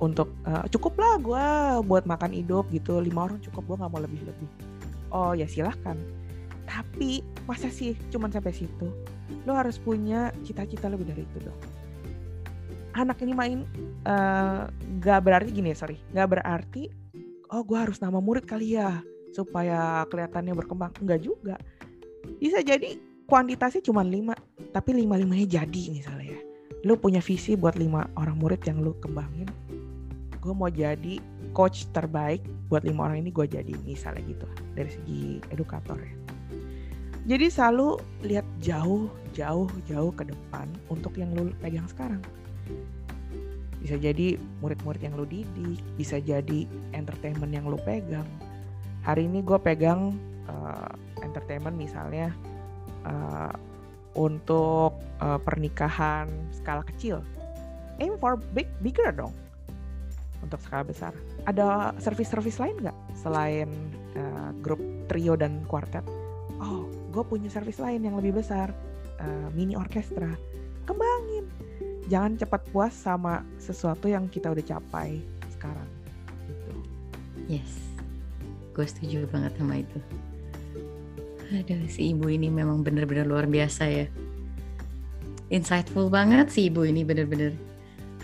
untuk 0.02 0.34
uh, 0.44 0.66
cukup 0.68 0.98
lah 0.98 1.14
gue 1.22 1.46
buat 1.86 2.04
makan 2.04 2.34
hidup 2.34 2.68
gitu. 2.74 2.98
Lima 2.98 3.30
orang 3.30 3.38
cukup 3.40 3.64
gue 3.64 3.76
nggak 3.80 3.90
mau 3.94 4.02
lebih 4.02 4.20
lebih 4.26 4.48
oh 5.12 5.32
ya 5.32 5.48
silahkan 5.48 5.96
tapi 6.68 7.24
masa 7.48 7.72
sih 7.72 7.96
cuma 8.12 8.28
sampai 8.28 8.52
situ? 8.52 8.92
Lo 9.48 9.56
harus 9.56 9.80
punya 9.80 10.36
cita-cita 10.44 10.92
lebih 10.92 11.08
dari 11.08 11.24
itu 11.24 11.38
dong. 11.40 11.60
Anak 12.92 13.24
ini 13.24 13.32
main 13.32 13.64
uh, 14.04 14.68
gak 15.00 15.24
berarti 15.24 15.48
gini 15.48 15.72
sorry. 15.72 15.96
Gak 16.12 16.28
berarti 16.36 16.92
oh 17.52 17.62
gue 17.64 17.78
harus 17.78 17.98
nama 18.00 18.20
murid 18.20 18.44
kali 18.44 18.76
ya 18.76 19.00
supaya 19.32 20.04
kelihatannya 20.08 20.54
berkembang. 20.56 20.92
Enggak 21.00 21.20
juga. 21.24 21.56
Bisa 22.40 22.60
jadi 22.60 22.96
kuantitasnya 23.28 23.84
cuma 23.84 24.04
lima 24.04 24.36
tapi 24.72 24.96
lima 24.96 25.16
limanya 25.16 25.62
jadi 25.62 25.82
misalnya 25.92 26.36
ya. 26.36 26.40
Lu 26.86 26.94
punya 26.96 27.18
visi 27.18 27.58
buat 27.58 27.74
lima 27.76 28.06
orang 28.16 28.38
murid 28.38 28.62
yang 28.64 28.80
lu 28.80 28.94
kembangin 29.00 29.48
gue 30.38 30.54
mau 30.54 30.70
jadi 30.70 31.18
coach 31.52 31.90
terbaik 31.92 32.40
buat 32.70 32.86
lima 32.86 33.10
orang 33.10 33.26
ini 33.26 33.30
gue 33.34 33.44
jadi 33.44 33.74
misalnya 33.82 34.22
gitu 34.24 34.46
dari 34.78 34.88
segi 34.88 35.22
edukator 35.50 35.98
ya. 35.98 36.14
Jadi 37.28 37.52
selalu 37.52 38.00
lihat 38.24 38.46
jauh 38.62 39.12
jauh 39.36 39.68
jauh 39.84 40.08
ke 40.16 40.24
depan 40.24 40.64
untuk 40.88 41.12
yang 41.20 41.28
lu 41.36 41.52
pegang 41.60 41.84
sekarang 41.84 42.22
bisa 43.78 43.94
jadi 43.98 44.38
murid-murid 44.60 45.00
yang 45.02 45.14
lu 45.14 45.26
didik 45.26 45.78
bisa 45.94 46.18
jadi 46.18 46.66
entertainment 46.94 47.52
yang 47.54 47.66
lu 47.70 47.78
pegang 47.82 48.26
hari 49.06 49.30
ini 49.30 49.42
gue 49.42 49.58
pegang 49.62 50.14
uh, 50.50 50.90
entertainment 51.22 51.78
misalnya 51.78 52.34
uh, 53.06 53.54
untuk 54.18 54.98
uh, 55.22 55.38
pernikahan 55.38 56.26
skala 56.50 56.82
kecil 56.82 57.22
aim 58.02 58.18
for 58.18 58.38
big 58.54 58.66
bigger 58.82 59.14
dong 59.14 59.34
untuk 60.42 60.62
skala 60.62 60.86
besar. 60.86 61.12
Ada 61.46 61.94
service-service 61.98 62.58
lain 62.62 62.76
nggak 62.82 62.98
selain 63.18 63.68
uh, 64.14 64.50
grup 64.62 64.78
trio 65.10 65.34
dan 65.34 65.64
kuartet? 65.66 66.04
Oh, 66.58 66.86
gue 67.14 67.22
punya 67.26 67.50
service 67.50 67.78
lain 67.78 68.02
yang 68.06 68.18
lebih 68.18 68.38
besar, 68.38 68.70
uh, 69.18 69.48
mini 69.54 69.74
orkestra. 69.74 70.30
Kembangin. 70.86 71.46
Jangan 72.08 72.40
cepat 72.40 72.64
puas 72.72 72.96
sama 72.96 73.44
sesuatu 73.60 74.08
yang 74.08 74.26
kita 74.32 74.48
udah 74.48 74.64
capai 74.64 75.20
sekarang. 75.52 75.88
Gitu. 76.48 76.72
Yes, 77.48 77.72
gue 78.72 78.84
setuju 78.88 79.28
banget 79.28 79.52
sama 79.60 79.84
itu. 79.84 79.98
Aduh, 81.48 81.84
si 81.88 82.12
ibu 82.12 82.28
ini 82.28 82.52
memang 82.52 82.84
bener-bener 82.84 83.24
luar 83.24 83.48
biasa 83.48 83.88
ya. 83.88 84.06
Insightful 85.48 86.12
banget 86.12 86.52
si 86.52 86.68
ibu 86.68 86.84
ini 86.84 87.04
bener-bener. 87.04 87.56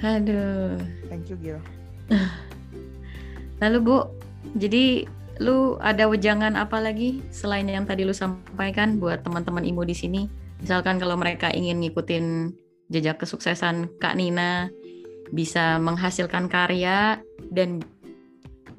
Aduh. 0.05 0.77
Thank 1.09 1.33
you 1.33 1.37
Gil. 1.41 1.61
Lalu 3.65 3.79
Bu, 3.81 3.97
jadi 4.61 5.09
lu 5.41 5.81
ada 5.81 6.05
wejangan 6.05 6.53
apa 6.55 6.79
lagi 6.85 7.25
selain 7.33 7.65
yang 7.65 7.89
tadi 7.89 8.05
lu 8.05 8.13
sampaikan 8.13 9.01
buat 9.01 9.25
teman-teman 9.25 9.65
ibu 9.65 9.89
di 9.89 9.97
sini? 9.97 10.29
Misalkan 10.61 11.01
kalau 11.01 11.17
mereka 11.17 11.49
ingin 11.49 11.81
ngikutin 11.81 12.53
jejak 12.93 13.21
kesuksesan 13.21 14.01
Kak 14.01 14.17
Nina, 14.17 14.69
bisa 15.33 15.81
menghasilkan 15.81 16.49
karya 16.49 17.21
dan 17.53 17.81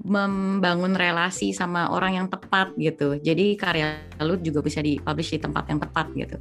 membangun 0.06 0.93
relasi 0.93 1.49
sama 1.49 1.89
orang 1.89 2.22
yang 2.22 2.28
tepat 2.30 2.74
gitu. 2.78 3.18
Jadi 3.18 3.58
karya 3.58 3.97
lu 4.22 4.38
juga 4.38 4.62
bisa 4.62 4.82
dipublish 4.82 5.34
di 5.34 5.39
tempat 5.41 5.66
yang 5.66 5.82
tepat 5.82 6.14
gitu. 6.14 6.38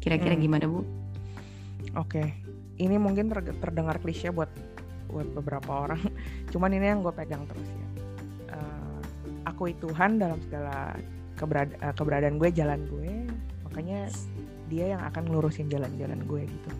Kira-kira 0.00 0.36
hmm. 0.36 0.42
gimana 0.42 0.64
Bu? 0.64 0.80
Oke, 1.94 2.32
ini 2.80 2.96
mungkin 2.98 3.30
terdengar 3.60 4.00
klise 4.00 4.32
buat 4.32 4.50
buat 5.14 5.30
beberapa 5.30 5.86
orang 5.86 6.02
cuman 6.52 6.74
ini 6.74 6.90
yang 6.90 7.00
gue 7.06 7.14
pegang 7.14 7.46
terus 7.46 7.68
ya 7.70 7.88
uh, 8.58 8.98
akui 9.46 9.78
Tuhan 9.78 10.18
dalam 10.18 10.42
segala 10.42 10.98
keberada 11.38 11.74
uh, 11.78 11.94
keberadaan 11.94 12.36
gue 12.42 12.50
jalan 12.50 12.82
gue 12.90 13.30
makanya 13.70 14.10
dia 14.66 14.98
yang 14.98 15.02
akan 15.06 15.30
ngelurusin 15.30 15.70
jalan-jalan 15.70 16.18
gue 16.26 16.42
gitu 16.50 16.70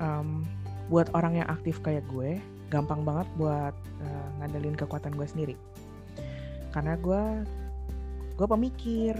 um, 0.00 0.42
buat 0.90 1.06
orang 1.14 1.38
yang 1.38 1.48
aktif 1.52 1.78
kayak 1.84 2.02
gue 2.10 2.40
gampang 2.72 3.06
banget 3.06 3.28
buat 3.38 3.74
uh, 4.02 4.28
ngandelin 4.42 4.74
kekuatan 4.74 5.14
gue 5.14 5.26
sendiri. 5.28 5.56
Karena 6.74 6.98
gue 6.98 7.22
gue 8.34 8.46
pemikir 8.48 9.14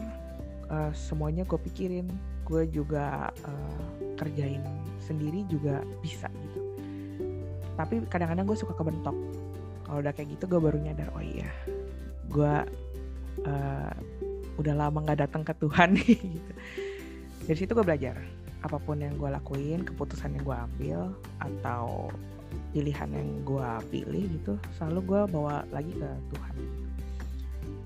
uh, 0.72 0.90
semuanya 0.96 1.46
gue 1.46 1.60
pikirin 1.70 2.08
gue 2.48 2.66
juga 2.66 3.30
uh, 3.46 3.82
kerjain 4.18 4.64
sendiri 4.98 5.46
juga 5.46 5.84
bisa 6.02 6.26
gitu. 6.26 6.60
Tapi 7.78 8.02
kadang-kadang 8.10 8.48
gue 8.48 8.58
suka 8.58 8.74
kebentok. 8.74 9.14
Kalau 9.86 9.98
udah 10.02 10.14
kayak 10.14 10.34
gitu 10.38 10.46
gue 10.50 10.60
baru 10.62 10.78
nyadar 10.78 11.10
oh 11.14 11.22
iya 11.22 11.50
gue 12.30 12.54
uh, 13.42 13.92
udah 14.54 14.74
lama 14.78 15.02
nggak 15.02 15.26
datang 15.26 15.42
ke 15.42 15.52
Tuhan 15.58 15.98
gitu. 16.06 16.52
Dari 17.50 17.58
situ 17.58 17.74
gue 17.74 17.82
belajar 17.82 18.14
apa 18.60 18.76
pun 18.76 19.00
yang 19.00 19.16
gue 19.16 19.30
lakuin 19.32 19.80
keputusan 19.84 20.36
yang 20.36 20.44
gue 20.44 20.56
ambil 20.56 21.00
atau 21.40 22.12
pilihan 22.74 23.08
yang 23.10 23.28
gue 23.46 23.68
pilih 23.88 24.24
gitu 24.36 24.54
selalu 24.76 25.00
gue 25.06 25.20
bawa 25.32 25.64
lagi 25.72 25.92
ke 25.94 26.10
Tuhan. 26.34 26.54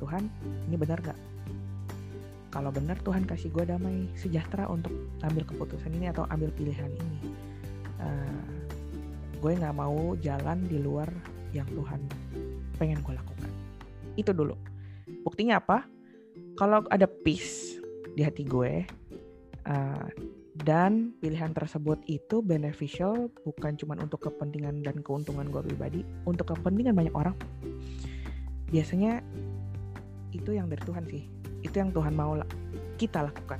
Tuhan 0.02 0.22
ini 0.68 0.76
benar 0.76 0.98
gak 1.00 1.18
kalau 2.54 2.70
benar 2.70 2.94
Tuhan 3.02 3.26
kasih 3.26 3.50
gue 3.50 3.66
damai 3.66 4.06
sejahtera 4.14 4.70
untuk 4.70 4.94
ambil 5.26 5.42
keputusan 5.42 5.90
ini 5.90 6.14
atau 6.14 6.22
ambil 6.30 6.54
pilihan 6.54 6.86
ini. 6.86 7.34
Uh, 7.98 8.46
gue 9.42 9.58
nggak 9.58 9.74
mau 9.74 10.14
jalan 10.22 10.62
di 10.70 10.78
luar 10.78 11.10
yang 11.50 11.66
Tuhan 11.74 11.98
pengen 12.78 13.02
gue 13.02 13.10
lakukan. 13.10 13.50
Itu 14.14 14.30
dulu. 14.30 14.54
Buktinya 15.26 15.58
apa? 15.58 15.82
Kalau 16.54 16.86
ada 16.94 17.10
peace 17.10 17.82
di 18.14 18.22
hati 18.22 18.46
gue 18.46 18.86
uh, 19.66 20.06
dan 20.62 21.10
pilihan 21.18 21.50
tersebut 21.50 21.98
itu 22.06 22.38
beneficial 22.38 23.26
bukan 23.42 23.74
cuma 23.74 23.98
untuk 23.98 24.30
kepentingan 24.30 24.86
dan 24.86 25.02
keuntungan 25.02 25.50
gue 25.50 25.66
pribadi 25.66 26.00
untuk 26.30 26.54
kepentingan 26.54 26.94
banyak 26.94 27.10
orang. 27.10 27.34
Biasanya 28.70 29.18
itu 30.30 30.54
yang 30.54 30.70
dari 30.70 30.82
Tuhan 30.86 31.04
sih. 31.10 31.26
Itu 31.66 31.82
yang 31.82 31.90
Tuhan 31.90 32.14
mau 32.14 32.38
kita 32.94 33.26
lakukan. 33.26 33.58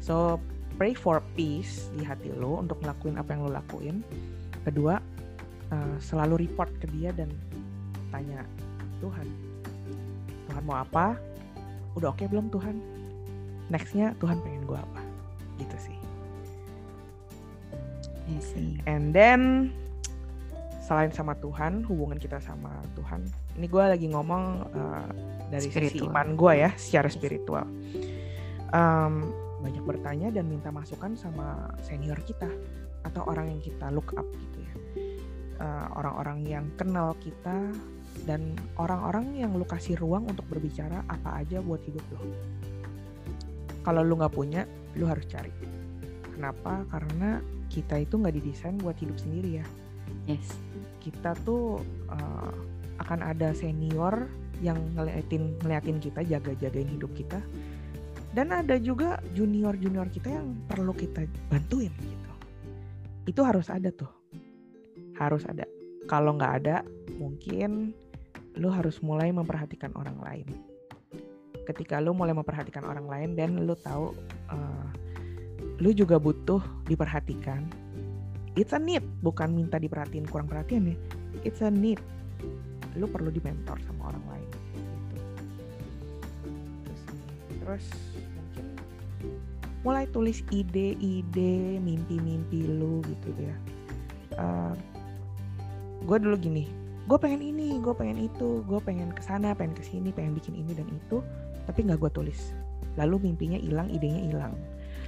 So 0.00 0.40
pray 0.80 0.96
for 0.96 1.20
peace 1.36 1.92
di 1.92 2.08
hati 2.08 2.32
lo 2.32 2.56
untuk 2.56 2.80
ngelakuin 2.80 3.20
apa 3.20 3.36
yang 3.36 3.44
lo 3.44 3.52
lakuin. 3.52 3.96
Kedua 4.64 4.96
uh, 5.76 5.96
selalu 6.00 6.48
report 6.48 6.72
ke 6.80 6.88
dia 6.96 7.12
dan 7.12 7.28
tanya 8.08 8.48
Tuhan 9.04 9.28
Tuhan 10.48 10.62
mau 10.64 10.80
apa? 10.80 11.20
Udah 12.00 12.16
oke 12.16 12.24
okay 12.24 12.32
belum 12.32 12.48
Tuhan? 12.48 12.80
Nextnya 13.68 14.16
Tuhan 14.16 14.40
pengen 14.40 14.64
gue 14.64 14.78
apa 14.80 15.05
and 18.86 19.14
then 19.14 19.70
selain 20.86 21.10
sama 21.10 21.34
Tuhan 21.42 21.82
hubungan 21.90 22.14
kita 22.14 22.38
sama 22.38 22.70
Tuhan. 22.94 23.26
Ini 23.58 23.66
gue 23.66 23.84
lagi 23.90 24.06
ngomong 24.06 24.44
uh, 24.70 25.10
dari 25.50 25.66
spiritual. 25.66 25.98
sisi 25.98 26.06
iman 26.06 26.28
gue 26.38 26.52
ya 26.62 26.70
secara 26.78 27.08
spiritual. 27.10 27.66
Um, 28.70 29.34
banyak 29.66 29.82
bertanya 29.82 30.30
dan 30.30 30.46
minta 30.46 30.70
masukan 30.70 31.18
sama 31.18 31.74
senior 31.82 32.18
kita 32.22 32.46
atau 33.02 33.26
orang 33.26 33.50
yang 33.50 33.60
kita 33.62 33.90
look 33.90 34.14
up 34.14 34.26
gitu 34.30 34.58
ya. 34.62 34.74
Uh, 35.56 35.86
orang-orang 35.98 36.46
yang 36.46 36.66
kenal 36.78 37.18
kita 37.18 37.74
dan 38.28 38.54
orang-orang 38.78 39.34
yang 39.34 39.58
lu 39.58 39.66
kasih 39.66 39.98
ruang 39.98 40.28
untuk 40.30 40.46
berbicara 40.46 41.02
apa 41.10 41.42
aja 41.42 41.58
buat 41.58 41.82
hidup 41.82 42.04
lo. 42.14 42.22
Kalau 43.82 44.06
lu 44.06 44.14
nggak 44.18 44.34
punya 44.34 44.62
lu 44.94 45.10
harus 45.10 45.26
cari 45.26 45.50
kenapa? 46.36 46.84
Karena 46.92 47.40
kita 47.72 47.96
itu 47.96 48.20
nggak 48.20 48.36
didesain 48.36 48.76
buat 48.76 49.00
hidup 49.00 49.16
sendiri 49.16 49.64
ya. 49.64 49.66
Yes. 50.28 50.44
Kita 51.00 51.32
tuh 51.42 51.80
uh, 52.12 52.52
akan 53.00 53.20
ada 53.24 53.56
senior 53.56 54.28
yang 54.60 54.76
ngeliatin 54.96 55.56
ngeliatin 55.64 55.98
kita 55.98 56.20
jaga-jagain 56.22 56.88
hidup 56.92 57.10
kita. 57.16 57.40
Dan 58.36 58.52
ada 58.52 58.76
juga 58.76 59.16
junior-junior 59.32 60.12
kita 60.12 60.28
yang 60.28 60.60
perlu 60.68 60.92
kita 60.92 61.24
bantuin 61.48 61.88
gitu. 61.96 62.32
Itu 63.32 63.40
harus 63.48 63.72
ada 63.72 63.88
tuh. 63.88 64.12
Harus 65.16 65.48
ada. 65.48 65.64
Kalau 66.04 66.36
nggak 66.36 66.52
ada 66.60 66.84
mungkin 67.16 67.96
lu 68.60 68.68
harus 68.68 69.00
mulai 69.00 69.32
memperhatikan 69.32 69.88
orang 69.96 70.20
lain. 70.20 70.48
Ketika 71.64 71.96
lu 71.98 72.12
mulai 72.12 72.36
memperhatikan 72.36 72.84
orang 72.84 73.08
lain 73.08 73.30
dan 73.40 73.64
lu 73.64 73.72
tahu 73.72 74.12
uh, 74.52 74.75
lu 75.80 75.92
juga 75.92 76.16
butuh 76.16 76.60
diperhatikan. 76.88 77.60
It's 78.56 78.72
a 78.72 78.80
need 78.80 79.04
bukan 79.20 79.52
minta 79.52 79.76
diperhatiin 79.76 80.24
kurang 80.24 80.48
perhatian 80.48 80.88
ya. 80.88 80.96
It's 81.44 81.60
a 81.60 81.68
need. 81.68 82.00
Lu 82.96 83.04
perlu 83.04 83.28
di 83.28 83.44
mentor 83.44 83.76
sama 83.84 84.12
orang 84.12 84.24
lain. 84.32 84.48
Gitu. 84.48 84.60
terus 87.66 87.84
terus 87.84 87.86
mulai 89.82 90.06
tulis 90.14 90.38
ide-ide 90.54 91.82
mimpi-mimpi 91.82 92.64
lu 92.64 93.04
gitu 93.04 93.30
ya. 93.36 93.56
Uh, 94.40 94.74
gue 96.04 96.16
dulu 96.20 96.36
gini 96.36 96.68
gue 97.06 97.18
pengen 97.22 97.38
ini 97.38 97.78
gue 97.78 97.94
pengen 97.94 98.18
itu 98.18 98.66
gue 98.66 98.80
pengen 98.82 99.14
ke 99.14 99.22
sana 99.22 99.54
pengen 99.54 99.78
ke 99.78 99.82
sini 99.86 100.10
pengen 100.10 100.34
bikin 100.34 100.58
ini 100.58 100.74
dan 100.74 100.86
itu 100.90 101.22
tapi 101.68 101.84
nggak 101.84 102.00
gue 102.00 102.10
tulis. 102.16 102.56
Lalu 102.96 103.28
mimpinya 103.28 103.60
hilang 103.60 103.92
idenya 103.92 104.24
hilang 104.32 104.56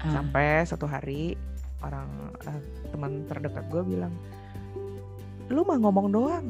uh. 0.03 0.13
sampai 0.13 0.67
satu 0.67 0.87
hari 0.87 1.35
orang 1.83 2.35
uh, 2.47 2.61
teman 2.91 3.27
terdekat 3.31 3.65
gue 3.71 3.83
bilang 3.87 4.15
lu 5.49 5.65
mah 5.65 5.81
ngomong 5.81 6.09
doang. 6.13 6.47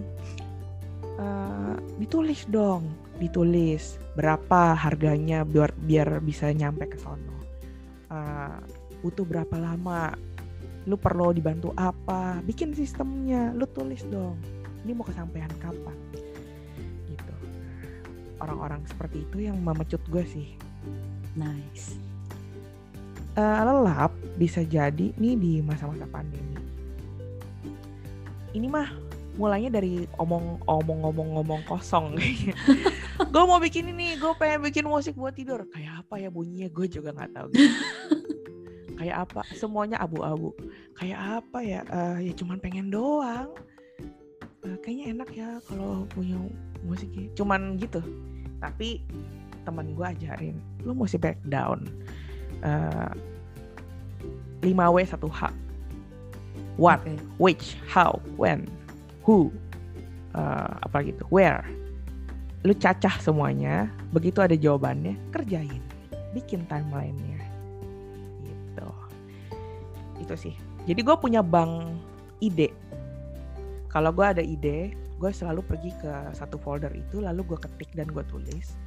Uh, 1.19 1.75
ditulis 1.99 2.47
dong 2.47 2.87
ditulis. 3.19 3.99
Berapa 4.15 4.75
harganya 4.75 5.43
biar 5.43 5.75
biar 5.75 6.23
bisa 6.23 6.51
nyampe 6.51 6.87
ke 6.87 6.99
sono? 6.99 7.39
Uh, 8.11 8.59
butuh 9.03 9.27
berapa 9.27 9.55
lama? 9.59 10.15
Lu 10.87 10.99
perlu 10.99 11.35
dibantu 11.35 11.75
apa? 11.75 12.39
Bikin 12.43 12.75
sistemnya 12.75 13.51
lu 13.55 13.67
tulis 13.71 14.03
dong. 14.07 14.39
Ini 14.87 14.95
mau 14.95 15.07
kesampaian 15.07 15.51
kapan? 15.59 15.99
Gitu. 17.11 17.35
Orang-orang 18.39 18.83
seperti 18.87 19.27
itu 19.27 19.51
yang 19.51 19.59
memecut 19.63 20.03
gue 20.11 20.25
sih. 20.27 20.55
Nice 21.35 22.08
uh, 23.39 23.61
lelap 23.63 24.13
bisa 24.35 24.67
jadi 24.67 25.15
nih 25.15 25.35
di 25.39 25.53
masa-masa 25.63 26.05
pandemi. 26.11 26.59
Ini 28.53 28.67
mah 28.67 28.91
mulainya 29.39 29.79
dari 29.79 30.03
omong 30.19 30.59
omong 30.67 30.99
ngomong 31.07 31.29
ngomong 31.39 31.61
kosong. 31.71 32.19
Gue 33.33 33.45
mau 33.47 33.59
bikin 33.59 33.91
ini 33.91 34.15
gue 34.15 34.31
pengen 34.39 34.63
bikin 34.67 34.87
musik 34.87 35.15
buat 35.19 35.35
tidur. 35.35 35.67
Kayak 35.75 36.07
apa 36.07 36.23
ya 36.23 36.31
bunyinya? 36.31 36.71
Gue 36.71 36.87
juga 36.87 37.11
nggak 37.15 37.31
tahu. 37.35 37.47
Gitu. 37.51 37.75
kayak 38.99 39.17
apa? 39.27 39.43
Semuanya 39.59 39.99
abu-abu. 39.99 40.55
Kayak 40.95 41.43
apa 41.43 41.59
ya? 41.63 41.83
Uh, 41.91 42.19
ya 42.23 42.33
cuman 42.39 42.63
pengen 42.63 42.95
doang. 42.95 43.51
Uh, 44.63 44.79
kayaknya 44.87 45.05
enak 45.19 45.31
ya 45.35 45.49
kalau 45.67 46.07
punya 46.15 46.39
musik 46.87 47.11
cuman 47.35 47.75
gitu. 47.79 47.99
Tapi 48.63 49.03
teman 49.67 49.93
gue 49.93 50.07
ajarin 50.07 50.57
lu 50.81 50.97
mesti 50.97 51.21
breakdown 51.21 51.85
uh, 52.65 53.13
5W 54.63 54.99
1H 55.07 55.43
what 56.79 57.03
okay. 57.03 57.19
which 57.43 57.75
how 57.91 58.23
when 58.39 58.67
who 59.27 59.51
uh, 60.33 60.79
apa 60.87 61.05
gitu 61.05 61.27
where. 61.29 61.67
Lu 62.67 62.75
cacah 62.75 63.19
semuanya 63.23 63.91
begitu 64.11 64.43
ada 64.43 64.55
jawabannya 64.55 65.19
kerjain 65.35 65.83
bikin 66.33 66.65
timelinenya. 66.71 67.43
Gitu. 68.43 68.89
Itu 70.23 70.35
sih. 70.39 70.55
Jadi 70.87 71.01
gue 71.05 71.17
punya 71.19 71.43
bank 71.45 71.99
ide. 72.41 72.73
Kalau 73.91 74.15
gue 74.15 74.27
ada 74.27 74.43
ide 74.43 74.95
gue 75.19 75.31
selalu 75.35 75.67
pergi 75.67 75.91
ke 75.99 76.31
satu 76.31 76.63
folder 76.63 76.95
itu 76.95 77.19
lalu 77.19 77.43
gue 77.55 77.59
ketik 77.59 77.91
dan 77.95 78.07
gue 78.11 78.23
tulis. 78.31 78.79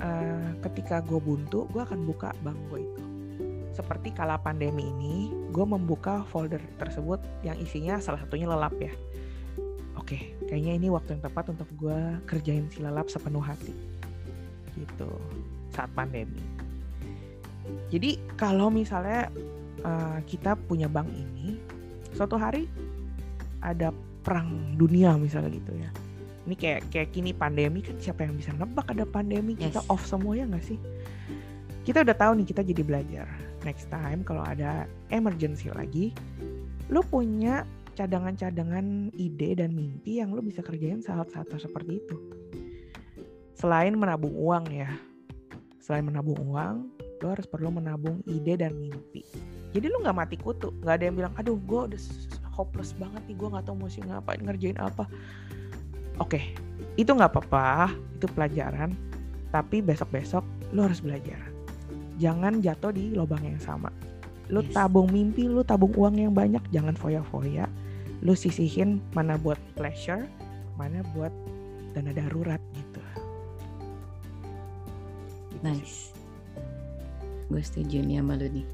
Uh, 0.00 0.50
ketika 0.68 1.00
gue 1.04 1.18
buntu 1.18 1.66
gue 1.70 1.82
akan 1.82 2.06
buka 2.06 2.32
bank 2.42 2.58
gue 2.70 2.80
itu. 2.82 3.02
Seperti 3.74 4.14
kala 4.14 4.38
pandemi 4.38 4.86
ini 4.86 5.34
gue 5.50 5.66
membuka 5.66 6.22
folder 6.30 6.62
tersebut 6.78 7.18
yang 7.42 7.58
isinya 7.58 7.98
salah 7.98 8.22
satunya 8.22 8.46
lelap 8.46 8.74
ya. 8.78 8.92
Oke 9.98 10.36
kayaknya 10.46 10.78
ini 10.78 10.88
waktu 10.92 11.18
yang 11.18 11.22
tepat 11.24 11.50
untuk 11.50 11.68
gue 11.74 11.98
kerjain 12.28 12.70
si 12.70 12.82
lelap 12.82 13.10
sepenuh 13.10 13.42
hati. 13.42 13.74
Gitu 14.78 15.10
saat 15.74 15.90
pandemi. 15.90 16.38
Jadi 17.90 18.20
kalau 18.36 18.68
misalnya 18.68 19.32
uh, 19.82 20.20
kita 20.28 20.54
punya 20.54 20.86
bank 20.86 21.10
ini 21.10 21.58
suatu 22.14 22.38
hari 22.38 22.70
ada 23.64 23.90
perang 24.24 24.76
dunia 24.78 25.16
misalnya 25.16 25.50
gitu 25.52 25.72
ya 25.76 25.90
ini 26.44 26.54
kayak 26.54 26.80
kayak 26.92 27.08
kini 27.12 27.32
pandemi 27.32 27.80
kan 27.80 27.96
siapa 27.96 28.28
yang 28.28 28.36
bisa 28.36 28.52
nebak 28.56 28.88
ada 28.92 29.08
pandemi 29.08 29.56
yes. 29.56 29.72
kita 29.72 29.80
off 29.88 30.04
semua 30.04 30.36
ya 30.36 30.44
nggak 30.44 30.64
sih 30.64 30.78
kita 31.84 32.00
udah 32.04 32.16
tahu 32.16 32.32
nih 32.40 32.46
kita 32.48 32.62
jadi 32.64 32.82
belajar 32.84 33.28
next 33.64 33.88
time 33.88 34.20
kalau 34.24 34.44
ada 34.44 34.84
emergency 35.08 35.72
lagi 35.72 36.12
lu 36.92 37.00
punya 37.04 37.64
cadangan-cadangan 37.94 39.14
ide 39.14 39.54
dan 39.56 39.72
mimpi 39.72 40.18
yang 40.18 40.34
lo 40.34 40.42
bisa 40.42 40.60
kerjain 40.60 41.00
saat-saat 41.00 41.46
seperti 41.54 42.02
itu. 42.02 42.16
Selain 43.54 43.94
menabung 43.94 44.34
uang 44.34 44.66
ya, 44.74 44.90
selain 45.78 46.02
menabung 46.02 46.36
uang, 46.42 46.90
lo 47.22 47.26
harus 47.30 47.46
perlu 47.46 47.70
menabung 47.70 48.20
ide 48.26 48.58
dan 48.58 48.74
mimpi. 48.76 49.22
Jadi 49.70 49.86
lo 49.86 50.02
nggak 50.02 50.18
mati 50.18 50.36
kutu, 50.36 50.74
nggak 50.82 50.94
ada 51.00 51.04
yang 51.06 51.16
bilang, 51.16 51.34
aduh 51.38 51.56
gue 51.56 51.80
udah 51.94 52.00
hopeless 52.50 52.92
banget 52.98 53.22
nih, 53.30 53.38
gue 53.38 53.48
nggak 53.48 53.64
tahu 53.66 53.76
mesti 53.78 54.02
ngapain, 54.04 54.42
ngerjain 54.42 54.78
apa. 54.78 55.06
Oke, 56.22 56.54
itu 56.94 57.10
nggak 57.10 57.30
apa-apa, 57.30 57.94
itu 58.14 58.26
pelajaran. 58.30 58.94
Tapi 59.50 59.82
besok-besok 59.82 60.42
lo 60.74 60.86
harus 60.86 61.02
belajar. 61.02 61.38
Jangan 62.18 62.62
jatuh 62.62 62.94
di 62.94 63.14
lubang 63.14 63.42
yang 63.42 63.58
sama. 63.58 63.90
Lo 64.50 64.62
yes. 64.62 64.74
tabung 64.74 65.10
mimpi, 65.10 65.50
lo 65.50 65.66
tabung 65.66 65.94
uang 65.94 66.20
yang 66.20 66.34
banyak, 66.34 66.62
jangan 66.70 66.94
foya-foya 66.94 67.66
lu 68.24 68.32
sisihin 68.32 69.04
mana 69.12 69.36
buat 69.36 69.60
pleasure 69.76 70.24
mana 70.80 71.04
buat 71.12 71.30
dana 71.92 72.10
darurat 72.16 72.58
gitu, 72.72 73.02
nice 75.60 76.10
gue 77.52 77.60
setuju 77.60 78.00
nih 78.00 78.24
sama 78.24 78.40
lu 78.40 78.48
nih 78.48 78.66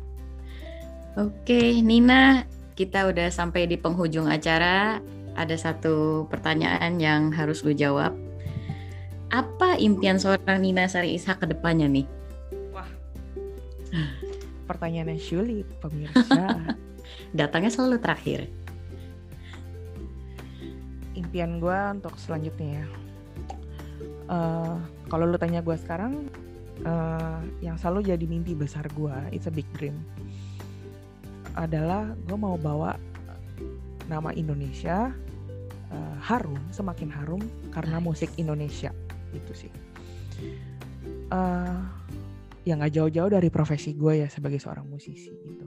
oke 1.18 1.60
Nina 1.82 2.46
kita 2.78 3.10
udah 3.10 3.28
sampai 3.28 3.66
di 3.66 3.74
penghujung 3.74 4.30
acara 4.30 5.02
ada 5.40 5.56
satu 5.56 6.28
pertanyaan 6.28 7.00
yang 7.00 7.32
harus 7.32 7.64
lu 7.64 7.72
jawab. 7.72 8.12
Apa 9.32 9.80
impian 9.80 10.20
seorang 10.20 10.60
Nina 10.60 10.84
Sari 10.84 11.16
Isa 11.16 11.32
ke 11.40 11.48
depannya 11.48 11.88
nih? 11.88 12.06
Wah. 12.76 12.90
Pertanyaan 14.68 15.16
yang 15.16 15.22
sulit 15.24 15.66
pemirsa. 15.80 16.60
Datangnya 17.38 17.72
selalu 17.72 17.96
terakhir. 18.04 18.52
Impian 21.16 21.56
gue 21.56 21.78
untuk 21.96 22.20
selanjutnya 22.20 22.84
ya. 22.84 22.86
Uh, 24.30 24.76
kalau 25.08 25.24
lu 25.26 25.40
tanya 25.40 25.64
gue 25.64 25.74
sekarang, 25.74 26.28
uh, 26.84 27.40
yang 27.64 27.80
selalu 27.80 28.12
jadi 28.12 28.24
mimpi 28.28 28.52
besar 28.54 28.86
gue, 28.94 29.16
it's 29.34 29.50
a 29.50 29.52
big 29.52 29.66
dream, 29.74 30.06
adalah 31.58 32.14
gue 32.28 32.38
mau 32.38 32.54
bawa 32.54 32.94
nama 34.06 34.34
Indonesia 34.34 35.14
uh, 35.92 36.16
harum, 36.22 36.58
semakin 36.70 37.10
harum 37.10 37.42
karena 37.74 38.02
musik 38.02 38.30
Indonesia 38.38 38.90
itu 39.34 39.52
sih. 39.66 39.72
Uh, 41.30 41.78
yang 42.66 42.82
nggak 42.82 42.92
jauh-jauh 42.96 43.30
dari 43.30 43.48
profesi 43.48 43.94
gue 43.94 44.24
ya 44.24 44.28
sebagai 44.28 44.58
seorang 44.58 44.86
musisi 44.86 45.30
gitu. 45.30 45.66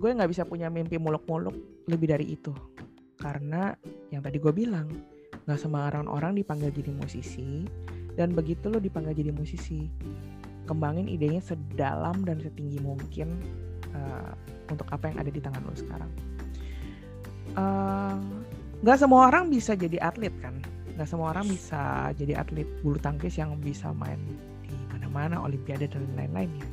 Gue 0.00 0.10
nggak 0.10 0.30
bisa 0.30 0.42
punya 0.48 0.66
mimpi 0.66 0.98
muluk-muluk 0.98 1.86
lebih 1.86 2.10
dari 2.10 2.34
itu 2.34 2.50
karena 3.22 3.70
yang 4.10 4.18
tadi 4.18 4.42
gue 4.42 4.50
bilang, 4.50 4.90
gak 5.46 5.54
sembarang 5.54 6.10
orang 6.10 6.34
dipanggil 6.34 6.74
jadi 6.74 6.90
musisi, 6.90 7.62
dan 8.18 8.34
begitu 8.34 8.66
lo 8.66 8.82
dipanggil 8.82 9.14
jadi 9.14 9.30
musisi, 9.30 9.86
kembangin 10.66 11.06
idenya 11.06 11.38
sedalam 11.38 12.26
dan 12.26 12.42
setinggi 12.42 12.82
mungkin 12.82 13.38
uh, 13.94 14.34
untuk 14.74 14.90
apa 14.90 15.14
yang 15.14 15.22
ada 15.22 15.30
di 15.30 15.38
tangan 15.38 15.62
lo 15.62 15.74
sekarang. 15.78 16.10
Uh, 17.52 18.16
gak 18.80 18.96
semua 18.96 19.28
orang 19.28 19.52
bisa 19.52 19.76
jadi 19.76 20.00
atlet 20.00 20.32
kan, 20.40 20.56
gak 20.96 21.04
semua 21.04 21.36
orang 21.36 21.44
bisa 21.44 22.10
jadi 22.16 22.40
atlet 22.40 22.64
bulu 22.80 22.96
tangkis 22.96 23.36
yang 23.36 23.54
bisa 23.60 23.92
main 23.92 24.16
di 24.64 24.72
mana-mana, 24.88 25.36
olimpiade 25.44 25.84
dan 25.92 26.08
lain-lainnya. 26.16 26.64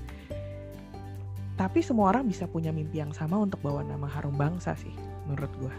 Tapi 1.59 1.84
semua 1.84 2.15
orang 2.15 2.32
bisa 2.32 2.47
punya 2.47 2.71
mimpi 2.71 3.03
yang 3.03 3.11
sama 3.11 3.36
untuk 3.36 3.59
bawa 3.59 3.84
nama 3.84 4.07
harum 4.07 4.39
bangsa 4.39 4.71
sih, 4.80 4.95
menurut 5.27 5.51
gue 5.59 5.75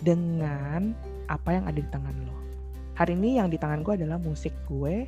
dengan 0.00 0.94
apa 1.28 1.52
yang 1.52 1.68
ada 1.68 1.76
di 1.76 1.90
tangan 1.92 2.16
lo. 2.24 2.36
Hari 2.96 3.14
ini 3.14 3.36
yang 3.36 3.52
di 3.52 3.60
tangan 3.60 3.84
gue 3.84 3.94
adalah 4.00 4.16
musik 4.16 4.56
gue 4.66 5.04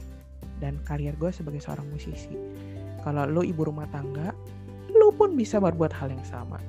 dan 0.61 0.77
karier 0.85 1.17
gue 1.17 1.33
sebagai 1.33 1.65
seorang 1.65 1.89
musisi. 1.89 2.37
Kalau 3.01 3.25
lo 3.25 3.41
ibu 3.41 3.65
rumah 3.65 3.89
tangga, 3.89 4.37
lo 4.93 5.09
pun 5.17 5.33
bisa 5.35 5.57
berbuat 5.57 5.91
hal 5.97 6.13
yang 6.13 6.27
sama. 6.29 6.61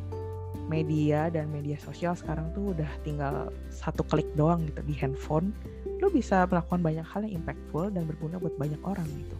Media 0.72 1.28
dan 1.28 1.52
media 1.52 1.76
sosial 1.76 2.16
sekarang 2.16 2.48
tuh 2.56 2.72
udah 2.72 2.88
tinggal 3.04 3.52
satu 3.68 4.08
klik 4.08 4.28
doang 4.40 4.64
gitu 4.64 4.80
di 4.88 4.96
handphone. 4.96 5.52
Lo 6.00 6.08
bisa 6.08 6.48
melakukan 6.48 6.80
banyak 6.80 7.04
hal 7.04 7.28
yang 7.28 7.44
impactful 7.44 7.92
dan 7.92 8.08
berguna 8.08 8.40
buat 8.40 8.56
banyak 8.56 8.80
orang 8.88 9.04
gitu. 9.12 9.36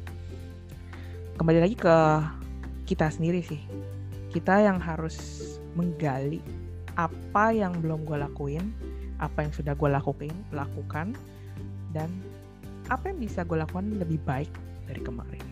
Kembali 1.40 1.64
lagi 1.64 1.80
ke 1.80 1.96
kita 2.84 3.08
sendiri 3.08 3.40
sih. 3.40 3.64
Kita 4.36 4.60
yang 4.60 4.84
harus 4.84 5.16
menggali 5.80 6.44
apa 7.00 7.56
yang 7.56 7.80
belum 7.80 8.04
gue 8.04 8.20
lakuin, 8.20 8.76
apa 9.24 9.48
yang 9.48 9.56
sudah 9.56 9.72
gue 9.72 9.88
lakuin, 9.88 10.36
lakukan, 10.52 11.16
dan 11.96 12.12
apa 12.92 13.12
yang 13.16 13.24
bisa 13.24 13.48
gue 13.48 13.56
lakukan 13.56 13.88
lebih 13.96 14.20
baik 14.28 14.52
dari 14.92 15.00
kemarin, 15.00 15.46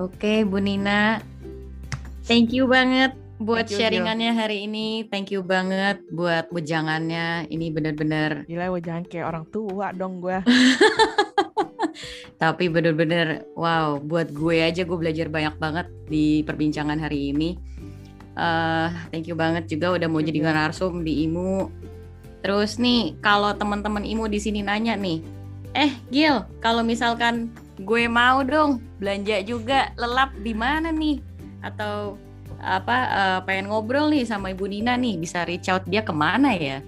Oke, 0.00 0.48
Bu 0.48 0.64
Nina, 0.64 1.20
thank 2.24 2.56
you 2.56 2.64
banget 2.64 3.12
buat 3.36 3.68
you, 3.68 3.76
sharingannya 3.76 4.32
hari 4.32 4.64
ini. 4.64 5.04
Thank 5.12 5.28
you 5.28 5.44
banget 5.44 6.00
buat 6.08 6.48
wejangannya. 6.48 7.44
Ini 7.52 7.68
benar-benar. 7.68 8.48
Gila 8.48 8.72
wejangan 8.72 9.04
kayak 9.04 9.28
orang 9.28 9.44
tua 9.52 9.92
dong 9.92 10.24
gue. 10.24 10.40
Tapi 12.40 12.72
bener-bener 12.72 13.44
wow, 13.52 14.00
buat 14.00 14.32
gue 14.32 14.64
aja 14.64 14.88
gue 14.88 14.96
belajar 14.96 15.28
banyak 15.28 15.60
banget 15.60 15.92
di 16.08 16.48
perbincangan 16.48 16.96
hari 16.96 17.36
ini. 17.36 17.60
Uh, 18.40 18.88
thank 19.12 19.28
you 19.28 19.36
banget 19.36 19.68
juga 19.68 20.00
udah 20.00 20.08
mau 20.08 20.24
jadi 20.24 20.40
narsum 20.40 21.04
di 21.04 21.28
IMU. 21.28 21.68
Terus 22.40 22.80
nih, 22.80 23.20
kalau 23.20 23.52
teman-teman 23.52 24.08
IMU 24.08 24.32
di 24.32 24.40
sini 24.40 24.64
nanya 24.64 24.96
nih, 24.96 25.20
eh 25.76 25.92
Gil, 26.08 26.48
kalau 26.64 26.80
misalkan 26.80 27.52
gue 27.80 28.04
mau 28.06 28.44
dong 28.44 28.84
belanja 29.00 29.40
juga 29.40 29.92
lelap 29.96 30.36
di 30.40 30.52
mana 30.52 30.92
nih? 30.92 31.20
Atau 31.64 32.20
apa 32.60 32.96
uh, 33.08 33.40
pengen 33.48 33.72
ngobrol 33.72 34.12
nih 34.12 34.28
sama 34.28 34.52
Ibu 34.52 34.68
Nina 34.68 34.92
nih 35.00 35.16
bisa 35.16 35.48
reach 35.48 35.72
out 35.72 35.84
dia 35.88 36.04
ke 36.04 36.12
mana 36.12 36.52
ya? 36.52 36.84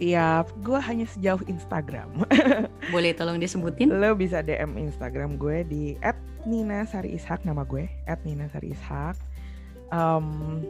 Siap, 0.00 0.64
gue 0.64 0.80
hanya 0.80 1.04
sejauh 1.04 1.44
Instagram. 1.44 2.24
Boleh 2.94 3.12
tolong 3.12 3.36
disebutin? 3.36 3.92
Lo 4.00 4.16
bisa 4.16 4.40
DM 4.40 4.80
Instagram 4.80 5.36
gue 5.36 5.60
di 5.68 5.92
@nina_sari_ishak 6.48 7.44
nama 7.44 7.68
gue 7.68 7.84
@nina_sari_ishak. 8.24 9.16
Um, 9.92 10.60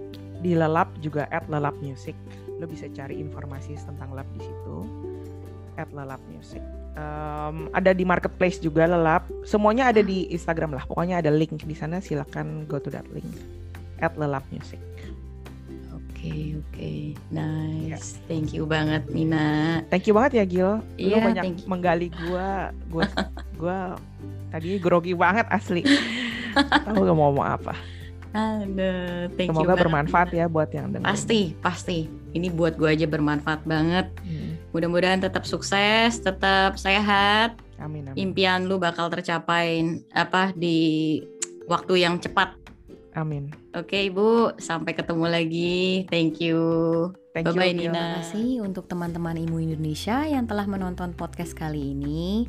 di 0.43 0.59
Lelap 0.59 0.91
juga 0.99 1.31
@lelapmusic. 1.47 2.19
Lo 2.59 2.67
bisa 2.67 2.91
cari 2.91 3.23
informasi 3.23 3.79
tentang 3.79 4.11
Lelap 4.11 4.27
di 4.35 4.43
situ. 4.43 4.77
@lelapmusic. 5.79 6.80
Um, 6.99 7.71
ada 7.71 7.95
di 7.95 8.03
marketplace 8.03 8.59
juga 8.59 8.85
Lelap. 8.85 9.27
Semuanya 9.47 9.95
ada 9.95 10.03
di 10.03 10.27
Instagram 10.31 10.75
lah. 10.75 10.85
Pokoknya 10.85 11.23
ada 11.23 11.31
link 11.31 11.63
di 11.63 11.77
sana. 11.77 12.03
Silakan 12.03 12.67
go 12.67 12.83
to 12.83 12.91
that 12.91 13.07
link. 13.15 13.27
@lelapmusic 14.01 14.81
okay, 16.21 16.61
oke. 16.61 16.69
Okay. 16.77 17.01
Nice. 17.33 17.89
Yeah. 18.21 18.29
Thank 18.29 18.53
you 18.53 18.69
banget 18.69 19.09
Nina. 19.09 19.81
Thank 19.89 20.05
you 20.05 20.13
banget 20.13 20.33
ya 20.37 20.45
Gil. 20.45 20.73
Lu 21.01 21.17
yeah, 21.17 21.25
banyak 21.25 21.65
menggali 21.65 22.13
gua. 22.13 22.77
Gua 22.93 23.09
gua 23.61 23.79
tadi 24.53 24.77
grogi 24.77 25.17
banget 25.17 25.49
asli. 25.49 25.81
Tahu 26.55 26.95
gak 27.09 27.17
mau 27.17 27.33
ngomong 27.33 27.47
apa. 27.47 27.75
Aduh, 28.31 29.27
thank 29.35 29.51
Semoga 29.51 29.75
you 29.75 29.83
bermanfaat 29.83 30.31
ya 30.31 30.47
buat 30.47 30.71
yang 30.71 30.95
dengar. 30.95 31.11
Pasti, 31.11 31.59
pasti. 31.59 32.07
Ini 32.31 32.55
buat 32.55 32.79
gue 32.79 32.87
aja 32.87 33.03
bermanfaat 33.11 33.67
banget. 33.67 34.07
Hmm. 34.23 34.50
Mudah-mudahan 34.71 35.19
tetap 35.19 35.43
sukses, 35.43 36.23
tetap 36.23 36.79
sehat. 36.79 37.59
Amin, 37.83 38.07
amin. 38.07 38.17
Impian 38.17 38.71
lu 38.71 38.79
bakal 38.79 39.11
tercapai 39.11 40.03
apa 40.15 40.55
di 40.55 41.19
waktu 41.67 42.07
yang 42.07 42.23
cepat. 42.23 42.55
Amin. 43.19 43.51
Oke 43.75 44.07
Ibu, 44.07 44.59
sampai 44.63 44.95
ketemu 44.95 45.27
lagi. 45.27 46.07
Thank 46.07 46.39
you. 46.39 46.59
Thank 47.35 47.51
Bye-bye 47.51 47.75
you, 47.75 47.91
Nina. 47.91 47.95
Terima 47.95 48.15
kasih 48.23 48.51
untuk 48.63 48.87
teman-teman 48.87 49.39
Imu 49.39 49.59
Indonesia 49.63 50.23
yang 50.27 50.47
telah 50.47 50.67
menonton 50.67 51.15
podcast 51.15 51.55
kali 51.59 51.95
ini. 51.95 52.47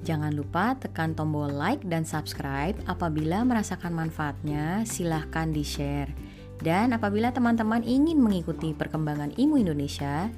Jangan 0.00 0.32
lupa 0.32 0.76
tekan 0.80 1.12
tombol 1.12 1.52
like 1.52 1.84
dan 1.84 2.08
subscribe. 2.08 2.72
Apabila 2.88 3.44
merasakan 3.44 3.92
manfaatnya, 3.92 4.88
silahkan 4.88 5.52
di-share. 5.52 6.08
Dan 6.60 6.92
apabila 6.96 7.32
teman-teman 7.32 7.84
ingin 7.84 8.20
mengikuti 8.20 8.72
perkembangan 8.72 9.36
Imu 9.36 9.60
Indonesia, 9.60 10.28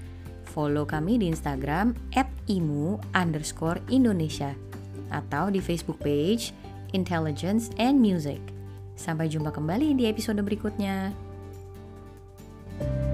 follow 0.52 0.84
kami 0.84 1.16
di 1.16 1.32
Instagram 1.32 1.96
at 2.12 2.28
imu 2.52 3.00
underscore 3.16 3.80
Indonesia 3.88 4.52
atau 5.08 5.48
di 5.48 5.64
Facebook 5.64 5.96
page 6.04 6.52
Intelligence 6.92 7.72
and 7.80 7.96
Music. 7.96 8.40
Sampai 8.92 9.32
jumpa 9.32 9.48
kembali 9.48 9.96
di 9.96 10.04
episode 10.04 10.44
berikutnya. 10.44 11.16
thank 12.72 13.06
you 13.06 13.11